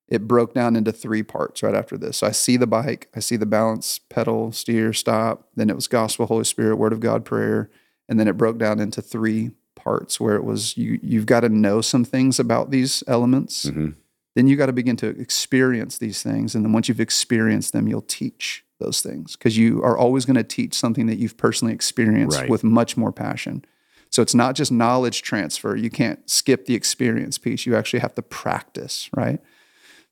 it 0.09 0.27
broke 0.27 0.53
down 0.53 0.75
into 0.75 0.91
three 0.91 1.23
parts 1.23 1.63
right 1.63 1.75
after 1.75 1.97
this. 1.97 2.17
So 2.17 2.27
i 2.27 2.31
see 2.31 2.57
the 2.57 2.67
bike 2.67 3.07
i 3.15 3.19
see 3.21 3.37
the 3.37 3.45
balance 3.45 3.99
pedal 4.09 4.51
steer 4.51 4.91
stop 4.93 5.47
then 5.55 5.69
it 5.69 5.75
was 5.75 5.87
gospel 5.87 6.25
holy 6.25 6.43
spirit 6.43 6.75
word 6.77 6.91
of 6.93 6.99
god 6.99 7.23
prayer 7.23 7.69
and 8.09 8.19
then 8.19 8.27
it 8.27 8.35
broke 8.37 8.57
down 8.57 8.79
into 8.79 9.01
three 9.01 9.51
parts 9.75 10.19
where 10.19 10.35
it 10.35 10.43
was 10.43 10.75
you 10.75 10.99
you've 11.01 11.25
got 11.25 11.41
to 11.41 11.49
know 11.49 11.79
some 11.81 12.03
things 12.03 12.39
about 12.39 12.71
these 12.71 13.03
elements. 13.07 13.65
Mhm. 13.67 13.95
then 14.35 14.47
you 14.47 14.57
got 14.57 14.65
to 14.67 14.73
begin 14.73 14.97
to 14.97 15.07
experience 15.07 15.97
these 15.97 16.21
things 16.21 16.55
and 16.55 16.65
then 16.65 16.73
once 16.73 16.89
you've 16.89 16.99
experienced 16.99 17.71
them 17.71 17.87
you'll 17.87 18.01
teach 18.01 18.65
those 18.79 19.01
things 19.01 19.35
because 19.35 19.57
you 19.57 19.81
are 19.83 19.97
always 19.97 20.25
going 20.25 20.35
to 20.35 20.43
teach 20.43 20.73
something 20.73 21.07
that 21.07 21.17
you've 21.17 21.37
personally 21.37 21.73
experienced 21.73 22.39
Right. 22.39 22.49
with 22.49 22.63
much 22.63 22.95
more 22.97 23.11
passion 23.11 23.63
so 24.09 24.21
it's 24.21 24.35
not 24.35 24.55
just 24.55 24.71
knowledge 24.71 25.21
transfer 25.21 25.75
you 25.75 25.89
can't 25.89 26.29
skip 26.29 26.65
the 26.65 26.75
experience 26.75 27.37
piece 27.37 27.65
you 27.65 27.75
actually 27.75 27.99
have 27.99 28.15
to 28.15 28.21
practice 28.21 29.09
right 29.15 29.39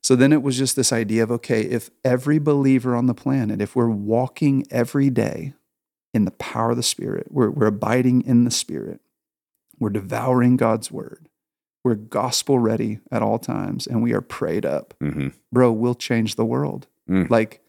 so 0.02 0.14
then 0.14 0.32
it 0.32 0.42
was 0.42 0.56
just 0.58 0.76
this 0.76 0.92
idea 0.92 1.22
of 1.22 1.30
okay 1.30 1.62
if 1.62 1.90
every 2.04 2.38
believer 2.38 2.94
on 2.96 3.06
the 3.06 3.14
planet 3.14 3.60
if 3.60 3.74
we're 3.76 3.88
walking 3.88 4.64
every 4.70 5.10
day 5.10 5.54
in 6.12 6.24
the 6.24 6.30
power 6.32 6.70
of 6.72 6.76
the 6.76 6.82
spirit 6.82 7.26
we're, 7.30 7.50
we're 7.50 7.66
abiding 7.66 8.20
in 8.22 8.44
the 8.44 8.50
spirit 8.50 9.00
we're 9.78 9.90
devouring 9.90 10.56
god's 10.56 10.90
word 10.90 11.28
we're 11.84 11.94
gospel 11.94 12.58
ready 12.58 12.98
at 13.12 13.22
all 13.22 13.38
times 13.38 13.86
and 13.86 14.02
we 14.02 14.12
are 14.12 14.20
prayed 14.20 14.66
up 14.66 14.92
Mhm. 15.00 15.32
bro 15.52 15.70
we'll 15.72 15.94
change 15.94 16.34
the 16.34 16.44
world 16.44 16.86
Mm. 17.08 17.30
like 17.30 17.60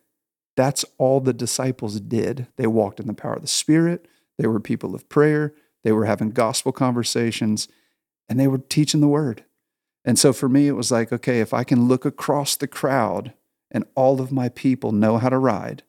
that's 0.57 0.83
all 0.97 1.21
the 1.21 1.31
disciples 1.33 1.99
did. 2.01 2.47
They 2.57 2.67
walked 2.67 2.99
in 2.99 3.07
the 3.07 3.13
power 3.13 3.35
of 3.35 3.41
the 3.41 3.47
spirit. 3.47 4.07
They 4.37 4.47
were 4.47 4.59
people 4.59 4.93
of 4.95 5.07
prayer. 5.07 5.53
They 5.85 5.93
were 5.93 6.05
having 6.05 6.31
gospel 6.31 6.73
conversations 6.73 7.69
and 8.27 8.37
they 8.39 8.47
were 8.47 8.57
teaching 8.57 8.99
the 8.99 9.07
word. 9.07 9.45
And 10.03 10.19
so 10.19 10.33
for 10.33 10.49
me 10.49 10.67
it 10.67 10.73
was 10.73 10.91
like 10.91 11.11
okay 11.13 11.39
if 11.41 11.53
i 11.53 11.63
can 11.63 11.87
look 11.87 12.05
across 12.05 12.55
the 12.55 12.67
crowd 12.67 13.33
and 13.71 13.83
all 13.95 14.19
of 14.21 14.31
my 14.31 14.47
people 14.49 14.91
know 14.93 15.17
how 15.17 15.29
to 15.29 15.37
ride 15.37 15.83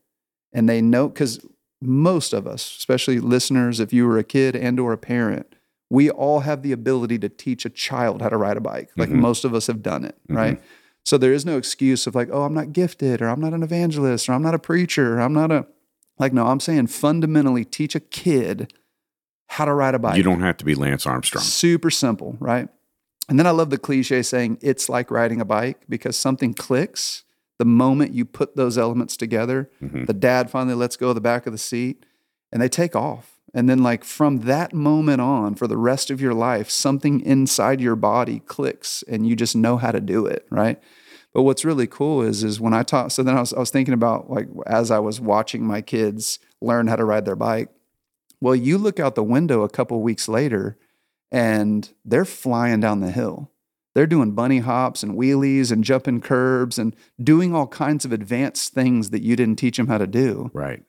and 0.52 0.68
they 0.68 0.80
know 0.82 1.08
because 1.08 1.38
most 1.80 2.32
of 2.32 2.44
us 2.46 2.76
especially 2.78 3.20
listeners 3.20 3.78
if 3.78 3.92
you 3.92 4.06
were 4.08 4.18
a 4.18 4.24
kid 4.24 4.56
and 4.56 4.80
or 4.80 4.92
a 4.92 4.98
parent 4.98 5.54
we 5.88 6.10
all 6.10 6.40
have 6.40 6.62
the 6.62 6.72
ability 6.72 7.16
to 7.20 7.28
teach 7.28 7.64
a 7.64 7.70
child 7.70 8.20
how 8.20 8.28
to 8.28 8.36
ride 8.36 8.56
a 8.58 8.60
bike. 8.60 8.90
Like 8.96 9.08
Mhm. 9.08 9.20
most 9.20 9.44
of 9.44 9.54
us 9.54 9.68
have 9.68 9.82
done 9.82 10.04
it 10.04 10.16
Mhm. 10.28 10.36
right 10.36 10.60
so 11.08 11.16
there 11.18 11.32
is 11.32 11.44
no 11.46 11.56
excuse 11.56 12.06
of 12.06 12.14
like 12.14 12.28
oh 12.32 12.42
i'm 12.42 12.54
not 12.54 12.72
gifted 12.72 13.20
or 13.22 13.28
i'm 13.28 13.40
not 13.40 13.52
an 13.54 13.62
evangelist 13.62 14.28
or 14.28 14.32
i'm 14.32 14.42
not 14.42 14.54
a 14.54 14.58
preacher 14.58 15.16
or 15.16 15.20
i'm 15.20 15.32
not 15.32 15.50
a 15.50 15.66
like 16.18 16.32
no 16.32 16.46
i'm 16.46 16.60
saying 16.60 16.86
fundamentally 16.86 17.64
teach 17.64 17.94
a 17.94 18.00
kid 18.00 18.72
how 19.48 19.64
to 19.64 19.72
ride 19.72 19.94
a 19.94 19.98
bike 19.98 20.16
You 20.16 20.22
don't 20.22 20.42
have 20.42 20.58
to 20.58 20.64
be 20.64 20.74
Lance 20.74 21.06
Armstrong. 21.06 21.42
Super 21.42 21.90
simple, 21.90 22.36
right? 22.38 22.68
And 23.30 23.38
then 23.38 23.46
I 23.46 23.50
love 23.50 23.70
the 23.70 23.78
cliche 23.78 24.22
saying 24.22 24.58
it's 24.60 24.88
like 24.90 25.10
riding 25.10 25.40
a 25.40 25.44
bike 25.44 25.84
because 25.88 26.16
something 26.16 26.52
clicks 26.54 27.24
the 27.58 27.64
moment 27.64 28.12
you 28.12 28.24
put 28.26 28.56
those 28.56 28.76
elements 28.78 29.16
together. 29.16 29.70
Mhm. 29.82 30.06
The 30.06 30.12
dad 30.12 30.50
finally 30.50 30.74
lets 30.74 30.96
go 30.96 31.08
of 31.08 31.14
the 31.14 31.20
back 31.22 31.46
of 31.46 31.52
the 31.52 31.58
seat 31.58 32.04
and 32.52 32.60
they 32.62 32.68
take 32.68 32.94
off. 32.94 33.38
And 33.54 33.68
then, 33.68 33.82
like, 33.82 34.04
from 34.04 34.40
that 34.40 34.74
moment 34.74 35.22
on, 35.22 35.54
for 35.54 35.66
the 35.66 35.78
rest 35.78 36.10
of 36.10 36.20
your 36.20 36.34
life, 36.34 36.68
something 36.68 37.20
inside 37.22 37.80
your 37.80 37.96
body 37.96 38.40
clicks 38.40 39.02
and 39.08 39.26
you 39.26 39.34
just 39.34 39.56
know 39.56 39.78
how 39.78 39.90
to 39.92 40.00
do 40.02 40.26
it, 40.26 40.46
right? 40.50 40.78
But 41.38 41.44
what's 41.44 41.64
really 41.64 41.86
cool 41.86 42.22
is, 42.22 42.42
is 42.42 42.60
when 42.60 42.74
I 42.74 42.82
taught, 42.82 43.12
so 43.12 43.22
then 43.22 43.36
I 43.36 43.38
was, 43.38 43.52
I 43.52 43.60
was 43.60 43.70
thinking 43.70 43.94
about, 43.94 44.28
like, 44.28 44.48
as 44.66 44.90
I 44.90 44.98
was 44.98 45.20
watching 45.20 45.64
my 45.64 45.80
kids 45.80 46.40
learn 46.60 46.88
how 46.88 46.96
to 46.96 47.04
ride 47.04 47.26
their 47.26 47.36
bike, 47.36 47.68
well, 48.40 48.56
you 48.56 48.76
look 48.76 48.98
out 48.98 49.14
the 49.14 49.22
window 49.22 49.62
a 49.62 49.68
couple 49.68 50.02
weeks 50.02 50.28
later 50.28 50.76
and 51.30 51.88
they're 52.04 52.24
flying 52.24 52.80
down 52.80 52.98
the 52.98 53.12
hill. 53.12 53.52
They're 53.94 54.04
doing 54.04 54.32
bunny 54.32 54.58
hops 54.58 55.04
and 55.04 55.16
wheelies 55.16 55.70
and 55.70 55.84
jumping 55.84 56.22
curbs 56.22 56.76
and 56.76 56.96
doing 57.22 57.54
all 57.54 57.68
kinds 57.68 58.04
of 58.04 58.10
advanced 58.10 58.74
things 58.74 59.10
that 59.10 59.22
you 59.22 59.36
didn't 59.36 59.60
teach 59.60 59.76
them 59.76 59.86
how 59.86 59.98
to 59.98 60.08
do. 60.08 60.50
Right. 60.52 60.82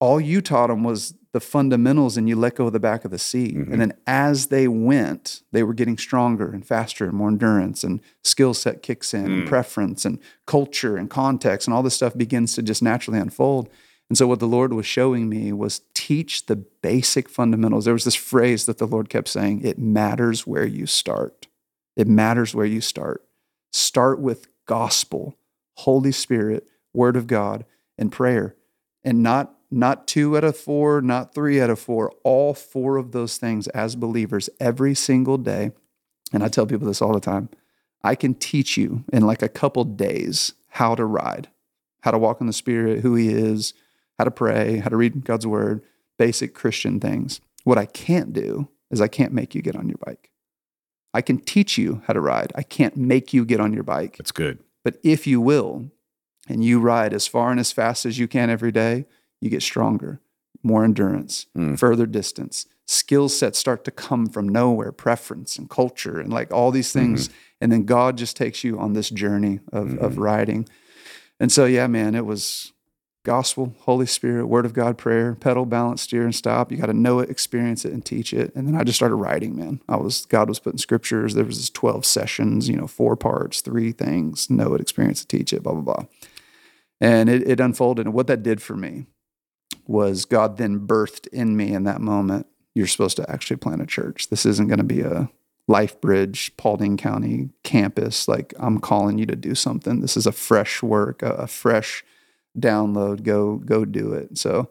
All 0.00 0.20
you 0.20 0.40
taught 0.40 0.66
them 0.68 0.84
was 0.84 1.14
the 1.32 1.40
fundamentals 1.40 2.16
and 2.16 2.28
you 2.28 2.36
let 2.36 2.54
go 2.54 2.66
of 2.66 2.72
the 2.72 2.80
back 2.80 3.04
of 3.04 3.10
the 3.10 3.18
seat. 3.18 3.54
Mhm. 3.56 3.70
And 3.72 3.80
then 3.80 3.92
as 4.06 4.46
they 4.46 4.68
went, 4.68 5.42
they 5.52 5.62
were 5.62 5.74
getting 5.74 5.98
stronger 5.98 6.50
and 6.50 6.64
faster 6.66 7.04
and 7.04 7.12
more 7.14 7.28
endurance 7.28 7.84
and 7.84 8.00
skill 8.24 8.54
set 8.54 8.82
kicks 8.82 9.12
in 9.12 9.24
and 9.26 9.42
Mm. 9.44 9.46
preference 9.48 10.04
and 10.04 10.18
culture 10.46 10.96
and 10.96 11.10
context 11.10 11.66
and 11.68 11.74
all 11.74 11.82
this 11.82 11.94
stuff 11.94 12.16
begins 12.16 12.54
to 12.54 12.62
just 12.62 12.82
naturally 12.82 13.18
unfold. 13.18 13.68
And 14.08 14.16
so 14.16 14.26
what 14.26 14.38
the 14.38 14.46
Lord 14.46 14.72
was 14.72 14.86
showing 14.86 15.28
me 15.28 15.52
was 15.52 15.80
teach 15.92 16.46
the 16.46 16.56
basic 16.56 17.28
fundamentals. 17.28 17.84
There 17.84 17.94
was 17.94 18.04
this 18.04 18.14
phrase 18.14 18.64
that 18.66 18.78
the 18.78 18.86
Lord 18.86 19.08
kept 19.08 19.28
saying, 19.28 19.62
it 19.62 19.78
matters 19.78 20.46
where 20.46 20.66
you 20.66 20.86
start. 20.86 21.48
It 21.96 22.06
matters 22.06 22.54
where 22.54 22.66
you 22.66 22.80
start. 22.80 23.24
Start 23.72 24.20
with 24.20 24.48
gospel, 24.66 25.36
Holy 25.78 26.12
Spirit, 26.12 26.66
Word 26.94 27.16
of 27.16 27.26
God, 27.26 27.64
and 27.98 28.12
prayer. 28.12 28.54
And 29.04 29.22
not 29.22 29.55
not 29.70 30.06
two 30.06 30.36
out 30.36 30.44
of 30.44 30.56
four, 30.56 31.00
not 31.00 31.34
three 31.34 31.60
out 31.60 31.70
of 31.70 31.78
four, 31.78 32.12
all 32.22 32.54
four 32.54 32.96
of 32.96 33.12
those 33.12 33.38
things 33.38 33.68
as 33.68 33.96
believers 33.96 34.48
every 34.60 34.94
single 34.94 35.38
day. 35.38 35.72
And 36.32 36.42
I 36.42 36.48
tell 36.48 36.66
people 36.66 36.86
this 36.86 37.02
all 37.02 37.12
the 37.12 37.20
time. 37.20 37.48
I 38.02 38.14
can 38.14 38.34
teach 38.34 38.76
you 38.76 39.04
in 39.12 39.26
like 39.26 39.42
a 39.42 39.48
couple 39.48 39.84
days 39.84 40.52
how 40.70 40.94
to 40.94 41.04
ride, 41.04 41.48
how 42.02 42.10
to 42.10 42.18
walk 42.18 42.40
in 42.40 42.46
the 42.46 42.52
Spirit, 42.52 43.00
who 43.00 43.14
He 43.14 43.30
is, 43.30 43.74
how 44.18 44.24
to 44.24 44.30
pray, 44.30 44.78
how 44.78 44.90
to 44.90 44.96
read 44.96 45.24
God's 45.24 45.46
Word, 45.46 45.82
basic 46.18 46.54
Christian 46.54 47.00
things. 47.00 47.40
What 47.64 47.78
I 47.78 47.86
can't 47.86 48.32
do 48.32 48.68
is 48.90 49.00
I 49.00 49.08
can't 49.08 49.32
make 49.32 49.54
you 49.54 49.62
get 49.62 49.76
on 49.76 49.88
your 49.88 49.98
bike. 50.04 50.30
I 51.12 51.22
can 51.22 51.38
teach 51.38 51.78
you 51.78 52.02
how 52.06 52.12
to 52.12 52.20
ride. 52.20 52.52
I 52.54 52.62
can't 52.62 52.96
make 52.96 53.32
you 53.32 53.44
get 53.44 53.60
on 53.60 53.72
your 53.72 53.82
bike. 53.82 54.18
That's 54.18 54.32
good. 54.32 54.58
But 54.84 54.98
if 55.02 55.26
you 55.26 55.40
will, 55.40 55.90
and 56.48 56.64
you 56.64 56.80
ride 56.80 57.12
as 57.12 57.26
far 57.26 57.50
and 57.50 57.60
as 57.60 57.72
fast 57.72 58.06
as 58.06 58.18
you 58.18 58.28
can 58.28 58.50
every 58.50 58.72
day, 58.72 59.06
you 59.40 59.50
get 59.50 59.62
stronger, 59.62 60.20
more 60.62 60.84
endurance, 60.84 61.46
Mm. 61.56 61.78
further 61.78 62.06
distance. 62.06 62.66
Skill 62.86 63.28
sets 63.28 63.58
start 63.58 63.84
to 63.84 63.90
come 63.90 64.26
from 64.26 64.48
nowhere, 64.48 64.92
preference 64.92 65.56
and 65.56 65.68
culture 65.68 66.20
and 66.20 66.32
like 66.32 66.52
all 66.52 66.70
these 66.70 66.92
things. 66.92 67.28
And 67.60 67.72
then 67.72 67.84
God 67.84 68.16
just 68.16 68.36
takes 68.36 68.62
you 68.62 68.78
on 68.78 68.92
this 68.92 69.10
journey 69.10 69.60
of, 69.72 69.96
of 69.98 70.18
riding. 70.18 70.68
And 71.40 71.50
so, 71.50 71.64
yeah, 71.64 71.86
man, 71.88 72.14
it 72.14 72.24
was 72.26 72.72
gospel, 73.24 73.74
Holy 73.80 74.06
Spirit, 74.06 74.46
Word 74.46 74.64
of 74.64 74.72
God, 74.72 74.96
prayer, 74.96 75.34
pedal, 75.34 75.66
balance, 75.66 76.02
steer, 76.02 76.22
and 76.22 76.34
stop. 76.34 76.70
You 76.70 76.78
got 76.78 76.86
to 76.86 76.94
know 76.94 77.18
it, 77.18 77.28
experience 77.28 77.84
it, 77.84 77.92
and 77.92 78.04
teach 78.04 78.32
it. 78.32 78.54
And 78.54 78.68
then 78.68 78.76
I 78.76 78.84
just 78.84 78.96
started 78.96 79.16
writing, 79.16 79.56
man. 79.56 79.80
I 79.88 79.96
was 79.96 80.24
God 80.26 80.48
was 80.48 80.60
putting 80.60 80.78
scriptures. 80.78 81.34
There 81.34 81.44
was 81.44 81.56
this 81.58 81.70
twelve 81.70 82.06
sessions, 82.06 82.68
you 82.68 82.76
know, 82.76 82.86
four 82.86 83.16
parts, 83.16 83.60
three 83.62 83.90
things: 83.90 84.48
know 84.48 84.74
it, 84.74 84.80
experience 84.80 85.22
it, 85.22 85.28
teach 85.28 85.52
it, 85.52 85.62
blah 85.64 85.72
blah 85.72 85.82
blah. 85.82 86.04
And 87.00 87.28
it, 87.28 87.46
it 87.48 87.58
unfolded. 87.60 88.06
And 88.06 88.14
what 88.14 88.28
that 88.28 88.42
did 88.44 88.62
for 88.62 88.76
me 88.76 89.06
was 89.86 90.24
God 90.24 90.56
then 90.56 90.86
birthed 90.86 91.26
in 91.28 91.56
me 91.56 91.72
in 91.72 91.84
that 91.84 92.00
moment 92.00 92.46
you're 92.76 92.86
supposed 92.86 93.16
to 93.16 93.28
actually 93.30 93.56
plant 93.56 93.80
a 93.80 93.86
church. 93.86 94.28
This 94.28 94.44
isn't 94.44 94.68
going 94.68 94.76
to 94.78 94.84
be 94.84 95.00
a 95.00 95.30
Life 95.66 95.98
Bridge, 95.98 96.54
Paulding 96.58 96.98
County 96.98 97.48
campus. 97.62 98.28
Like 98.28 98.52
I'm 98.58 98.78
calling 98.80 99.16
you 99.16 99.24
to 99.26 99.34
do 99.34 99.54
something. 99.54 100.02
This 100.02 100.14
is 100.14 100.26
a 100.26 100.32
fresh 100.32 100.82
work, 100.82 101.22
a, 101.22 101.30
a 101.32 101.46
fresh 101.46 102.04
download. 102.58 103.22
Go 103.22 103.56
go 103.56 103.86
do 103.86 104.12
it. 104.12 104.36
So 104.36 104.68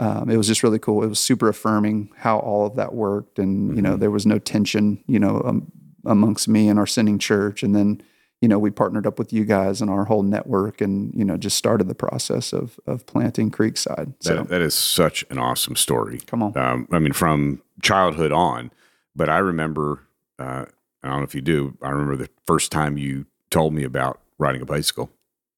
um, 0.00 0.28
it 0.28 0.36
was 0.36 0.48
just 0.48 0.64
really 0.64 0.80
cool. 0.80 1.04
It 1.04 1.08
was 1.08 1.20
super 1.20 1.48
affirming 1.48 2.10
how 2.16 2.40
all 2.40 2.66
of 2.66 2.74
that 2.74 2.92
worked, 2.92 3.38
and 3.38 3.68
mm-hmm. 3.68 3.76
you 3.76 3.82
know 3.82 3.90
mm-hmm. 3.90 4.00
there 4.00 4.10
was 4.10 4.26
no 4.26 4.40
tension, 4.40 5.04
you 5.06 5.20
know, 5.20 5.40
um, 5.44 5.70
amongst 6.04 6.48
me 6.48 6.68
and 6.68 6.76
our 6.76 6.88
sending 6.88 7.20
church, 7.20 7.62
and 7.62 7.74
then 7.74 8.02
you 8.44 8.48
know 8.48 8.58
we 8.58 8.70
partnered 8.70 9.06
up 9.06 9.18
with 9.18 9.32
you 9.32 9.46
guys 9.46 9.80
and 9.80 9.90
our 9.90 10.04
whole 10.04 10.22
network, 10.22 10.82
and 10.82 11.14
you 11.14 11.24
know 11.24 11.38
just 11.38 11.56
started 11.56 11.88
the 11.88 11.94
process 11.94 12.52
of 12.52 12.78
of 12.86 13.06
planting 13.06 13.50
Creekside. 13.50 14.12
So 14.20 14.34
that, 14.34 14.48
that 14.48 14.60
is 14.60 14.74
such 14.74 15.24
an 15.30 15.38
awesome 15.38 15.76
story. 15.76 16.20
Come 16.26 16.42
on, 16.42 16.54
um, 16.54 16.86
I 16.92 16.98
mean 16.98 17.14
from 17.14 17.62
childhood 17.80 18.32
on, 18.32 18.70
but 19.16 19.30
I 19.30 19.38
remember. 19.38 20.02
Uh, 20.38 20.66
I 21.02 21.08
don't 21.08 21.18
know 21.18 21.24
if 21.24 21.34
you 21.34 21.40
do. 21.40 21.78
I 21.82 21.88
remember 21.88 22.16
the 22.16 22.30
first 22.46 22.70
time 22.70 22.98
you 22.98 23.26
told 23.50 23.72
me 23.72 23.84
about 23.84 24.20
riding 24.38 24.60
a 24.60 24.66
bicycle 24.66 25.10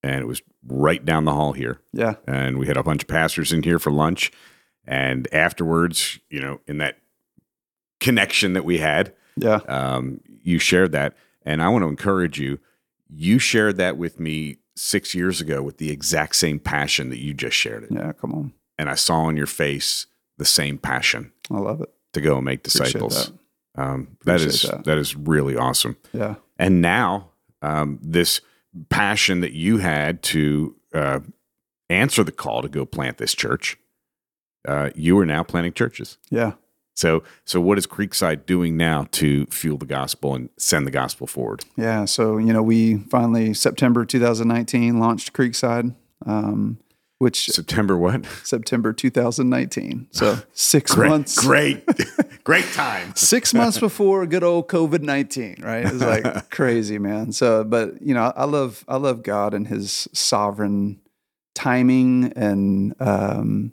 and 0.02 0.20
it 0.20 0.26
was 0.26 0.42
right 0.66 1.04
down 1.04 1.24
the 1.24 1.32
hall 1.32 1.52
here. 1.52 1.80
Yeah. 1.92 2.14
And 2.26 2.58
we 2.58 2.66
had 2.66 2.76
a 2.76 2.82
bunch 2.82 3.02
of 3.02 3.08
pastors 3.08 3.52
in 3.52 3.62
here 3.62 3.78
for 3.78 3.90
lunch. 3.90 4.32
And 4.86 5.26
afterwards, 5.32 6.18
you 6.30 6.40
know, 6.40 6.60
in 6.66 6.78
that 6.78 6.98
connection 8.00 8.52
that 8.52 8.64
we 8.64 8.78
had, 8.78 9.14
yeah, 9.36 9.60
um, 9.68 10.20
you 10.42 10.58
shared 10.58 10.92
that. 10.92 11.16
And 11.44 11.62
I 11.62 11.68
want 11.68 11.82
to 11.82 11.88
encourage 11.88 12.38
you. 12.38 12.58
You 13.08 13.38
shared 13.38 13.76
that 13.76 13.96
with 13.96 14.18
me 14.20 14.58
six 14.74 15.14
years 15.14 15.40
ago 15.40 15.62
with 15.62 15.78
the 15.78 15.90
exact 15.90 16.36
same 16.36 16.58
passion 16.58 17.08
that 17.10 17.18
you 17.18 17.34
just 17.34 17.56
shared 17.56 17.84
it. 17.84 17.92
Yeah, 17.92 18.12
come 18.12 18.32
on. 18.32 18.52
And 18.78 18.90
I 18.90 18.94
saw 18.94 19.20
on 19.20 19.36
your 19.36 19.46
face 19.46 20.06
the 20.38 20.44
same 20.44 20.78
passion. 20.78 21.32
I 21.50 21.58
love 21.58 21.80
it 21.80 21.92
to 22.12 22.20
go 22.20 22.36
and 22.36 22.44
make 22.44 22.62
disciples. 22.62 23.32
That. 23.74 23.82
Um, 23.82 24.16
that 24.24 24.40
is 24.40 24.62
that. 24.62 24.84
that 24.84 24.98
is 24.98 25.16
really 25.16 25.56
awesome. 25.56 25.96
Yeah. 26.12 26.36
And 26.58 26.80
now 26.80 27.30
um, 27.62 27.98
this 28.02 28.40
passion 28.88 29.40
that 29.40 29.52
you 29.52 29.78
had 29.78 30.22
to 30.24 30.76
uh, 30.94 31.20
answer 31.88 32.24
the 32.24 32.32
call 32.32 32.62
to 32.62 32.68
go 32.68 32.84
plant 32.84 33.18
this 33.18 33.34
church, 33.34 33.78
uh, 34.66 34.90
you 34.94 35.18
are 35.18 35.26
now 35.26 35.42
planting 35.42 35.72
churches. 35.72 36.18
Yeah. 36.30 36.52
So, 36.96 37.22
so 37.44 37.60
what 37.60 37.76
is 37.76 37.86
Creekside 37.86 38.46
doing 38.46 38.76
now 38.76 39.06
to 39.12 39.46
fuel 39.46 39.76
the 39.76 39.86
gospel 39.86 40.34
and 40.34 40.48
send 40.56 40.86
the 40.86 40.90
gospel 40.90 41.26
forward? 41.26 41.64
Yeah. 41.76 42.06
So, 42.06 42.38
you 42.38 42.52
know, 42.52 42.62
we 42.62 42.96
finally 42.96 43.52
September 43.52 44.04
2019 44.04 44.98
launched 44.98 45.32
Creekside. 45.34 45.94
Um, 46.24 46.78
which 47.18 47.46
September 47.46 47.96
what? 47.96 48.26
September 48.42 48.92
2019. 48.92 50.08
So 50.10 50.38
six 50.52 50.94
great, 50.94 51.08
months. 51.08 51.38
Great, 51.38 51.84
great 52.44 52.66
time. 52.72 53.14
six 53.14 53.54
months 53.54 53.78
before 53.78 54.26
good 54.26 54.42
old 54.42 54.68
COVID 54.68 55.00
19, 55.00 55.56
right? 55.60 55.86
It's 55.86 56.02
like 56.02 56.50
crazy, 56.50 56.98
man. 56.98 57.32
So, 57.32 57.64
but 57.64 58.02
you 58.02 58.12
know, 58.12 58.32
I 58.36 58.44
love, 58.44 58.84
I 58.86 58.96
love 58.96 59.22
God 59.22 59.54
and 59.54 59.66
his 59.66 60.08
sovereign 60.12 61.00
timing 61.54 62.32
and, 62.36 62.94
um, 63.00 63.72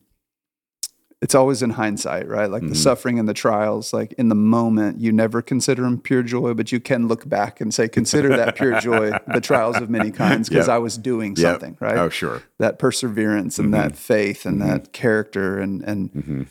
it's 1.23 1.33
always 1.33 1.63
in 1.63 1.69
hindsight, 1.69 2.27
right? 2.27 2.51
Like 2.51 2.63
mm-hmm. 2.63 2.73
the 2.73 2.75
suffering 2.75 3.17
and 3.17 3.29
the 3.29 3.33
trials, 3.33 3.93
like 3.93 4.11
in 4.17 4.27
the 4.27 4.35
moment, 4.35 4.99
you 4.99 5.13
never 5.13 5.41
consider 5.41 5.83
them 5.83 5.97
pure 5.97 6.21
joy, 6.21 6.53
but 6.53 6.73
you 6.73 6.81
can 6.81 7.07
look 7.07 7.29
back 7.29 7.61
and 7.61 7.73
say, 7.73 7.87
consider 7.87 8.27
that 8.35 8.57
pure 8.57 8.77
joy, 8.81 9.11
the 9.33 9.39
trials 9.41 9.77
of 9.77 9.89
many 9.89 10.11
kinds, 10.11 10.49
because 10.49 10.67
yep. 10.67 10.75
I 10.75 10.79
was 10.79 10.97
doing 10.97 11.37
something, 11.37 11.77
yep. 11.79 11.81
right? 11.81 11.97
Oh, 11.97 12.09
sure. 12.09 12.43
That 12.59 12.77
perseverance 12.77 13.57
and 13.57 13.73
mm-hmm. 13.73 13.83
that 13.83 13.95
faith 13.95 14.45
and 14.45 14.59
mm-hmm. 14.59 14.69
that 14.69 14.91
character. 14.91 15.59
And, 15.59 15.81
and 15.83 16.11
mm-hmm. 16.11 16.41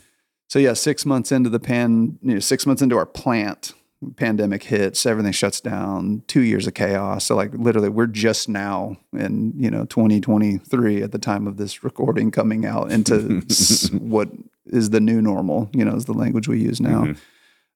so, 0.48 0.58
yeah, 0.58 0.72
six 0.72 1.04
months 1.04 1.30
into 1.30 1.50
the 1.50 1.60
pan, 1.60 2.18
you 2.22 2.32
know, 2.32 2.40
six 2.40 2.64
months 2.64 2.80
into 2.80 2.96
our 2.96 3.04
plant, 3.04 3.74
pandemic 4.16 4.64
hits, 4.64 5.04
everything 5.06 5.32
shuts 5.32 5.60
down, 5.60 6.22
two 6.26 6.40
years 6.40 6.66
of 6.66 6.72
chaos. 6.74 7.26
So 7.26 7.36
like 7.36 7.52
literally 7.52 7.88
we're 7.88 8.06
just 8.06 8.48
now 8.48 8.96
in, 9.12 9.52
you 9.56 9.70
know, 9.70 9.84
2023 9.84 11.02
at 11.02 11.12
the 11.12 11.18
time 11.18 11.46
of 11.46 11.56
this 11.56 11.84
recording 11.84 12.30
coming 12.30 12.64
out 12.64 12.90
into 12.90 13.42
what 13.92 14.30
is 14.66 14.90
the 14.90 15.00
new 15.00 15.20
normal, 15.20 15.68
you 15.72 15.84
know, 15.84 15.94
is 15.94 16.04
the 16.04 16.12
language 16.12 16.48
we 16.48 16.60
use 16.60 16.80
now. 16.80 17.04
Mm-hmm. 17.04 17.20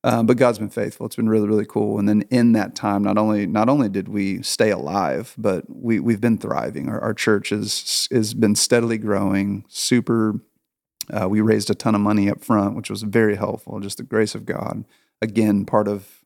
Uh, 0.05 0.23
but 0.23 0.37
God's 0.37 0.59
been 0.59 0.71
faithful. 0.71 1.07
It's 1.07 1.17
been 1.17 1.29
really, 1.29 1.49
really 1.49 1.67
cool. 1.67 1.99
And 1.99 2.09
then 2.09 2.23
in 2.31 2.53
that 2.53 2.77
time, 2.77 3.03
not 3.03 3.19
only 3.19 3.45
not 3.45 3.69
only 3.69 3.89
did 3.89 4.09
we 4.09 4.41
stay 4.43 4.71
alive, 4.71 5.35
but 5.37 5.65
we 5.69 5.99
we've 5.99 6.21
been 6.21 6.39
thriving. 6.39 6.89
Our, 6.89 7.01
our 7.01 7.15
church 7.15 7.49
has 7.49 8.07
has 8.13 8.33
been 8.33 8.55
steadily 8.55 8.99
growing. 8.99 9.65
Super. 9.69 10.41
Uh, 11.13 11.29
we 11.29 11.41
raised 11.41 11.71
a 11.71 11.75
ton 11.75 11.95
of 11.95 12.01
money 12.01 12.31
up 12.31 12.45
front, 12.45 12.77
which 12.77 12.91
was 12.91 13.03
very 13.03 13.37
helpful. 13.37 13.81
Just 13.81 13.97
the 13.97 14.05
grace 14.05 14.35
of 14.35 14.45
God. 14.45 14.85
Again, 15.21 15.65
part 15.65 15.89
of 15.89 16.25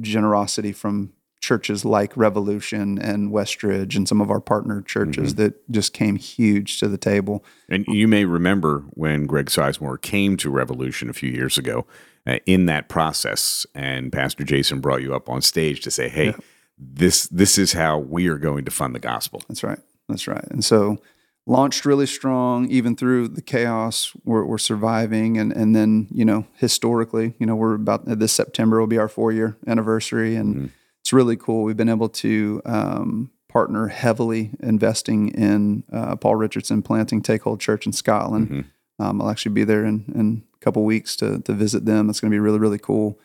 generosity 0.00 0.72
from 0.72 1.12
churches 1.42 1.84
like 1.84 2.16
Revolution 2.16 2.98
and 2.98 3.32
Westridge 3.32 3.96
and 3.96 4.08
some 4.08 4.20
of 4.20 4.30
our 4.30 4.40
partner 4.40 4.80
churches 4.80 5.34
mm-hmm. 5.34 5.42
that 5.42 5.70
just 5.70 5.92
came 5.92 6.14
huge 6.16 6.78
to 6.78 6.88
the 6.88 6.96
table. 6.96 7.44
And 7.68 7.84
you 7.88 8.06
may 8.06 8.24
remember 8.24 8.84
when 8.90 9.26
Greg 9.26 9.46
Sizemore 9.46 10.00
came 10.00 10.36
to 10.38 10.48
Revolution 10.48 11.10
a 11.10 11.12
few 11.12 11.30
years 11.30 11.58
ago 11.58 11.84
uh, 12.26 12.38
in 12.46 12.66
that 12.66 12.88
process, 12.88 13.66
and 13.74 14.12
Pastor 14.12 14.44
Jason 14.44 14.80
brought 14.80 15.02
you 15.02 15.14
up 15.14 15.28
on 15.28 15.42
stage 15.42 15.80
to 15.80 15.90
say, 15.90 16.08
"Hey, 16.08 16.26
yeah. 16.26 16.36
this 16.78 17.26
this 17.26 17.58
is 17.58 17.72
how 17.72 17.98
we 17.98 18.28
are 18.28 18.38
going 18.38 18.64
to 18.64 18.70
fund 18.70 18.94
the 18.94 19.00
gospel." 19.00 19.42
That's 19.48 19.64
right. 19.64 19.80
That's 20.08 20.28
right. 20.28 20.44
And 20.50 20.64
so 20.64 20.98
launched 21.44 21.84
really 21.84 22.06
strong 22.06 22.70
even 22.70 22.94
through 22.94 23.26
the 23.26 23.42
chaos 23.42 24.12
we're, 24.24 24.44
we're, 24.44 24.58
surviving 24.58 25.36
and 25.36 25.50
and 25.50 25.74
then 25.74 26.06
you 26.12 26.24
know 26.24 26.46
historically 26.54 27.34
you 27.40 27.44
know 27.44 27.56
we're 27.56 27.74
about 27.74 28.04
this 28.04 28.30
september 28.32 28.78
will 28.78 28.86
be 28.86 28.96
our 28.96 29.08
four 29.08 29.32
year 29.32 29.56
anniversary 29.66 30.36
and 30.36 30.54
mm-hmm. 30.54 30.66
It's 31.02 31.12
really 31.12 31.36
cool 31.36 31.64
we've 31.64 31.76
been 31.76 31.88
able 31.88 32.08
to 32.08 32.62
um, 32.64 33.30
partner 33.48 33.88
heavily 33.88 34.50
investing 34.60 35.28
in 35.28 35.84
uh, 35.92 36.16
paul 36.16 36.36
richardson 36.36 36.82
planting 36.82 37.20
take 37.20 37.42
hold 37.42 37.60
church 37.60 37.86
in 37.86 37.92
scotland 37.92 38.48
mm-hmm. 38.48 39.04
um, 39.04 39.20
i'll 39.20 39.30
actually 39.30 39.52
be 39.52 39.64
there 39.64 39.84
in, 39.84 40.04
in 40.14 40.42
a 40.54 40.58
couple 40.64 40.84
weeks 40.84 41.16
to, 41.16 41.40
to 41.40 41.52
visit 41.52 41.84
them 41.84 42.08
it's 42.08 42.20
going 42.20 42.30
to 42.30 42.34
be 42.34 42.40
really 42.40 42.58
really 42.58 42.78
cool 42.78 43.18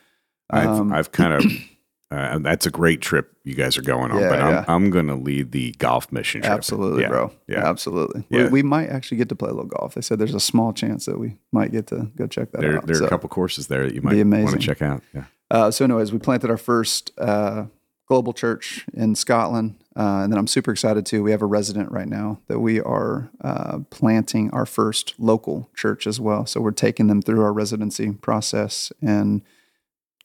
um, 0.49 0.93
I've, 0.93 0.99
I've 0.99 1.11
kind 1.11 1.33
of 1.33 1.51
Uh, 2.09 2.39
that's 2.39 2.65
a 2.65 2.71
great 2.71 3.01
trip 3.01 3.33
you 3.43 3.53
guys 3.53 3.77
are 3.77 3.81
going 3.81 4.11
on, 4.11 4.19
yeah, 4.19 4.29
but 4.29 4.41
I'm, 4.41 4.53
yeah. 4.53 4.65
I'm 4.69 4.89
going 4.89 5.07
to 5.07 5.15
lead 5.15 5.51
the 5.51 5.73
golf 5.73 6.09
mission 6.09 6.41
trip. 6.41 6.53
Absolutely, 6.53 7.01
yeah, 7.01 7.09
bro. 7.09 7.33
Yeah, 7.47 7.67
absolutely. 7.67 8.23
We, 8.29 8.47
we, 8.47 8.63
might 8.63 8.87
actually 8.87 9.17
get 9.17 9.27
to 9.27 9.35
play 9.35 9.49
a 9.49 9.53
little 9.53 9.67
golf. 9.67 9.93
They 9.93 9.99
said 9.99 10.17
there's 10.17 10.33
a 10.33 10.39
small 10.39 10.71
chance 10.71 11.05
that 11.05 11.19
we 11.19 11.35
might 11.51 11.73
get 11.73 11.87
to 11.87 12.09
go 12.15 12.25
check 12.25 12.51
that 12.51 12.61
there, 12.61 12.77
out. 12.77 12.87
There 12.87 12.95
are 12.95 12.99
so, 12.99 13.05
a 13.05 13.09
couple 13.09 13.27
courses 13.27 13.67
there 13.67 13.85
that 13.85 13.93
you 13.93 14.01
might 14.01 14.25
want 14.25 14.51
to 14.51 14.57
check 14.57 14.81
out. 14.81 15.03
Yeah. 15.13 15.25
Uh, 15.49 15.71
so, 15.71 15.85
anyways, 15.85 16.11
we 16.11 16.19
planted 16.19 16.49
our 16.49 16.57
first 16.57 17.11
uh, 17.17 17.65
global 18.07 18.33
church 18.33 18.85
in 18.93 19.15
Scotland, 19.15 19.75
uh, 19.95 20.21
and 20.23 20.31
then 20.31 20.37
I'm 20.37 20.47
super 20.47 20.71
excited 20.71 21.05
too. 21.05 21.23
We 21.23 21.31
have 21.31 21.41
a 21.41 21.47
resident 21.47 21.91
right 21.91 22.07
now 22.07 22.39
that 22.47 22.59
we 22.59 22.79
are 22.81 23.29
uh, 23.41 23.79
planting 23.89 24.49
our 24.51 24.65
first 24.65 25.13
local 25.17 25.69
church 25.75 26.05
as 26.07 26.19
well. 26.19 26.45
So 26.45 26.61
we're 26.61 26.71
taking 26.71 27.07
them 27.07 27.21
through 27.21 27.41
our 27.41 27.53
residency 27.53 28.11
process 28.11 28.91
and 29.01 29.41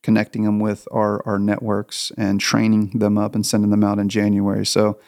connecting 0.02 0.44
them 0.44 0.58
with 0.58 0.86
our, 0.90 1.26
our 1.26 1.38
networks 1.38 2.10
and 2.16 2.40
training 2.40 2.98
them 2.98 3.16
up 3.16 3.34
and 3.34 3.46
sending 3.46 3.70
them 3.70 3.84
out 3.84 3.98
in 3.98 4.08
January. 4.08 4.66
So 4.66 4.98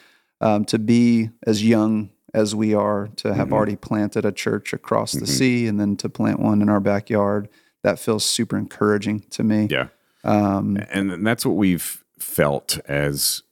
um, 0.40 0.64
to 0.66 0.78
be 0.78 1.30
as 1.46 1.64
young 1.64 2.10
as 2.32 2.54
we 2.54 2.74
are, 2.74 3.08
to 3.16 3.34
have 3.34 3.46
mm-hmm. 3.46 3.54
already 3.54 3.76
planted 3.76 4.24
a 4.24 4.32
church 4.32 4.72
across 4.72 5.12
the 5.12 5.20
mm-hmm. 5.20 5.26
sea 5.26 5.66
and 5.66 5.80
then 5.80 5.96
to 5.96 6.08
plant 6.08 6.40
one 6.40 6.62
in 6.62 6.68
our 6.68 6.80
backyard, 6.80 7.48
that 7.82 7.98
feels 7.98 8.24
super 8.24 8.56
encouraging 8.56 9.20
to 9.30 9.44
me. 9.44 9.68
Yeah. 9.70 9.88
Um, 10.24 10.78
and 10.90 11.24
that's 11.26 11.46
what 11.46 11.56
we've 11.56 12.04
felt 12.18 12.78
as 12.86 13.42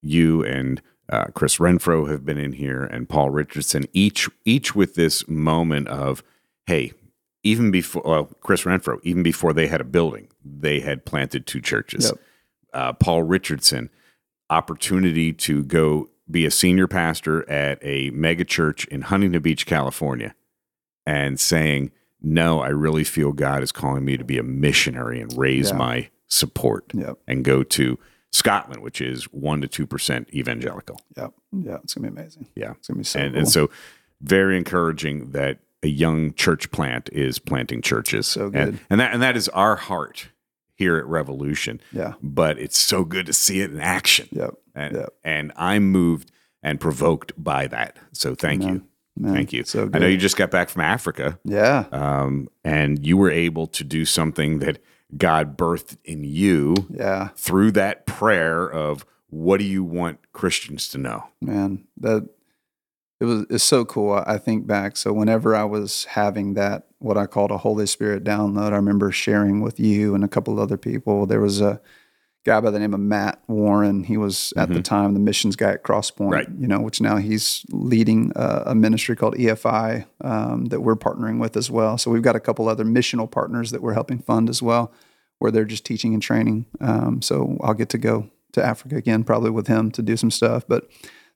you 0.00 0.44
and 0.44 0.80
uh, 1.10 1.24
Chris 1.34 1.58
Renfro 1.58 2.08
have 2.08 2.24
been 2.24 2.38
in 2.38 2.52
here 2.52 2.84
and 2.84 3.08
Paul 3.08 3.30
Richardson, 3.30 3.86
each 3.92 4.28
each 4.44 4.74
with 4.74 4.94
this 4.94 5.26
moment 5.28 5.88
of, 5.88 6.22
hey, 6.66 6.92
even 7.42 7.70
before 7.70 8.02
well, 8.04 8.30
Chris 8.40 8.62
Renfro, 8.62 9.00
even 9.02 9.22
before 9.22 9.52
they 9.52 9.66
had 9.66 9.80
a 9.80 9.84
building, 9.84 10.28
they 10.44 10.80
had 10.80 11.04
planted 11.04 11.46
two 11.46 11.60
churches. 11.60 12.06
Yep. 12.06 12.20
Uh, 12.72 12.92
Paul 12.92 13.24
Richardson, 13.24 13.90
opportunity 14.48 15.32
to 15.32 15.64
go 15.64 16.08
be 16.30 16.46
a 16.46 16.50
senior 16.50 16.86
pastor 16.86 17.48
at 17.50 17.80
a 17.82 18.10
mega 18.10 18.44
church 18.44 18.84
in 18.86 19.02
Huntington 19.02 19.42
Beach, 19.42 19.66
California, 19.66 20.36
and 21.04 21.40
saying, 21.40 21.90
"No, 22.22 22.60
I 22.60 22.68
really 22.68 23.02
feel 23.02 23.32
God 23.32 23.64
is 23.64 23.72
calling 23.72 24.04
me 24.04 24.16
to 24.16 24.24
be 24.24 24.38
a 24.38 24.44
missionary 24.44 25.20
and 25.20 25.36
raise 25.36 25.70
yeah. 25.70 25.76
my 25.76 26.10
support 26.30 26.86
yep. 26.94 27.18
and 27.26 27.44
go 27.44 27.62
to." 27.62 27.98
Scotland, 28.32 28.80
which 28.80 29.00
is 29.00 29.24
one 29.32 29.60
to 29.60 29.66
two 29.66 29.88
percent 29.88 30.32
evangelical. 30.32 31.00
Yep. 31.16 31.32
Yeah, 31.50 31.78
it's 31.82 31.94
gonna 31.94 32.12
be 32.12 32.20
amazing. 32.20 32.46
Yeah, 32.54 32.74
it's 32.78 32.86
gonna 32.86 32.98
be 32.98 33.04
so. 33.04 33.18
And, 33.18 33.32
cool. 33.32 33.38
and 33.40 33.48
so, 33.48 33.70
very 34.20 34.56
encouraging 34.56 35.32
that 35.32 35.58
a 35.82 35.88
young 35.88 36.34
church 36.34 36.70
plant 36.70 37.08
is 37.12 37.38
planting 37.38 37.82
churches. 37.82 38.26
So 38.26 38.50
good. 38.50 38.68
And, 38.68 38.80
and 38.88 39.00
that 39.00 39.12
and 39.12 39.22
that 39.22 39.36
is 39.36 39.48
our 39.48 39.76
heart 39.76 40.28
here 40.74 40.96
at 40.96 41.06
Revolution. 41.06 41.80
Yeah. 41.92 42.14
But 42.22 42.58
it's 42.58 42.78
so 42.78 43.04
good 43.04 43.26
to 43.26 43.32
see 43.32 43.60
it 43.60 43.70
in 43.70 43.80
action. 43.80 44.28
Yep. 44.32 44.54
And 44.74 44.96
yep. 44.96 45.08
and 45.24 45.52
I'm 45.56 45.90
moved 45.90 46.30
and 46.62 46.80
provoked 46.80 47.32
by 47.36 47.66
that. 47.68 47.96
So 48.12 48.34
thank 48.34 48.62
Amen. 48.62 48.74
you. 48.74 48.82
Man, 49.24 49.34
Thank 49.34 49.52
you. 49.52 49.64
So 49.64 49.90
I 49.92 49.98
know 49.98 50.06
you 50.06 50.16
just 50.16 50.36
got 50.36 50.50
back 50.50 50.70
from 50.70 50.82
Africa, 50.82 51.38
Yeah. 51.44 51.84
um, 51.92 52.48
and 52.64 53.04
you 53.04 53.16
were 53.16 53.30
able 53.30 53.66
to 53.66 53.84
do 53.84 54.04
something 54.04 54.60
that 54.60 54.78
God 55.16 55.56
birthed 55.56 55.96
in 56.04 56.24
you 56.24 56.74
Yeah. 56.90 57.28
through 57.36 57.72
that 57.72 58.06
prayer 58.06 58.66
of 58.70 59.04
what 59.28 59.58
do 59.58 59.64
you 59.64 59.84
want 59.84 60.18
Christians 60.32 60.88
to 60.88 60.98
know? 60.98 61.24
man 61.40 61.84
that 61.98 62.28
it 63.20 63.24
was 63.26 63.44
it's 63.50 63.64
so 63.64 63.84
cool 63.84 64.12
I, 64.12 64.24
I 64.34 64.38
think 64.38 64.66
back 64.66 64.96
so 64.96 65.12
whenever 65.12 65.54
i 65.54 65.64
was 65.64 66.04
having 66.06 66.54
that 66.54 66.86
what 66.98 67.16
i 67.18 67.26
called 67.26 67.50
a 67.50 67.58
holy 67.58 67.86
spirit 67.86 68.24
download 68.24 68.72
i 68.72 68.76
remember 68.76 69.10
sharing 69.12 69.60
with 69.60 69.78
you 69.78 70.14
and 70.14 70.24
a 70.24 70.28
couple 70.28 70.54
of 70.54 70.58
other 70.60 70.76
people 70.78 71.26
there 71.26 71.40
was 71.40 71.60
a 71.60 71.80
guy 72.44 72.58
by 72.60 72.70
the 72.70 72.78
name 72.78 72.94
of 72.94 73.00
matt 73.00 73.42
warren. 73.48 74.02
He 74.04 74.16
was 74.16 74.52
at 74.56 74.68
the 74.70 74.80
time 74.82 75.14
the 75.14 75.20
missions 75.20 75.56
guy 75.56 75.72
at 75.72 75.82
crosspoint 75.84 76.30
Right. 76.30 76.48
you 76.58 76.66
know 76.66 76.80
which 76.80 77.00
now 77.00 77.16
he's 77.18 77.64
leading 77.70 78.32
a, 78.34 78.62
a 78.66 78.74
ministry 78.74 79.14
called 79.16 79.34
efi 79.34 80.06
um, 80.22 80.66
that 80.66 80.80
we're 80.80 80.96
partnering 80.96 81.38
with 81.40 81.56
as 81.56 81.70
well. 81.70 81.98
So 81.98 82.10
we've 82.10 82.22
got 82.22 82.36
a 82.36 82.40
couple 82.40 82.68
other 82.68 82.84
missional 82.84 83.30
partners 83.30 83.70
that 83.72 83.82
we're 83.82 83.92
helping 83.94 84.18
fund 84.20 84.48
as 84.48 84.62
well 84.62 84.92
where 85.38 85.50
they're 85.50 85.64
just 85.64 85.84
teaching 85.84 86.12
and 86.14 86.22
training. 86.22 86.66
Um, 86.80 87.22
so 87.22 87.56
i'll 87.62 87.74
get 87.74 87.88
to 87.90 87.98
go 87.98 88.30
to 88.52 88.64
africa 88.64 88.96
again 88.96 89.22
probably 89.24 89.50
with 89.50 89.66
him 89.66 89.90
to 89.92 90.02
do 90.02 90.16
some 90.16 90.30
stuff. 90.30 90.64
But 90.66 90.88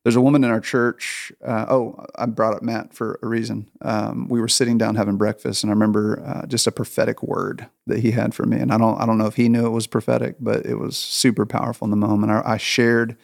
there's 0.05 0.17
a 0.17 0.21
woman 0.21 0.45
in 0.45 0.51
our 0.51 0.61
church. 0.61 1.33
Uh, 1.45 1.65
oh, 1.69 2.07
I 2.15 2.27
brought 2.27 2.55
up 2.55 2.63
Matt 2.63 2.93
for 2.95 3.19
a 3.23 3.27
reason. 3.27 3.69
Um, 3.83 4.29
we 4.29 4.41
were 4.41 4.49
sitting 4.49 4.79
down 4.79 4.95
having 4.95 5.17
breakfast, 5.17 5.65
and 5.65 5.71
I 5.71 5.75
remember 5.75 6.23
uh, 6.25 6.47
just 6.47 6.67
a 6.67 6.73
prophetic 6.73 7.23
word 7.23 7.67
that 7.87 8.01
he 8.01 8.11
had 8.13 8.35
for 8.35 8.45
me. 8.45 8.59
And 8.59 8.71
I 8.73 8.79
don't, 8.79 9.01
I 9.01 9.07
don't 9.07 9.19
know 9.19 9.27
if 9.27 9.37
he 9.37 9.49
knew 9.49 9.65
it 9.67 9.71
was 9.71 9.87
prophetic, 9.87 10.37
but 10.39 10.65
it 10.67 10.75
was 10.77 10.97
super 10.97 11.47
powerful 11.47 11.87
in 11.87 11.91
the 11.91 11.97
moment. 11.97 12.31
I, 12.31 12.43
I 12.45 12.57
shared 12.59 13.17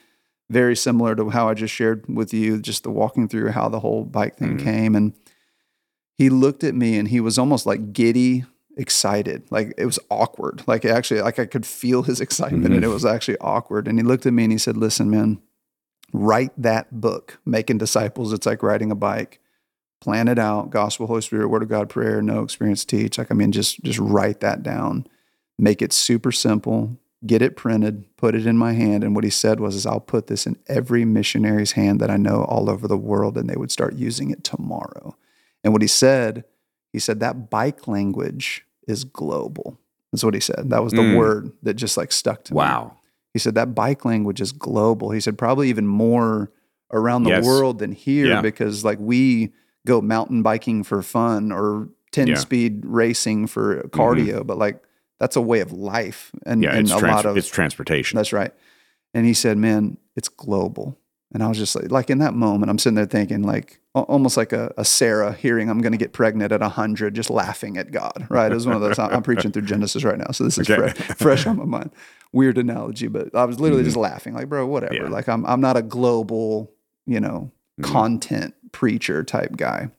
very 0.48 0.74
similar 0.74 1.14
to 1.14 1.28
how 1.30 1.48
I 1.48 1.54
just 1.54 1.72
shared 1.74 2.06
with 2.08 2.32
you, 2.34 2.60
just 2.60 2.82
the 2.82 2.90
walking 2.90 3.28
through 3.28 3.50
how 3.50 3.68
the 3.68 3.80
whole 3.80 4.04
bike 4.04 4.36
thing 4.38 4.56
Mhm. 4.58 4.64
came. 4.64 4.94
And 4.96 5.12
he 6.16 6.28
looked 6.30 6.64
at 6.64 6.74
me, 6.74 6.98
and 6.98 7.08
he 7.08 7.20
was 7.20 7.38
almost 7.38 7.66
like 7.66 7.92
giddy, 7.92 8.44
excited, 8.76 9.42
like 9.50 9.74
it 9.76 9.84
was 9.84 9.98
awkward. 10.10 10.62
Like 10.66 10.84
actually, 10.86 11.20
like 11.22 11.38
I 11.38 11.44
could 11.46 11.66
feel 11.66 12.02
his 12.04 12.20
excitement, 12.26 12.72
and 12.74 12.84
it 12.84 12.88
was 12.88 13.04
actually 13.04 13.36
awkward. 13.38 13.86
And 13.86 13.98
he 13.98 14.02
looked 14.02 14.24
at 14.26 14.32
me 14.32 14.44
and 14.44 14.52
he 14.52 14.58
said, 14.58 14.76
"Listen, 14.78 15.10
man." 15.10 15.40
Write 16.12 16.52
that 16.60 17.00
book, 17.00 17.38
Making 17.44 17.78
Disciples. 17.78 18.32
It's 18.32 18.46
like 18.46 18.62
riding 18.62 18.90
a 18.90 18.96
bike. 18.96 19.40
Plan 20.00 20.28
it 20.28 20.38
out. 20.38 20.70
Gospel, 20.70 21.06
Holy 21.06 21.20
Spirit, 21.20 21.48
Word 21.48 21.62
of 21.62 21.68
God, 21.68 21.88
prayer, 21.88 22.22
know 22.22 22.42
experience, 22.42 22.84
teach. 22.84 23.18
Like 23.18 23.30
I 23.30 23.34
mean, 23.34 23.52
just 23.52 23.82
just 23.82 23.98
write 23.98 24.40
that 24.40 24.62
down. 24.62 25.06
Make 25.58 25.82
it 25.82 25.92
super 25.92 26.32
simple. 26.32 26.96
Get 27.26 27.42
it 27.42 27.54
printed. 27.54 28.06
Put 28.16 28.34
it 28.34 28.46
in 28.46 28.56
my 28.56 28.72
hand. 28.72 29.04
And 29.04 29.14
what 29.14 29.24
he 29.24 29.30
said 29.30 29.60
was, 29.60 29.74
"Is 29.74 29.84
I'll 29.84 30.00
put 30.00 30.26
this 30.26 30.46
in 30.46 30.56
every 30.68 31.04
missionary's 31.04 31.72
hand 31.72 32.00
that 32.00 32.10
I 32.10 32.16
know 32.16 32.44
all 32.44 32.70
over 32.70 32.88
the 32.88 32.96
world, 32.96 33.36
and 33.36 33.48
they 33.48 33.56
would 33.56 33.70
start 33.70 33.94
using 33.94 34.30
it 34.30 34.42
tomorrow." 34.42 35.14
And 35.62 35.74
what 35.74 35.82
he 35.82 35.88
said, 35.88 36.44
he 36.94 36.98
said 36.98 37.20
that 37.20 37.50
bike 37.50 37.86
language 37.86 38.64
is 38.88 39.04
global. 39.04 39.78
That's 40.10 40.24
what 40.24 40.32
he 40.34 40.40
said. 40.40 40.70
That 40.70 40.82
was 40.82 40.94
the 40.94 41.02
Mm. 41.02 41.16
word 41.18 41.52
that 41.62 41.74
just 41.74 41.98
like 41.98 42.10
stuck 42.10 42.42
to 42.44 42.54
me. 42.54 42.56
Wow. 42.56 42.92
He 43.32 43.38
said 43.38 43.54
that 43.54 43.74
bike 43.74 44.04
language 44.04 44.40
is 44.40 44.52
global. 44.52 45.10
He 45.10 45.20
said 45.20 45.38
probably 45.38 45.68
even 45.68 45.86
more 45.86 46.50
around 46.92 47.22
the 47.22 47.30
Yes. 47.30 47.44
world 47.46 47.78
than 47.78 47.92
here 47.92 48.26
Yeah. 48.26 48.40
because 48.42 48.84
like 48.84 48.98
we 49.00 49.52
go 49.86 50.00
mountain 50.00 50.42
biking 50.42 50.82
for 50.82 51.02
fun 51.02 51.52
or 51.52 51.88
10 52.12 52.26
Yeah. 52.26 52.34
Mm-hmm. 52.34 52.40
speed 52.42 52.82
racing 52.84 53.46
for 53.46 53.82
cardio, 53.90 54.44
but 54.46 54.58
like 54.58 54.82
that's 55.20 55.36
a 55.36 55.40
way 55.40 55.60
of 55.60 55.70
life 55.72 56.32
and, 56.44 56.62
Yeah, 56.62 56.70
and 56.70 56.80
it's, 56.80 56.92
a 56.92 56.98
trans- 56.98 57.14
lot 57.16 57.26
of 57.26 57.36
it's 57.36 57.48
transportation. 57.48 58.16
that's 58.16 58.32
right. 58.32 58.52
And 59.14 59.26
he 59.26 59.34
said, 59.34 59.58
"Man, 59.58 59.96
it's 60.16 60.28
global." 60.28 60.96
And 61.32 61.42
I 61.44 61.48
was 61.48 61.58
just 61.58 61.76
like, 61.76 61.90
like 61.92 62.10
in 62.10 62.18
that 62.18 62.34
moment, 62.34 62.70
I'm 62.70 62.78
sitting 62.78 62.94
there 62.96 63.06
thinking, 63.06 63.42
like 63.42 63.80
almost 63.94 64.36
like 64.36 64.52
a, 64.52 64.72
a 64.76 64.84
Sarah 64.84 65.32
hearing 65.32 65.68
I'm 65.70 65.80
going 65.80 65.92
to 65.92 65.98
get 65.98 66.12
pregnant 66.12 66.50
at 66.52 66.60
hundred, 66.62 67.14
just 67.14 67.30
laughing 67.30 67.76
at 67.76 67.92
God. 67.92 68.26
Right? 68.28 68.50
It 68.50 68.54
was 68.54 68.66
one 68.66 68.74
of 68.74 68.80
those. 68.82 68.98
I'm 68.98 69.22
preaching 69.22 69.52
through 69.52 69.62
Genesis 69.62 70.02
right 70.04 70.18
now, 70.18 70.30
so 70.32 70.42
this 70.44 70.58
is 70.58 70.68
Okay. 70.68 70.90
fresh, 70.92 71.16
fresh 71.18 71.46
on 71.46 71.56
my 71.56 71.64
mind. 71.64 71.90
Weird 72.32 72.58
analogy, 72.58 73.08
but 73.08 73.34
I 73.34 73.44
was 73.44 73.58
literally 73.58 73.82
just 73.82 73.96
laughing, 73.96 74.34
like, 74.34 74.48
bro, 74.48 74.64
whatever. 74.66 74.94
Mm-hmm. 74.94 75.04
Yeah. 75.06 75.10
Like 75.10 75.28
I'm 75.28 75.44
I'm 75.46 75.60
not 75.60 75.76
a 75.76 75.82
global, 75.82 76.70
you 77.06 77.18
know, 77.20 77.50
Mhm. 77.80 77.84
content 77.84 78.54
preacher 78.72 79.24
type 79.24 79.56
guy, 79.56 79.90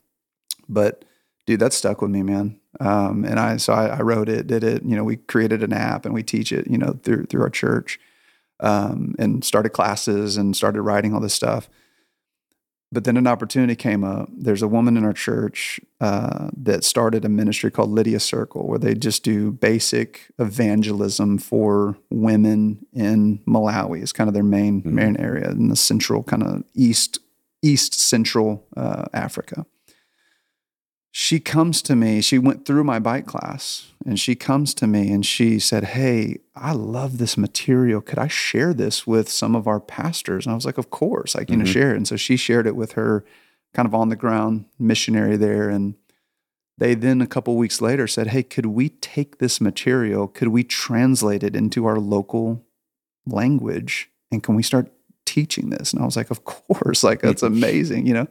but 0.69 1.03
dude, 1.45 1.59
that 1.59 1.73
stuck 1.73 2.01
with 2.01 2.11
me, 2.11 2.23
man. 2.23 2.57
Um, 2.79 3.25
and 3.25 3.37
I 3.39 3.57
so 3.57 3.73
I, 3.73 3.87
I 3.87 4.01
wrote 4.01 4.29
it, 4.29 4.47
did 4.47 4.63
it. 4.63 4.83
You 4.83 4.95
know, 4.95 5.03
we 5.03 5.17
created 5.17 5.61
an 5.63 5.73
app 5.73 6.05
and 6.05 6.13
we 6.13 6.23
teach 6.23 6.51
it, 6.53 6.67
you 6.67 6.77
know, 6.77 6.99
through 7.03 7.25
through 7.25 7.41
our 7.41 7.49
church, 7.49 7.99
um, 8.61 9.13
and 9.19 9.43
started 9.43 9.69
classes 9.69 10.37
and 10.37 10.55
started 10.55 10.81
writing 10.83 11.13
all 11.13 11.19
this 11.19 11.33
stuff. 11.33 11.69
But 12.93 13.05
then 13.05 13.15
an 13.15 13.25
opportunity 13.25 13.75
came 13.75 14.03
up. 14.03 14.29
There's 14.35 14.61
a 14.61 14.67
woman 14.67 14.97
in 14.97 15.05
our 15.05 15.13
church 15.13 15.79
uh, 16.01 16.49
that 16.57 16.83
started 16.83 17.23
a 17.23 17.29
ministry 17.29 17.71
called 17.71 17.89
Lydia 17.89 18.19
Circle, 18.19 18.67
where 18.67 18.79
they 18.79 18.95
just 18.95 19.23
do 19.23 19.51
basic 19.51 20.29
evangelism 20.39 21.37
for 21.37 21.97
women 22.09 22.85
in 22.93 23.39
Malawi. 23.47 24.01
It's 24.01 24.11
kind 24.11 24.27
of 24.27 24.33
their 24.33 24.43
main 24.43 24.81
Mhm. 24.81 24.91
main 24.91 25.17
area 25.17 25.51
in 25.51 25.69
the 25.69 25.75
central, 25.77 26.23
kind 26.23 26.43
of 26.43 26.63
east 26.73 27.19
east 27.63 27.93
central 27.93 28.65
uh, 28.75 29.05
Africa 29.13 29.65
she 31.13 31.39
comes 31.41 31.81
to 31.83 31.95
me. 31.95 32.21
She 32.21 32.39
went 32.39 32.65
through 32.65 32.85
my 32.85 32.97
bike 32.97 33.25
class 33.25 33.91
and 34.05 34.17
she 34.19 34.33
comes 34.33 34.73
to 34.75 34.87
me 34.87 35.11
and 35.11 35.25
she 35.25 35.59
said, 35.59 35.83
Hey, 35.83 36.37
I 36.55 36.71
love 36.71 37.17
this 37.17 37.37
material. 37.37 37.99
Could 38.01 38.17
I 38.17 38.27
share 38.27 38.73
this 38.73 39.05
with 39.05 39.29
some 39.29 39.53
of 39.55 39.67
our 39.67 39.79
pastors? 39.81 40.45
And 40.45 40.53
I 40.53 40.55
was 40.55 40.65
like, 40.65 40.77
Of 40.77 40.89
course, 40.89 41.35
you 41.49 41.57
know, 41.57 41.65
Mhm. 41.65 41.67
share 41.67 41.93
it. 41.93 41.97
And 41.97 42.07
so 42.07 42.15
she 42.15 42.37
shared 42.37 42.65
it 42.65 42.77
with 42.77 42.93
her 42.93 43.25
kind 43.73 43.85
of 43.85 43.93
on 43.93 44.07
the 44.09 44.15
ground 44.15 44.65
missionary 44.79 45.35
there. 45.35 45.69
And 45.69 45.95
they 46.77 46.95
then 46.95 47.21
a 47.21 47.27
couple 47.27 47.57
weeks 47.57 47.81
later 47.81 48.07
said, 48.07 48.27
Hey, 48.27 48.43
could 48.43 48.67
we 48.67 48.89
take 48.89 49.39
this 49.39 49.59
material? 49.59 50.27
Could 50.29 50.47
we 50.47 50.63
translate 50.63 51.43
it 51.43 51.55
into 51.57 51.85
our 51.85 51.97
local 51.99 52.63
language? 53.27 54.09
And 54.31 54.41
can 54.41 54.55
we 54.55 54.63
start 54.63 54.89
teaching 55.25 55.69
this? 55.71 55.91
And 55.93 56.01
I 56.01 56.05
was 56.05 56.15
like, 56.15 56.31
Of 56.31 56.45
course, 56.45 57.03
like 57.03 57.21
that's 57.21 57.43
amazing, 57.43 58.07
you 58.07 58.13
know? 58.13 58.27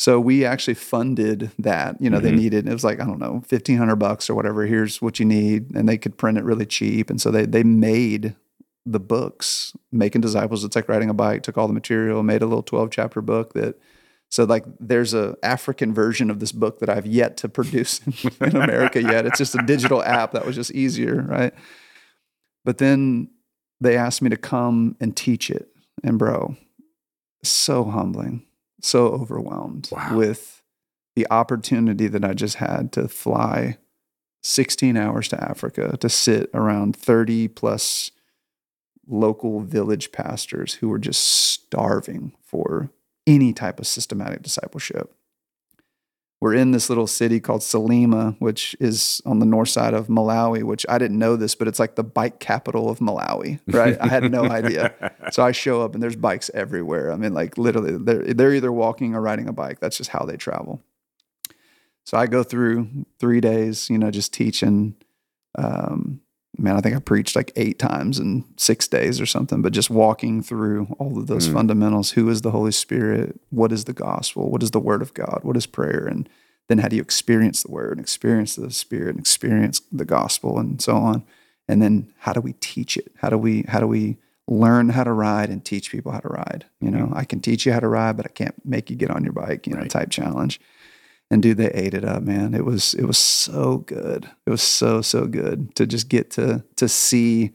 So 0.00 0.18
we 0.18 0.46
actually 0.46 0.74
funded 0.74 1.50
that. 1.58 2.00
You 2.00 2.08
know, 2.08 2.20
they 2.20 2.32
Mhm. 2.32 2.36
needed 2.38 2.66
it 2.66 2.72
was 2.72 2.84
like 2.84 3.00
I 3.00 3.04
don't 3.04 3.18
know, 3.18 3.42
fifteen 3.46 3.76
hundred 3.76 3.96
bucks 3.96 4.30
or 4.30 4.34
whatever. 4.34 4.64
Here's 4.64 5.02
what 5.02 5.20
you 5.20 5.26
need, 5.26 5.74
and 5.76 5.86
they 5.86 5.98
could 5.98 6.16
print 6.16 6.38
it 6.38 6.44
really 6.44 6.64
cheap. 6.64 7.10
And 7.10 7.20
so 7.20 7.30
they 7.30 7.44
they 7.44 7.62
made 7.62 8.34
the 8.86 8.98
books, 8.98 9.76
making 9.92 10.22
disciples. 10.22 10.64
It's 10.64 10.74
like 10.74 10.88
riding 10.88 11.10
a 11.10 11.14
bike. 11.14 11.42
Took 11.42 11.58
all 11.58 11.66
the 11.68 11.74
material, 11.74 12.22
made 12.22 12.40
a 12.40 12.46
little 12.46 12.62
twelve 12.62 12.88
chapter 12.90 13.20
book 13.20 13.52
that. 13.52 13.78
So 14.30 14.44
like, 14.44 14.64
there's 14.78 15.12
a 15.12 15.36
African 15.42 15.92
version 15.92 16.30
of 16.30 16.38
this 16.40 16.52
book 16.52 16.78
that 16.78 16.88
I've 16.88 17.04
yet 17.04 17.36
to 17.38 17.48
produce 17.50 18.00
in 18.40 18.56
America 18.56 19.02
yet. 19.02 19.26
It's 19.26 19.36
just 19.36 19.54
a 19.54 19.62
digital 19.66 20.02
app 20.02 20.32
that 20.32 20.46
was 20.46 20.54
just 20.56 20.70
easier, 20.70 21.26
right? 21.28 21.52
But 22.64 22.78
then 22.78 23.28
they 23.82 23.98
asked 23.98 24.22
me 24.22 24.30
to 24.30 24.38
come 24.38 24.96
and 24.98 25.14
teach 25.14 25.50
it, 25.50 25.68
and 26.02 26.18
bro, 26.18 26.56
so 27.42 27.84
humbling 27.84 28.44
so 28.80 29.08
overwhelmed 29.08 29.88
Wow. 29.92 30.16
with 30.16 30.62
the 31.16 31.26
opportunity 31.30 32.06
that 32.08 32.24
I 32.24 32.34
just 32.34 32.56
had 32.56 32.92
to 32.92 33.08
fly 33.08 33.78
16 34.42 34.96
hours 34.96 35.28
to 35.28 35.42
Africa 35.42 35.96
to 36.00 36.08
sit 36.08 36.48
around 36.54 36.96
30 36.96 37.48
plus 37.48 38.10
local 39.06 39.60
village 39.60 40.12
pastors 40.12 40.74
who 40.74 40.88
were 40.88 40.98
just 40.98 41.20
starving 41.22 42.32
for 42.42 42.90
any 43.26 43.52
type 43.52 43.78
of 43.80 43.86
systematic 43.86 44.42
discipleship. 44.42 45.12
We're 46.40 46.54
in 46.54 46.70
this 46.70 46.88
little 46.88 47.06
city 47.06 47.38
called 47.38 47.60
Salima, 47.60 48.34
which 48.38 48.74
is 48.80 49.20
on 49.26 49.40
the 49.40 49.46
north 49.46 49.68
side 49.68 49.92
of 49.92 50.06
Malawi, 50.06 50.62
which 50.62 50.86
I 50.88 50.96
didn't 50.96 51.18
know 51.18 51.36
this, 51.36 51.54
but 51.54 51.68
it's 51.68 51.78
like 51.78 51.96
the 51.96 52.02
bike 52.02 52.40
capital 52.40 52.88
of 52.88 52.98
Malawi, 52.98 53.60
right? 53.66 53.98
I 54.00 54.06
had 54.08 54.30
no 54.30 54.44
idea. 54.44 54.94
So 55.32 55.44
I 55.44 55.52
show 55.52 55.82
up 55.82 55.94
and 55.94 56.02
there's 56.02 56.16
bikes 56.16 56.50
everywhere. 56.54 57.12
I 57.12 57.16
mean, 57.16 57.32
like 57.34 57.56
literally, 57.56 57.96
they're 57.96 58.34
they're 58.34 58.52
either 58.52 58.72
walking 58.72 59.14
or 59.14 59.20
riding 59.20 59.46
a 59.48 59.52
bike. 59.52 59.78
That's 59.78 59.96
just 59.96 60.10
how 60.10 60.24
they 60.24 60.36
travel. 60.36 60.82
So 62.04 62.18
I 62.18 62.26
go 62.26 62.42
through 62.42 62.88
three 63.20 63.40
days, 63.40 63.88
you 63.88 63.96
know, 63.98 64.10
just 64.10 64.32
teaching. 64.32 64.96
Um, 65.56 66.20
man, 66.60 66.76
I 66.76 66.80
think 66.80 66.94
I 66.94 66.98
preached 67.00 67.34
like 67.34 67.52
eight 67.56 67.78
times 67.78 68.18
in 68.18 68.44
six 68.56 68.86
days 68.86 69.20
or 69.20 69.26
something, 69.26 69.62
but 69.62 69.72
just 69.72 69.90
walking 69.90 70.42
through 70.42 70.94
all 70.98 71.18
of 71.18 71.26
those 71.26 71.48
Mm. 71.48 71.52
fundamentals. 71.54 72.12
Who 72.12 72.28
is 72.28 72.42
the 72.42 72.50
Holy 72.50 72.72
Spirit? 72.72 73.40
What 73.50 73.72
is 73.72 73.84
the 73.84 73.92
gospel? 73.92 74.50
What 74.50 74.62
is 74.62 74.70
the 74.70 74.80
Word 74.80 75.02
of 75.02 75.14
God? 75.14 75.40
What 75.42 75.56
is 75.56 75.66
prayer? 75.66 76.06
And 76.06 76.28
then 76.68 76.78
how 76.78 76.88
do 76.88 76.96
you 76.96 77.02
experience 77.02 77.62
the 77.62 77.70
Word 77.72 77.92
and 77.92 78.00
experience 78.00 78.54
the 78.56 78.70
Spirit 78.70 79.10
and 79.10 79.18
experience 79.18 79.80
the 79.90 80.04
gospel 80.04 80.58
and 80.58 80.80
so 80.80 80.96
on? 80.96 81.24
And 81.68 81.80
then 81.80 82.08
how 82.18 82.32
do 82.32 82.40
we 82.40 82.52
teach 82.54 82.96
it? 82.96 83.12
How 83.18 83.30
do 83.30 83.38
we 83.38 83.64
how 83.68 83.80
do 83.80 83.86
we 83.86 84.16
learn 84.48 84.88
how 84.88 85.04
to 85.04 85.12
ride 85.12 85.48
and 85.48 85.64
teach 85.64 85.90
people 85.92 86.10
how 86.12 86.18
to 86.20 86.28
ride? 86.28 86.66
You 86.80 86.90
know, 86.90 87.12
I 87.14 87.24
can 87.24 87.40
teach 87.40 87.64
you 87.64 87.72
how 87.72 87.80
to 87.80 87.88
ride, 87.88 88.16
but 88.16 88.26
I 88.26 88.30
can't 88.30 88.54
make 88.66 88.90
you 88.90 88.96
get 88.96 89.10
on 89.10 89.22
your 89.24 89.32
bike. 89.32 89.66
You 89.66 89.74
know, 89.74 89.80
Right. 89.82 89.90
type 89.90 90.10
challenge. 90.10 90.60
And 91.30 91.42
dude, 91.42 91.58
they 91.58 91.70
ate 91.70 91.94
it 91.94 92.04
up, 92.04 92.22
man. 92.22 92.54
It 92.54 92.64
was 92.64 92.94
it 92.94 93.04
was 93.04 93.18
so 93.18 93.78
good. 93.78 94.28
It 94.46 94.50
was 94.50 94.62
so 94.62 95.00
so 95.00 95.26
good 95.26 95.74
to 95.76 95.86
just 95.86 96.08
get 96.08 96.30
to 96.32 96.64
to 96.76 96.88
see 96.88 97.52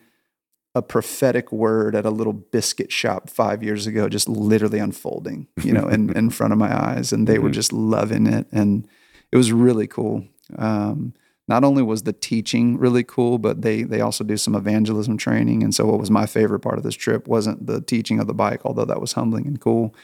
a 0.75 0.81
prophetic 0.81 1.51
word 1.51 1.95
at 1.95 2.05
a 2.05 2.09
little 2.09 2.33
biscuit 2.33 2.91
shop 2.91 3.29
five 3.29 3.63
years 3.63 3.87
ago, 3.87 4.09
just 4.09 4.27
literally 4.27 4.79
unfolding, 4.79 5.47
you 5.63 5.71
know, 5.71 5.87
in, 5.87 6.15
in 6.17 6.29
front 6.29 6.51
of 6.51 6.59
my 6.59 6.73
eyes. 6.75 7.13
And 7.13 7.27
they 7.27 7.39
were 7.39 7.49
just 7.49 7.71
loving 7.71 8.27
it. 8.27 8.45
And 8.51 8.85
it 9.31 9.37
was 9.37 9.53
really 9.53 9.87
cool. 9.87 10.25
Um, 10.57 11.13
not 11.47 11.63
only 11.63 11.81
was 11.81 12.03
the 12.03 12.11
teaching 12.11 12.77
really 12.77 13.03
cool, 13.03 13.37
but 13.37 13.61
they 13.61 13.83
they 13.83 14.01
also 14.01 14.23
do 14.23 14.35
some 14.35 14.55
evangelism 14.55 15.17
training. 15.17 15.63
And 15.63 15.73
so, 15.73 15.85
what 15.85 15.99
was 15.99 16.09
my 16.09 16.25
favorite 16.25 16.61
part 16.61 16.77
of 16.77 16.83
this 16.83 16.95
trip 16.95 17.27
wasn't 17.27 17.67
the 17.67 17.81
teaching 17.81 18.19
of 18.19 18.27
the 18.27 18.33
bike, 18.33 18.61
although 18.65 18.85
that 18.85 19.01
was 19.01 19.13
humbling 19.13 19.47
and 19.47 19.61
cool. 19.61 19.95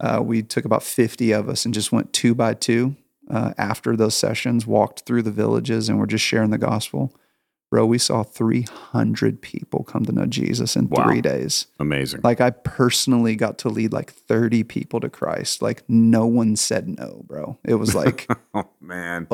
Uh, 0.00 0.20
we 0.22 0.42
took 0.42 0.64
about 0.64 0.82
fifty 0.82 1.32
of 1.32 1.48
us 1.48 1.64
and 1.64 1.72
just 1.72 1.92
went 1.92 2.12
two 2.12 2.34
by 2.34 2.52
two 2.54 2.94
uh, 3.30 3.52
after 3.58 3.96
those 3.96 4.14
sessions, 4.14 4.66
walked 4.66 5.02
through 5.06 5.22
the 5.22 5.30
villages, 5.30 5.88
and 5.88 5.98
we're 5.98 6.06
just 6.06 6.24
sharing 6.24 6.50
the 6.50 6.58
gospel. 6.58 7.14
Bro, 7.70 7.86
we 7.86 7.96
saw 7.96 8.22
300 8.22 9.40
people 9.40 9.82
come 9.84 10.04
to 10.04 10.12
know 10.12 10.26
Jesus 10.26 10.76
in 10.76 10.88
Wow. 10.90 11.04
three 11.04 11.22
days. 11.22 11.68
Amazing. 11.80 12.20
Like, 12.22 12.38
I 12.42 12.50
personally 12.50 13.34
got 13.34 13.56
to 13.58 13.70
lead 13.70 13.94
like 13.94 14.12
30 14.12 14.62
people 14.64 15.00
to 15.00 15.08
Christ. 15.08 15.62
Like, 15.62 15.82
no 15.88 16.26
one 16.26 16.56
said 16.56 16.86
no, 16.86 17.24
bro. 17.26 17.58
It 17.64 17.76
was 17.76 17.94
like 17.94 18.26
oh 18.54 18.68
man. 18.80 19.26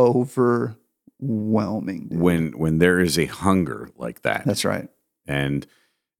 overwhelming. 1.20 2.08
dude. 2.08 2.20
When 2.20 2.52
when 2.52 2.78
there 2.78 3.00
is 3.00 3.18
a 3.18 3.26
hunger 3.26 3.90
like 3.96 4.22
that, 4.22 4.44
That's 4.44 4.64
right. 4.64 4.88
and 5.26 5.66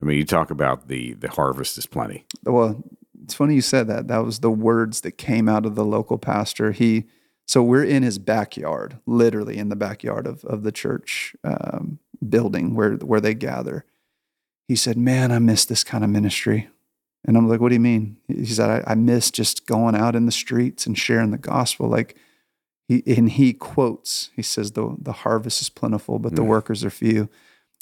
I 0.01 0.05
mean, 0.05 0.17
you 0.17 0.25
talk 0.25 0.51
about 0.51 0.87
the 0.87 1.13
the 1.13 1.29
harvest 1.29 1.77
is 1.77 1.85
plenty. 1.85 2.25
Well, 2.43 2.83
it's 3.23 3.33
funny 3.33 3.55
you 3.55 3.61
said 3.61 3.87
that. 3.87 4.07
That 4.07 4.25
was 4.25 4.39
the 4.39 4.51
words 4.51 5.01
that 5.01 5.13
came 5.13 5.47
out 5.49 5.65
of 5.65 5.75
the 5.75 5.85
local 5.85 6.17
pastor. 6.17 6.71
He, 6.71 7.05
so 7.49 7.63
we're 7.63 7.83
in 7.83 8.03
his 8.03 8.19
backyard, 8.19 8.99
literally 9.07 9.57
in 9.57 9.69
the 9.69 9.75
backyard 9.75 10.27
of 10.27 10.45
of 10.45 10.61
the 10.61 10.71
church 10.71 11.35
um, 11.43 11.97
building 12.27 12.75
where 12.75 12.93
where 12.97 13.19
they 13.19 13.33
gather. 13.33 13.85
He 14.67 14.75
said, 14.75 14.97
"Man, 14.97 15.31
I 15.31 15.39
miss 15.39 15.65
this 15.65 15.83
kind 15.83 16.03
of 16.03 16.11
ministry." 16.11 16.69
And 17.25 17.35
I'm 17.35 17.49
like, 17.49 17.59
"What 17.59 17.69
do 17.69 17.73
you 17.75 17.79
mean?" 17.79 18.17
He 18.27 18.45
said, 18.45 18.69
"I, 18.85 18.91
I 18.91 18.95
miss 18.95 19.31
just 19.31 19.65
going 19.65 19.95
out 19.95 20.15
in 20.15 20.27
the 20.27 20.31
streets 20.31 20.85
and 20.85 20.95
sharing 20.95 21.31
the 21.31 21.39
gospel." 21.39 21.87
Like, 21.89 22.15
he 22.87 23.01
and 23.17 23.31
he 23.31 23.53
quotes. 23.53 24.29
He 24.35 24.43
says, 24.43 24.73
"the 24.73 24.95
The 25.01 25.11
harvest 25.23 25.59
is 25.59 25.69
plentiful, 25.69 26.19
but 26.19 26.35
the 26.35 26.43
Mm. 26.43 26.47
workers 26.49 26.85
are 26.85 26.91
few." 26.91 27.29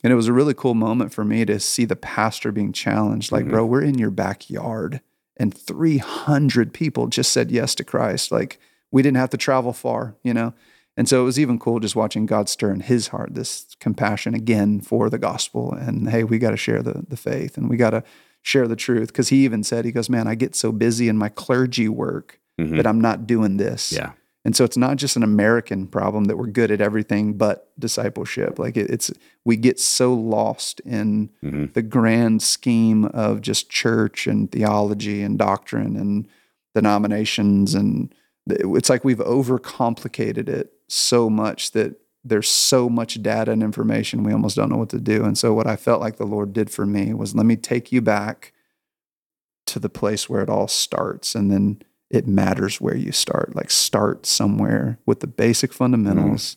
And 0.02 0.14
it 0.14 0.16
was 0.16 0.30
a 0.30 0.34
really 0.34 0.54
cool 0.54 0.76
moment 0.76 1.12
for 1.14 1.26
me 1.26 1.44
to 1.44 1.60
see 1.60 1.84
the 1.84 1.96
pastor 1.98 2.54
being 2.54 2.72
challenged. 2.72 3.34
Like, 3.34 3.46
Mhm. 3.46 3.50
bro, 3.50 3.66
we're 3.66 3.82
in 3.84 3.98
your 3.98 4.12
backyard, 4.12 5.02
and 5.36 5.54
300 5.54 6.72
people 6.72 7.08
just 7.08 7.34
said 7.34 7.52
yes 7.52 7.76
to 7.76 7.84
Christ. 7.84 8.32
Like, 8.32 8.60
we 8.98 9.04
didn't 9.04 9.18
have 9.18 9.30
to 9.30 9.38
travel 9.38 9.74
far, 9.74 10.16
you 10.24 10.34
know? 10.34 10.52
And 10.98 11.08
so 11.08 11.22
it 11.22 11.26
was 11.26 11.40
even 11.40 11.60
cool 11.60 11.80
just 11.80 11.96
watching 11.96 12.26
God 12.26 12.50
stir 12.50 12.72
in 12.72 12.80
his 12.80 13.10
heart 13.10 13.36
this 13.36 13.76
compassion 13.80 14.34
again 14.34 14.82
for 14.82 15.08
the 15.12 15.20
gospel. 15.20 15.72
And 15.72 16.10
hey, 16.10 16.24
we 16.24 16.40
got 16.40 16.50
to 16.52 16.58
share 16.58 16.82
the, 16.82 17.06
the 17.08 17.16
faith 17.18 17.58
and 17.58 17.70
we 17.70 17.78
got 17.78 17.92
to 17.92 18.04
share 18.42 18.68
the 18.68 18.76
truth. 18.76 19.14
Cause 19.14 19.30
he 19.30 19.46
even 19.46 19.64
said, 19.64 19.86
he 19.86 19.92
goes, 19.92 20.10
man, 20.10 20.28
I 20.28 20.34
get 20.34 20.56
so 20.56 20.72
busy 20.72 21.08
in 21.10 21.16
my 21.18 21.30
clergy 21.30 21.88
work 21.88 22.40
Mhm. 22.60 22.76
that 22.78 22.88
I'm 22.88 23.00
not 23.00 23.28
doing 23.28 23.58
this. 23.58 23.92
Yeah. 23.92 24.14
And 24.44 24.56
so 24.56 24.64
it's 24.64 24.78
not 24.78 24.98
just 24.98 25.16
an 25.16 25.22
American 25.24 25.86
problem 25.86 26.24
that 26.26 26.38
we're 26.38 26.48
good 26.48 26.72
at 26.72 26.82
everything 26.82 27.34
but 27.34 27.70
discipleship. 27.78 28.58
Like 28.58 28.76
it, 28.78 28.90
it's, 28.90 29.12
we 29.46 29.58
get 29.58 29.80
so 29.80 30.12
lost 30.16 30.80
in 30.80 31.30
Mhm. 31.44 31.74
the 31.74 31.84
grand 31.84 32.42
scheme 32.42 33.06
of 33.06 33.42
just 33.42 33.70
church 33.70 34.26
and 34.26 34.52
theology 34.52 35.22
and 35.22 35.38
doctrine 35.38 35.96
and 35.96 36.28
denominations. 36.74 37.76
And 37.76 38.14
it's 38.50 38.90
like 38.90 39.04
we've 39.04 39.18
overcomplicated 39.18 40.50
it 40.50 40.74
so 40.88 41.30
much 41.30 41.72
that 41.72 41.96
there's 42.24 42.50
so 42.50 42.90
much 42.90 43.22
data 43.22 43.52
and 43.52 43.64
information, 43.64 44.24
we 44.24 44.34
almost 44.34 44.56
don't 44.56 44.70
know 44.70 44.78
what 44.78 44.90
to 44.90 45.00
do. 45.00 45.24
And 45.24 45.38
so, 45.38 45.54
what 45.54 45.68
I 45.68 45.76
felt 45.76 46.02
like 46.02 46.18
the 46.18 46.26
Lord 46.26 46.54
did 46.54 46.70
for 46.70 46.86
me 46.86 47.14
was 47.14 47.36
let 47.36 47.46
me 47.46 47.56
take 47.56 47.92
you 47.92 48.02
back 48.02 48.54
to 49.68 49.80
the 49.80 49.90
place 49.90 50.30
where 50.30 50.42
it 50.42 50.50
all 50.50 50.68
starts. 50.68 51.36
And 51.36 51.52
then 51.52 51.82
it 52.10 52.28
matters 52.28 52.80
where 52.80 52.96
you 52.96 53.12
start. 53.12 53.56
Like, 53.56 53.70
start 53.70 54.26
somewhere 54.26 54.98
with 55.06 55.20
the 55.20 55.28
basic 55.28 55.74
fundamentals, 55.74 56.56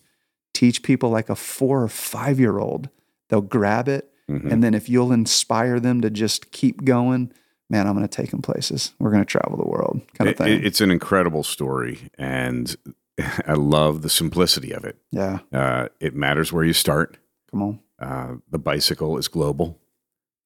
teach 0.55 0.83
people 0.83 1.11
like 1.11 1.29
a 1.29 1.35
four 1.37 1.83
or 1.83 1.89
five 1.89 2.39
year 2.39 2.59
old. 2.59 2.89
They'll 3.29 3.41
grab 3.41 3.89
it. 3.89 4.11
Mhm. 4.29 4.51
And 4.53 4.63
then 4.63 4.75
if 4.75 4.89
you'll 4.89 5.13
inspire 5.13 5.81
them 5.81 6.01
to 6.03 6.11
just 6.11 6.53
keep 6.53 6.85
going, 6.85 7.33
man, 7.71 7.87
I'm 7.87 7.95
going 7.97 8.07
to 8.07 8.15
take 8.15 8.31
them 8.31 8.43
places. 8.43 8.93
We're 8.99 9.11
going 9.11 9.23
to 9.23 9.31
travel 9.31 9.57
the 9.57 9.69
world 9.69 10.03
kind 10.15 10.29
of 10.29 10.37
thing. 10.37 10.49
it- 10.59 10.67
it's 10.67 10.81
an 10.83 10.91
incredible 10.91 11.43
story, 11.45 12.11
and 12.19 12.77
I 13.47 13.55
love 13.55 14.03
the 14.03 14.11
simplicity 14.11 14.73
of 14.73 14.85
it. 14.85 14.97
yeah. 15.11 15.39
Uh, 15.53 15.89
it 16.01 16.15
matters 16.15 16.53
where 16.53 16.65
you 16.65 16.73
start. 16.75 17.17
Come 17.51 17.63
on. 17.63 17.81
Uh, 17.99 18.35
the 18.51 18.59
bicycle 18.59 19.17
is 19.19 19.29
global, 19.29 19.79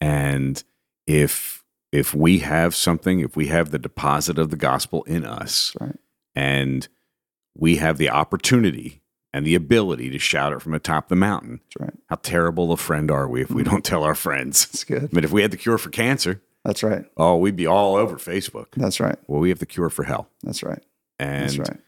and 0.00 0.62
if 1.06 1.62
if 1.92 2.12
we 2.14 2.40
have 2.40 2.74
something, 2.74 3.20
if 3.20 3.36
we 3.36 3.46
have 3.46 3.70
the 3.70 3.78
deposit 3.78 4.38
of 4.38 4.50
the 4.50 4.56
gospel 4.56 5.04
in 5.04 5.24
us, 5.24 5.76
right. 5.80 5.94
and 6.34 6.88
we 7.56 7.76
have 7.76 7.98
the 7.98 8.10
opportunity 8.10 9.00
and 9.32 9.46
the 9.46 9.54
ability 9.54 10.10
to 10.10 10.18
shout 10.18 10.52
it 10.52 10.60
from 10.60 10.74
atop 10.74 11.08
the 11.08 11.14
mountain, 11.14 11.60
That's 11.78 11.80
right. 11.90 12.00
how 12.08 12.16
terrible 12.16 12.72
a 12.72 12.76
friend 12.76 13.10
are 13.12 13.28
we 13.28 13.42
if 13.42 13.50
we 13.52 13.62
don't 13.62 13.84
tell 13.84 14.02
our 14.02 14.16
friends? 14.16 14.66
That's 14.66 14.82
good. 14.82 15.10
But 15.12 15.24
if 15.24 15.30
we 15.30 15.42
had 15.42 15.52
the 15.52 15.56
cure 15.56 15.78
for 15.78 15.90
cancer, 15.90 16.42
That's 16.64 16.82
right. 16.82 17.04
oh, 17.16 17.36
we'd 17.36 17.56
be 17.56 17.66
all 17.66 17.94
over 17.96 18.16
Facebook. 18.16 18.68
That's 18.76 18.98
right. 19.00 19.16
Well, 19.26 19.40
we 19.40 19.50
have 19.50 19.58
the 19.58 19.66
cure 19.66 19.90
for 19.90 20.04
hell, 20.04 20.28
That's 20.42 20.62
right. 20.62 20.82
and 21.18 21.42
That's 21.50 21.58
right. 21.58 21.78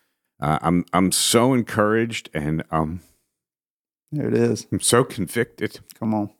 uh, 0.41 0.59
I'm 0.63 0.85
I'm 0.93 1.13
so 1.13 1.55
encouraged 1.55 2.29
and 2.35 2.63
um, 2.71 3.01
There 4.13 4.29
it 4.29 4.35
is. 4.35 4.67
I'm 4.71 4.81
so 4.81 5.03
convicted. 5.03 5.81
Come 5.99 6.13
on. 6.15 6.31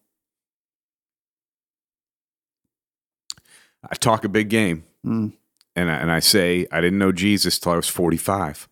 I 3.89 3.95
talk 3.95 4.25
a 4.25 4.29
big 4.29 4.49
game, 4.49 4.85
Mm. 5.05 5.33
and 5.77 5.91
I, 5.91 5.95
and 5.97 6.11
I 6.11 6.19
say 6.19 6.67
I 6.73 6.81
didn't 6.81 6.99
know 6.99 7.13
Jesus 7.13 7.59
till 7.59 7.73
I 7.73 7.77
was 7.77 7.89
45, 7.89 8.69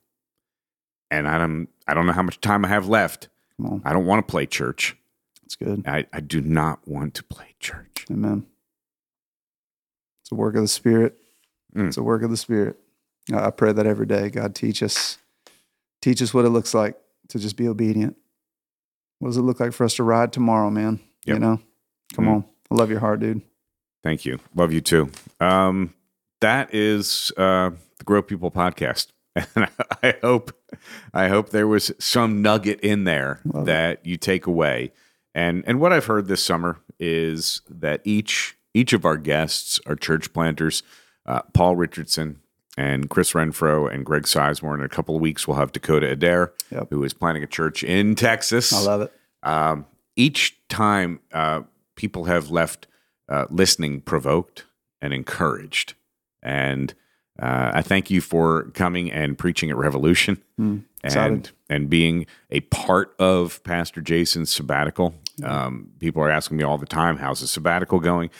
and 1.10 1.28
I 1.28 1.38
don't 1.38 1.68
I 1.86 1.94
don't 1.94 2.06
know 2.06 2.12
how 2.12 2.22
much 2.22 2.40
time 2.40 2.64
I 2.64 2.68
have 2.68 2.88
left. 2.88 3.28
Come 3.56 3.66
on. 3.66 3.82
I 3.84 3.92
don't 3.92 4.06
want 4.06 4.26
to 4.26 4.30
play 4.30 4.46
church. 4.46 4.96
That's 5.42 5.56
good. 5.56 5.86
I, 5.86 6.06
I 6.12 6.20
do 6.20 6.40
not 6.40 6.86
want 6.88 7.14
to 7.14 7.22
play 7.22 7.54
church. 7.60 8.06
Amen. 8.10 8.46
It's 10.24 10.32
a 10.32 10.34
work 10.34 10.54
of 10.56 10.62
the 10.62 10.68
Spirit. 10.68 11.18
Mm. 11.76 11.88
It's 11.88 11.96
a 11.98 12.02
work 12.02 12.22
of 12.22 12.30
the 12.30 12.36
Spirit. 12.36 12.78
I 13.32 13.50
pray 13.50 13.72
that 13.72 13.86
every 13.86 14.06
day. 14.06 14.30
God 14.30 14.54
teach 14.54 14.82
us, 14.82 15.18
teach 16.02 16.20
us 16.22 16.32
what 16.34 16.44
it 16.44 16.50
looks 16.50 16.74
like 16.74 16.96
to 17.28 17.38
just 17.38 17.56
be 17.56 17.68
obedient. 17.68 18.16
What 19.18 19.28
does 19.28 19.36
it 19.36 19.42
look 19.42 19.60
like 19.60 19.72
for 19.72 19.84
us 19.84 19.94
to 19.96 20.02
ride 20.02 20.32
tomorrow, 20.32 20.70
man? 20.70 21.00
You 21.24 21.38
know, 21.38 21.60
come 22.14 22.26
Mm. 22.26 22.32
on. 22.34 22.44
I 22.70 22.74
love 22.74 22.90
your 22.90 23.00
heart, 23.00 23.20
dude. 23.20 23.42
Thank 24.02 24.24
you. 24.26 24.38
Love 24.54 24.72
you 24.72 24.80
too. 24.82 25.10
Um, 25.40 25.94
that 26.40 26.74
is 26.74 27.32
uh, 27.38 27.70
the 27.98 28.04
Grow 28.04 28.22
People 28.22 28.50
podcast. 28.50 29.08
And 29.56 29.68
I 30.02 30.14
hope, 30.22 30.52
I 31.12 31.28
hope 31.28 31.48
there 31.50 31.66
was 31.66 31.90
some 31.98 32.40
nugget 32.42 32.78
in 32.80 33.02
there 33.04 33.40
Love 33.44 33.62
it. 33.64 33.66
that 33.66 34.06
you 34.06 34.16
take 34.16 34.46
away. 34.46 34.92
And 35.34 35.64
and 35.66 35.80
what 35.80 35.92
I've 35.92 36.04
heard 36.06 36.28
this 36.28 36.44
summer 36.44 36.78
is 37.00 37.60
that 37.68 38.00
each 38.04 38.56
each 38.74 38.92
of 38.92 39.04
our 39.04 39.16
guests 39.16 39.80
are 39.86 39.96
church 39.96 40.32
planters. 40.32 40.82
Uh, 41.26 41.40
Paul 41.54 41.76
Richardson 41.76 42.40
and 42.76 43.08
Chris 43.08 43.32
Renfro 43.32 43.90
and 43.92 44.04
Greg 44.04 44.24
Sizemore. 44.24 44.74
In 44.74 44.82
a 44.84 44.88
couple 44.88 45.14
of 45.14 45.22
weeks, 45.22 45.46
we'll 45.48 45.56
have 45.56 45.72
Dakota 45.72 46.10
Adair, 46.10 46.52
Yep. 46.70 46.88
who 46.90 47.02
is 47.04 47.14
planting 47.14 47.42
a 47.42 47.46
church 47.46 47.82
in 47.84 48.14
Texas. 48.16 48.72
I 48.72 48.80
love 48.82 49.00
it. 49.02 49.12
Um, 49.42 49.86
each 50.16 50.56
time 50.68 51.20
uh, 51.32 51.62
people 51.96 52.24
have 52.24 52.50
left 52.50 52.86
uh, 53.28 53.46
listening 53.48 54.00
provoked 54.00 54.64
and 55.00 55.14
encouraged. 55.14 55.94
And 56.42 56.92
uh, 57.40 57.70
I 57.74 57.82
thank 57.82 58.10
you 58.10 58.20
for 58.20 58.64
coming 58.74 59.10
and 59.10 59.38
preaching 59.38 59.70
at 59.70 59.76
Revolution 59.76 60.42
Mm. 60.60 60.84
and, 61.02 61.50
and 61.68 61.90
being 61.90 62.26
a 62.50 62.60
part 62.60 63.14
of 63.18 63.62
Pastor 63.64 64.00
Jason's 64.00 64.52
sabbatical. 64.52 65.14
Um, 65.42 65.90
people 65.98 66.22
are 66.22 66.30
asking 66.30 66.56
me 66.58 66.62
all 66.64 66.78
the 66.78 66.86
time, 66.86 67.16
how's 67.16 67.40
the 67.40 67.48
sabbatical 67.48 67.98
going? 67.98 68.30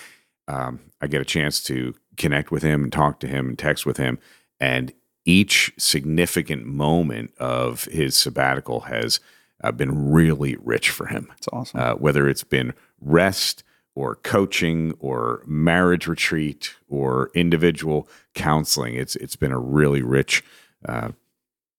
Um, 0.48 0.80
I 1.00 1.06
get 1.06 1.20
a 1.20 1.24
chance 1.24 1.62
to 1.64 1.94
connect 2.16 2.50
with 2.50 2.62
him 2.62 2.84
and 2.84 2.92
talk 2.92 3.20
to 3.20 3.26
him 3.26 3.48
and 3.48 3.58
text 3.58 3.86
with 3.86 3.96
him. 3.96 4.18
And 4.60 4.92
each 5.24 5.72
significant 5.78 6.66
moment 6.66 7.32
of 7.38 7.84
his 7.84 8.16
sabbatical 8.16 8.80
has 8.80 9.20
uh, 9.62 9.72
been 9.72 10.10
really 10.12 10.56
rich 10.62 10.90
for 10.90 11.06
him 11.06 11.32
It's 11.38 11.48
awesome. 11.52 11.80
uh, 11.80 11.94
whether 11.94 12.28
it's 12.28 12.44
been 12.44 12.74
rest 13.00 13.64
or 13.94 14.16
coaching 14.16 14.94
or 14.98 15.42
marriage 15.46 16.06
retreat 16.06 16.74
or 16.88 17.30
individual 17.34 18.08
counseling. 18.34 18.94
It's 18.96 19.16
it's 19.16 19.36
been 19.36 19.52
a 19.52 19.58
really 19.58 20.02
rich 20.02 20.42
uh, 20.86 21.12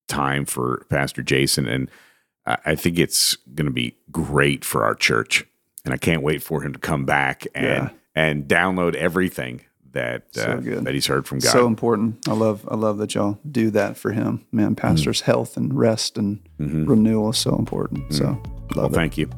time 0.08 0.46
for 0.46 0.86
Pastor 0.90 1.22
Jason, 1.22 1.68
and 1.68 1.92
I, 2.46 2.76
think 2.76 3.00
it's 3.00 3.36
going 3.54 3.66
to 3.66 3.72
be 3.74 3.96
great 4.12 4.64
for 4.64 4.84
our 4.84 4.96
church. 4.96 5.46
And 5.84 5.94
I 5.94 5.98
can't 5.98 6.22
wait 6.22 6.42
for 6.42 6.62
him 6.62 6.74
to 6.74 6.80
come 6.80 7.06
back 7.06 7.46
and 7.54 7.66
Yeah. 7.66 7.90
And 8.16 8.46
download 8.48 8.96
everything 8.96 9.62
that 9.92 10.24
So 10.32 10.44
uh, 10.44 10.82
that 10.82 10.94
he's 10.94 11.08
heard 11.08 11.26
from 11.28 11.40
God. 11.40 11.52
so 11.52 11.68
important. 11.68 12.28
I 12.28 12.34
love 12.34 12.68
I 12.70 12.76
love 12.76 12.98
that 12.98 13.16
y'all 13.16 13.40
do 13.50 13.70
that 13.72 13.98
for 13.98 14.12
him. 14.12 14.46
Man, 14.52 14.76
pastor's 14.76 15.22
health 15.22 15.56
and 15.58 15.74
rest 15.74 16.18
and 16.18 16.40
Mhm. 16.60 16.88
renewal 16.88 17.30
is 17.30 17.38
so 17.38 17.56
important. 17.58 18.14
So 18.14 18.26
Well, 18.76 18.84
love 18.84 18.92
it. 18.92 18.96
thank 18.96 19.18
you. 19.18 19.30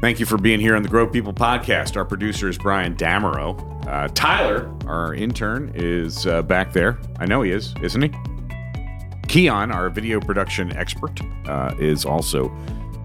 Thank 0.00 0.18
you 0.18 0.26
for 0.26 0.36
being 0.38 0.58
here 0.60 0.74
on 0.74 0.82
the 0.82 0.88
Grow 0.88 1.06
People 1.06 1.32
podcast. 1.32 1.96
Our 1.96 2.04
producer 2.04 2.48
is 2.48 2.58
Brian 2.58 2.96
Damerow. 2.96 3.86
Uh, 3.86 4.08
Tyler, 4.14 4.68
our 4.86 5.14
intern, 5.14 5.70
is 5.74 6.26
uh, 6.26 6.42
back 6.42 6.72
there. 6.72 6.98
I 7.20 7.26
know 7.26 7.42
he 7.42 7.52
is, 7.52 7.74
isn't 7.82 8.02
he? 8.02 8.10
Keon, 9.28 9.70
our 9.70 9.88
video 9.90 10.20
production 10.20 10.76
expert, 10.76 11.20
uh, 11.46 11.74
is 11.78 12.04
also 12.04 12.50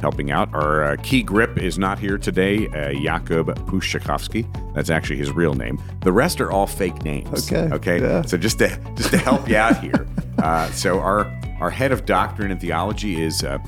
helping 0.01 0.31
out. 0.31 0.53
Our 0.53 0.83
uh, 0.83 0.95
key 1.03 1.23
grip 1.23 1.57
is 1.57 1.77
not 1.77 1.99
here 1.99 2.17
today, 2.17 2.67
uh, 2.67 2.91
Jakub 2.93 3.53
Pushakovsky. 3.67 4.45
That's 4.73 4.89
actually 4.89 5.17
his 5.17 5.31
real 5.31 5.53
name. 5.53 5.81
The 6.01 6.11
rest 6.11 6.39
are 6.41 6.51
all 6.51 6.67
fake 6.67 7.03
names. 7.03 7.51
Okay, 7.51 7.73
Okay. 7.73 8.01
yeah. 8.01 8.21
So 8.23 8.37
just 8.37 8.59
to 8.59 8.69
just 8.95 9.11
to 9.11 9.17
help 9.17 9.47
you 9.49 9.57
out 9.57 9.79
here, 9.81 10.07
uh, 10.39 10.69
so 10.71 10.99
our 10.99 11.25
our 11.59 11.69
head 11.69 11.91
of 11.91 12.05
doctrine 12.05 12.51
and 12.51 12.61
theology 12.61 13.21
is 13.21 13.43
a 13.43 13.59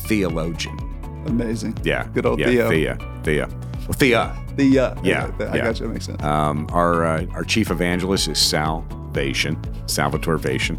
theologian. 0.00 0.78
Amazing. 1.26 1.76
Yeah. 1.84 2.06
Good 2.12 2.26
old 2.26 2.38
yeah, 2.38 2.46
Theo. 2.46 2.68
Thea. 2.70 3.20
Thea. 3.24 3.48
Well, 3.80 3.92
Thea. 3.92 4.44
The 4.56 4.78
uh, 4.78 4.94
Yeah, 5.02 5.30
I 5.38 5.56
yeah. 5.56 5.64
got 5.64 5.78
you. 5.80 5.86
That 5.86 5.92
makes 5.92 6.06
sense. 6.06 6.22
Um, 6.22 6.66
our 6.72 7.04
uh, 7.04 7.26
our 7.32 7.44
chief 7.44 7.70
evangelist 7.70 8.26
is 8.28 8.38
Salvation, 8.38 9.56
Salvatore 9.86 10.36
Vation. 10.38 10.78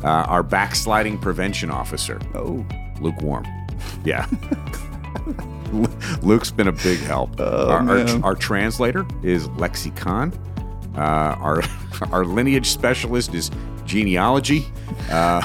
uh, 0.04 0.24
our 0.28 0.42
backsliding 0.42 1.18
prevention 1.18 1.70
officer, 1.70 2.20
oh, 2.34 2.66
lukewarm. 3.00 3.44
Yeah. 4.04 4.26
Luke's 6.22 6.50
been 6.50 6.68
a 6.68 6.72
big 6.72 6.98
help. 7.00 7.30
Oh, 7.38 7.70
our, 7.70 7.88
our, 7.88 8.24
our 8.24 8.34
translator 8.34 9.06
is 9.22 9.48
Lexicon. 9.50 10.32
Uh, 10.96 11.00
our 11.00 11.62
our 12.12 12.24
lineage 12.24 12.66
specialist 12.68 13.34
is 13.34 13.50
genealogy. 13.84 14.66
Uh, 15.10 15.40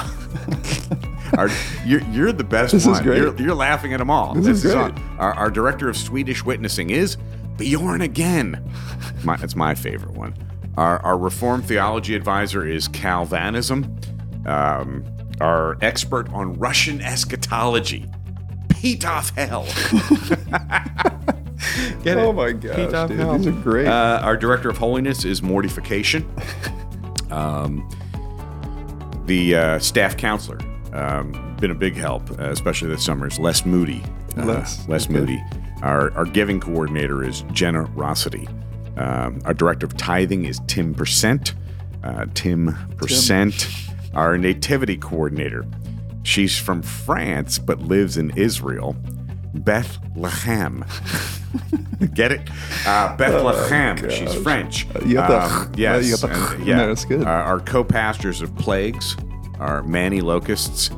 our, 1.38 1.48
you're, 1.86 2.02
you're 2.10 2.32
the 2.32 2.44
best 2.44 2.72
This 2.72 2.82
is 2.84 2.88
one. 2.92 3.02
great. 3.02 3.18
You're, 3.18 3.36
you're 3.40 3.54
laughing 3.54 3.92
at 3.94 3.98
them 3.98 4.10
all. 4.10 4.34
This 4.34 4.64
is 4.64 4.72
great. 4.72 4.92
Our, 5.18 5.32
our 5.34 5.50
director 5.50 5.88
of 5.88 5.96
Swedish 5.96 6.44
witnessing 6.44 6.90
is 6.90 7.16
Bjorn 7.56 8.02
again. 8.02 8.62
My, 9.24 9.36
that's 9.36 9.56
my 9.56 9.74
favorite 9.74 10.12
one. 10.12 10.34
Our, 10.76 10.98
our 11.00 11.18
Reformed 11.18 11.64
theology 11.66 12.14
advisor 12.14 12.66
is 12.66 12.86
Calvinism. 12.88 13.98
Um, 14.46 15.04
our 15.40 15.76
expert 15.82 16.32
on 16.32 16.54
Russian 16.54 17.00
eschatology, 17.00 18.06
Petov 18.78 19.34
Hell. 19.36 19.64
Get 22.04 22.16
it? 22.16 22.20
oh 22.20 22.32
my 22.32 22.52
gosh, 22.52 22.76
Petov 22.76 23.08
dude, 23.08 23.18
Hell. 23.18 23.36
these 23.38 23.46
are 23.48 23.52
great. 23.52 23.88
Uh, 23.88 24.20
our 24.22 24.36
director 24.36 24.70
of 24.70 24.78
holiness 24.78 25.24
is 25.24 25.42
mortification. 25.42 26.28
Um, 27.30 27.86
the 29.26 29.54
uh, 29.54 29.78
staff 29.80 30.16
counselor, 30.16 30.58
um, 30.94 31.56
been 31.60 31.70
a 31.70 31.74
big 31.74 31.94
help, 31.94 32.30
uh, 32.30 32.44
especially 32.44 32.88
this 32.88 33.04
summer, 33.04 33.26
is 33.26 33.38
Les 33.38 33.66
Moody. 33.66 34.02
Uh, 34.38 34.46
Les, 34.46 34.88
Les 34.88 35.04
okay. 35.04 35.12
Moody. 35.12 35.44
Our, 35.82 36.10
our 36.12 36.24
giving 36.24 36.58
coordinator 36.58 37.22
is 37.22 37.42
generosity. 37.52 38.48
Um, 38.96 39.42
our 39.44 39.52
director 39.52 39.84
of 39.84 39.94
tithing 39.98 40.46
is 40.46 40.58
Tim 40.68 40.94
Percent. 40.94 41.52
Uh, 42.02 42.24
Tim 42.32 42.74
Percent. 42.96 43.68
Our 44.14 44.38
nativity 44.38 44.96
coordinator. 44.96 45.66
She's 46.28 46.58
from 46.58 46.82
France 46.82 47.58
but 47.58 47.80
lives 47.80 48.18
in 48.18 48.30
Israel. 48.36 48.94
Bethlehem. 49.54 50.84
Get 52.14 52.32
it? 52.32 52.50
Uh, 52.86 53.16
Bethlehem. 53.16 53.96
She's 54.10 54.34
French. 54.34 54.86
Oh, 54.94 55.04
you 55.06 55.18
Um, 55.20 55.72
yes. 55.74 56.20
the- 56.20 56.28
and- 56.54 56.66
yeah. 56.66 56.76
No, 56.76 56.88
that's 56.88 57.06
good. 57.06 57.22
Uh, 57.26 57.30
our 57.30 57.60
co-pastors 57.60 58.42
of 58.42 58.54
plagues 58.56 59.16
are 59.58 59.82
Manny 59.84 60.20
Locusts 60.20 60.90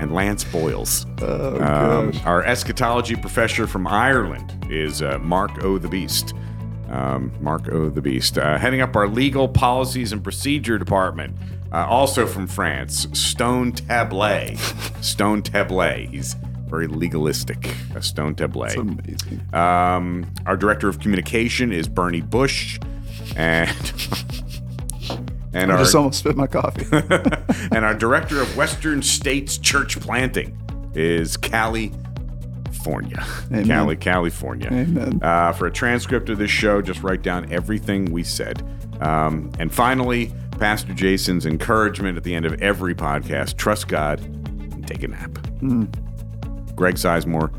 and 0.00 0.12
Lance 0.12 0.44
Boyles. 0.44 1.04
oh 1.20 1.62
Um, 1.62 2.12
our 2.24 2.42
eschatology 2.42 3.16
professor 3.16 3.66
from 3.66 3.86
Ireland 3.86 4.66
is 4.70 5.02
uh, 5.02 5.18
Mark 5.20 5.62
O. 5.62 5.76
the 5.78 5.88
Beast. 5.88 6.32
Um, 6.90 7.32
Mark 7.40 7.68
O. 7.70 7.90
the 7.90 8.00
Beast. 8.00 8.38
Uh, 8.38 8.56
heading 8.58 8.80
up 8.80 8.96
our 8.96 9.08
legal 9.08 9.46
policies 9.48 10.12
and 10.12 10.22
procedure 10.24 10.78
department, 10.78 11.36
uh, 11.76 11.86
also 11.86 12.26
from 12.26 12.46
France, 12.46 13.06
Stone 13.12 13.72
Tablet. 13.72 14.56
Stone 15.02 15.42
Tablet. 15.42 16.08
He's 16.08 16.34
very 16.68 16.86
legalistic. 16.86 17.76
Uh, 17.94 18.00
Stone 18.00 18.34
Tablet. 18.34 18.68
It's 18.68 18.76
amazing. 18.76 19.54
Um, 19.54 20.32
our 20.46 20.56
director 20.56 20.88
of 20.88 21.00
communication 21.00 21.72
is 21.72 21.86
Bernie 21.86 22.22
Bush, 22.22 22.80
and 23.36 23.68
and 25.52 25.70
I 25.70 25.74
our 25.74 25.80
just 25.82 25.94
almost 25.94 26.20
spit 26.20 26.34
my 26.34 26.46
coffee. 26.46 26.86
and 27.70 27.84
our 27.84 27.94
director 27.94 28.40
of 28.40 28.56
Western 28.56 29.02
States 29.02 29.58
Church 29.58 30.00
Planting 30.00 30.58
is 30.94 31.36
California. 31.36 33.22
Amen. 33.48 33.66
Cali, 33.66 33.96
California. 33.96 34.68
Amen. 34.72 35.20
Uh, 35.22 35.52
for 35.52 35.66
a 35.66 35.70
transcript 35.70 36.30
of 36.30 36.38
this 36.38 36.50
show, 36.50 36.80
just 36.80 37.02
write 37.02 37.20
down 37.20 37.52
everything 37.52 38.06
we 38.06 38.22
said. 38.22 38.62
Um, 39.02 39.52
and 39.58 39.74
finally, 39.74 40.32
Pastor 40.58 40.94
Jason's 40.94 41.44
encouragement 41.44 42.16
at 42.16 42.24
the 42.24 42.34
end 42.34 42.46
of 42.46 42.54
every 42.62 42.94
podcast 42.94 43.56
trust 43.56 43.88
God 43.88 44.20
and 44.20 44.86
take 44.86 45.02
a 45.02 45.08
nap. 45.08 45.32
Greg 46.74 46.94
Sizemore, 46.94 47.50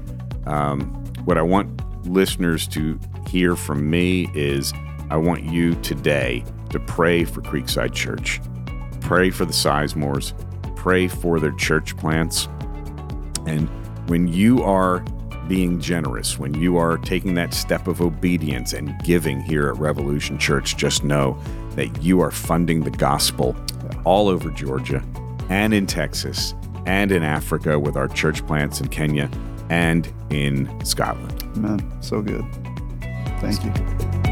um, 0.47 0.81
what 1.25 1.37
I 1.37 1.43
want 1.43 2.07
listeners 2.07 2.67
to 2.69 2.99
hear 3.27 3.55
from 3.55 3.89
me 3.89 4.29
is 4.33 4.73
I 5.09 5.17
want 5.17 5.43
you 5.43 5.75
today 5.75 6.43
to 6.71 6.79
pray 6.79 7.23
for 7.23 7.41
Creekside 7.41 7.93
Church. 7.93 8.41
Pray 9.01 9.29
for 9.29 9.45
the 9.45 9.53
Sizemores. 9.53 10.33
Pray 10.75 11.07
for 11.07 11.39
their 11.39 11.53
church 11.53 11.95
plants. 11.97 12.47
And 13.45 13.69
when 14.09 14.27
you 14.27 14.63
are 14.63 14.99
being 15.47 15.79
generous, 15.79 16.37
when 16.37 16.53
you 16.55 16.77
are 16.77 16.97
taking 16.97 17.35
that 17.35 17.53
step 17.53 17.87
of 17.87 18.01
obedience 18.01 18.73
and 18.73 18.97
giving 19.03 19.39
here 19.39 19.69
at 19.69 19.77
Revolution 19.77 20.37
Church, 20.37 20.77
just 20.77 21.03
know 21.03 21.39
that 21.77 22.03
you 22.03 22.19
are 22.19 22.31
funding 22.31 22.83
the 22.83 22.91
gospel 22.91 23.55
all 24.03 24.27
over 24.27 24.49
Georgia 24.49 25.01
and 25.49 25.73
in 25.73 25.87
Texas 25.87 26.53
and 26.85 27.11
in 27.11 27.23
Africa 27.23 27.79
with 27.79 27.95
our 27.95 28.07
church 28.09 28.45
plants 28.45 28.81
in 28.81 28.89
Kenya 28.89 29.29
and 29.69 30.11
in 30.29 30.69
Scotland. 30.85 31.55
Man, 31.55 32.01
so 32.01 32.21
good. 32.21 32.43
Thank 33.39 33.63
you. 33.63 34.26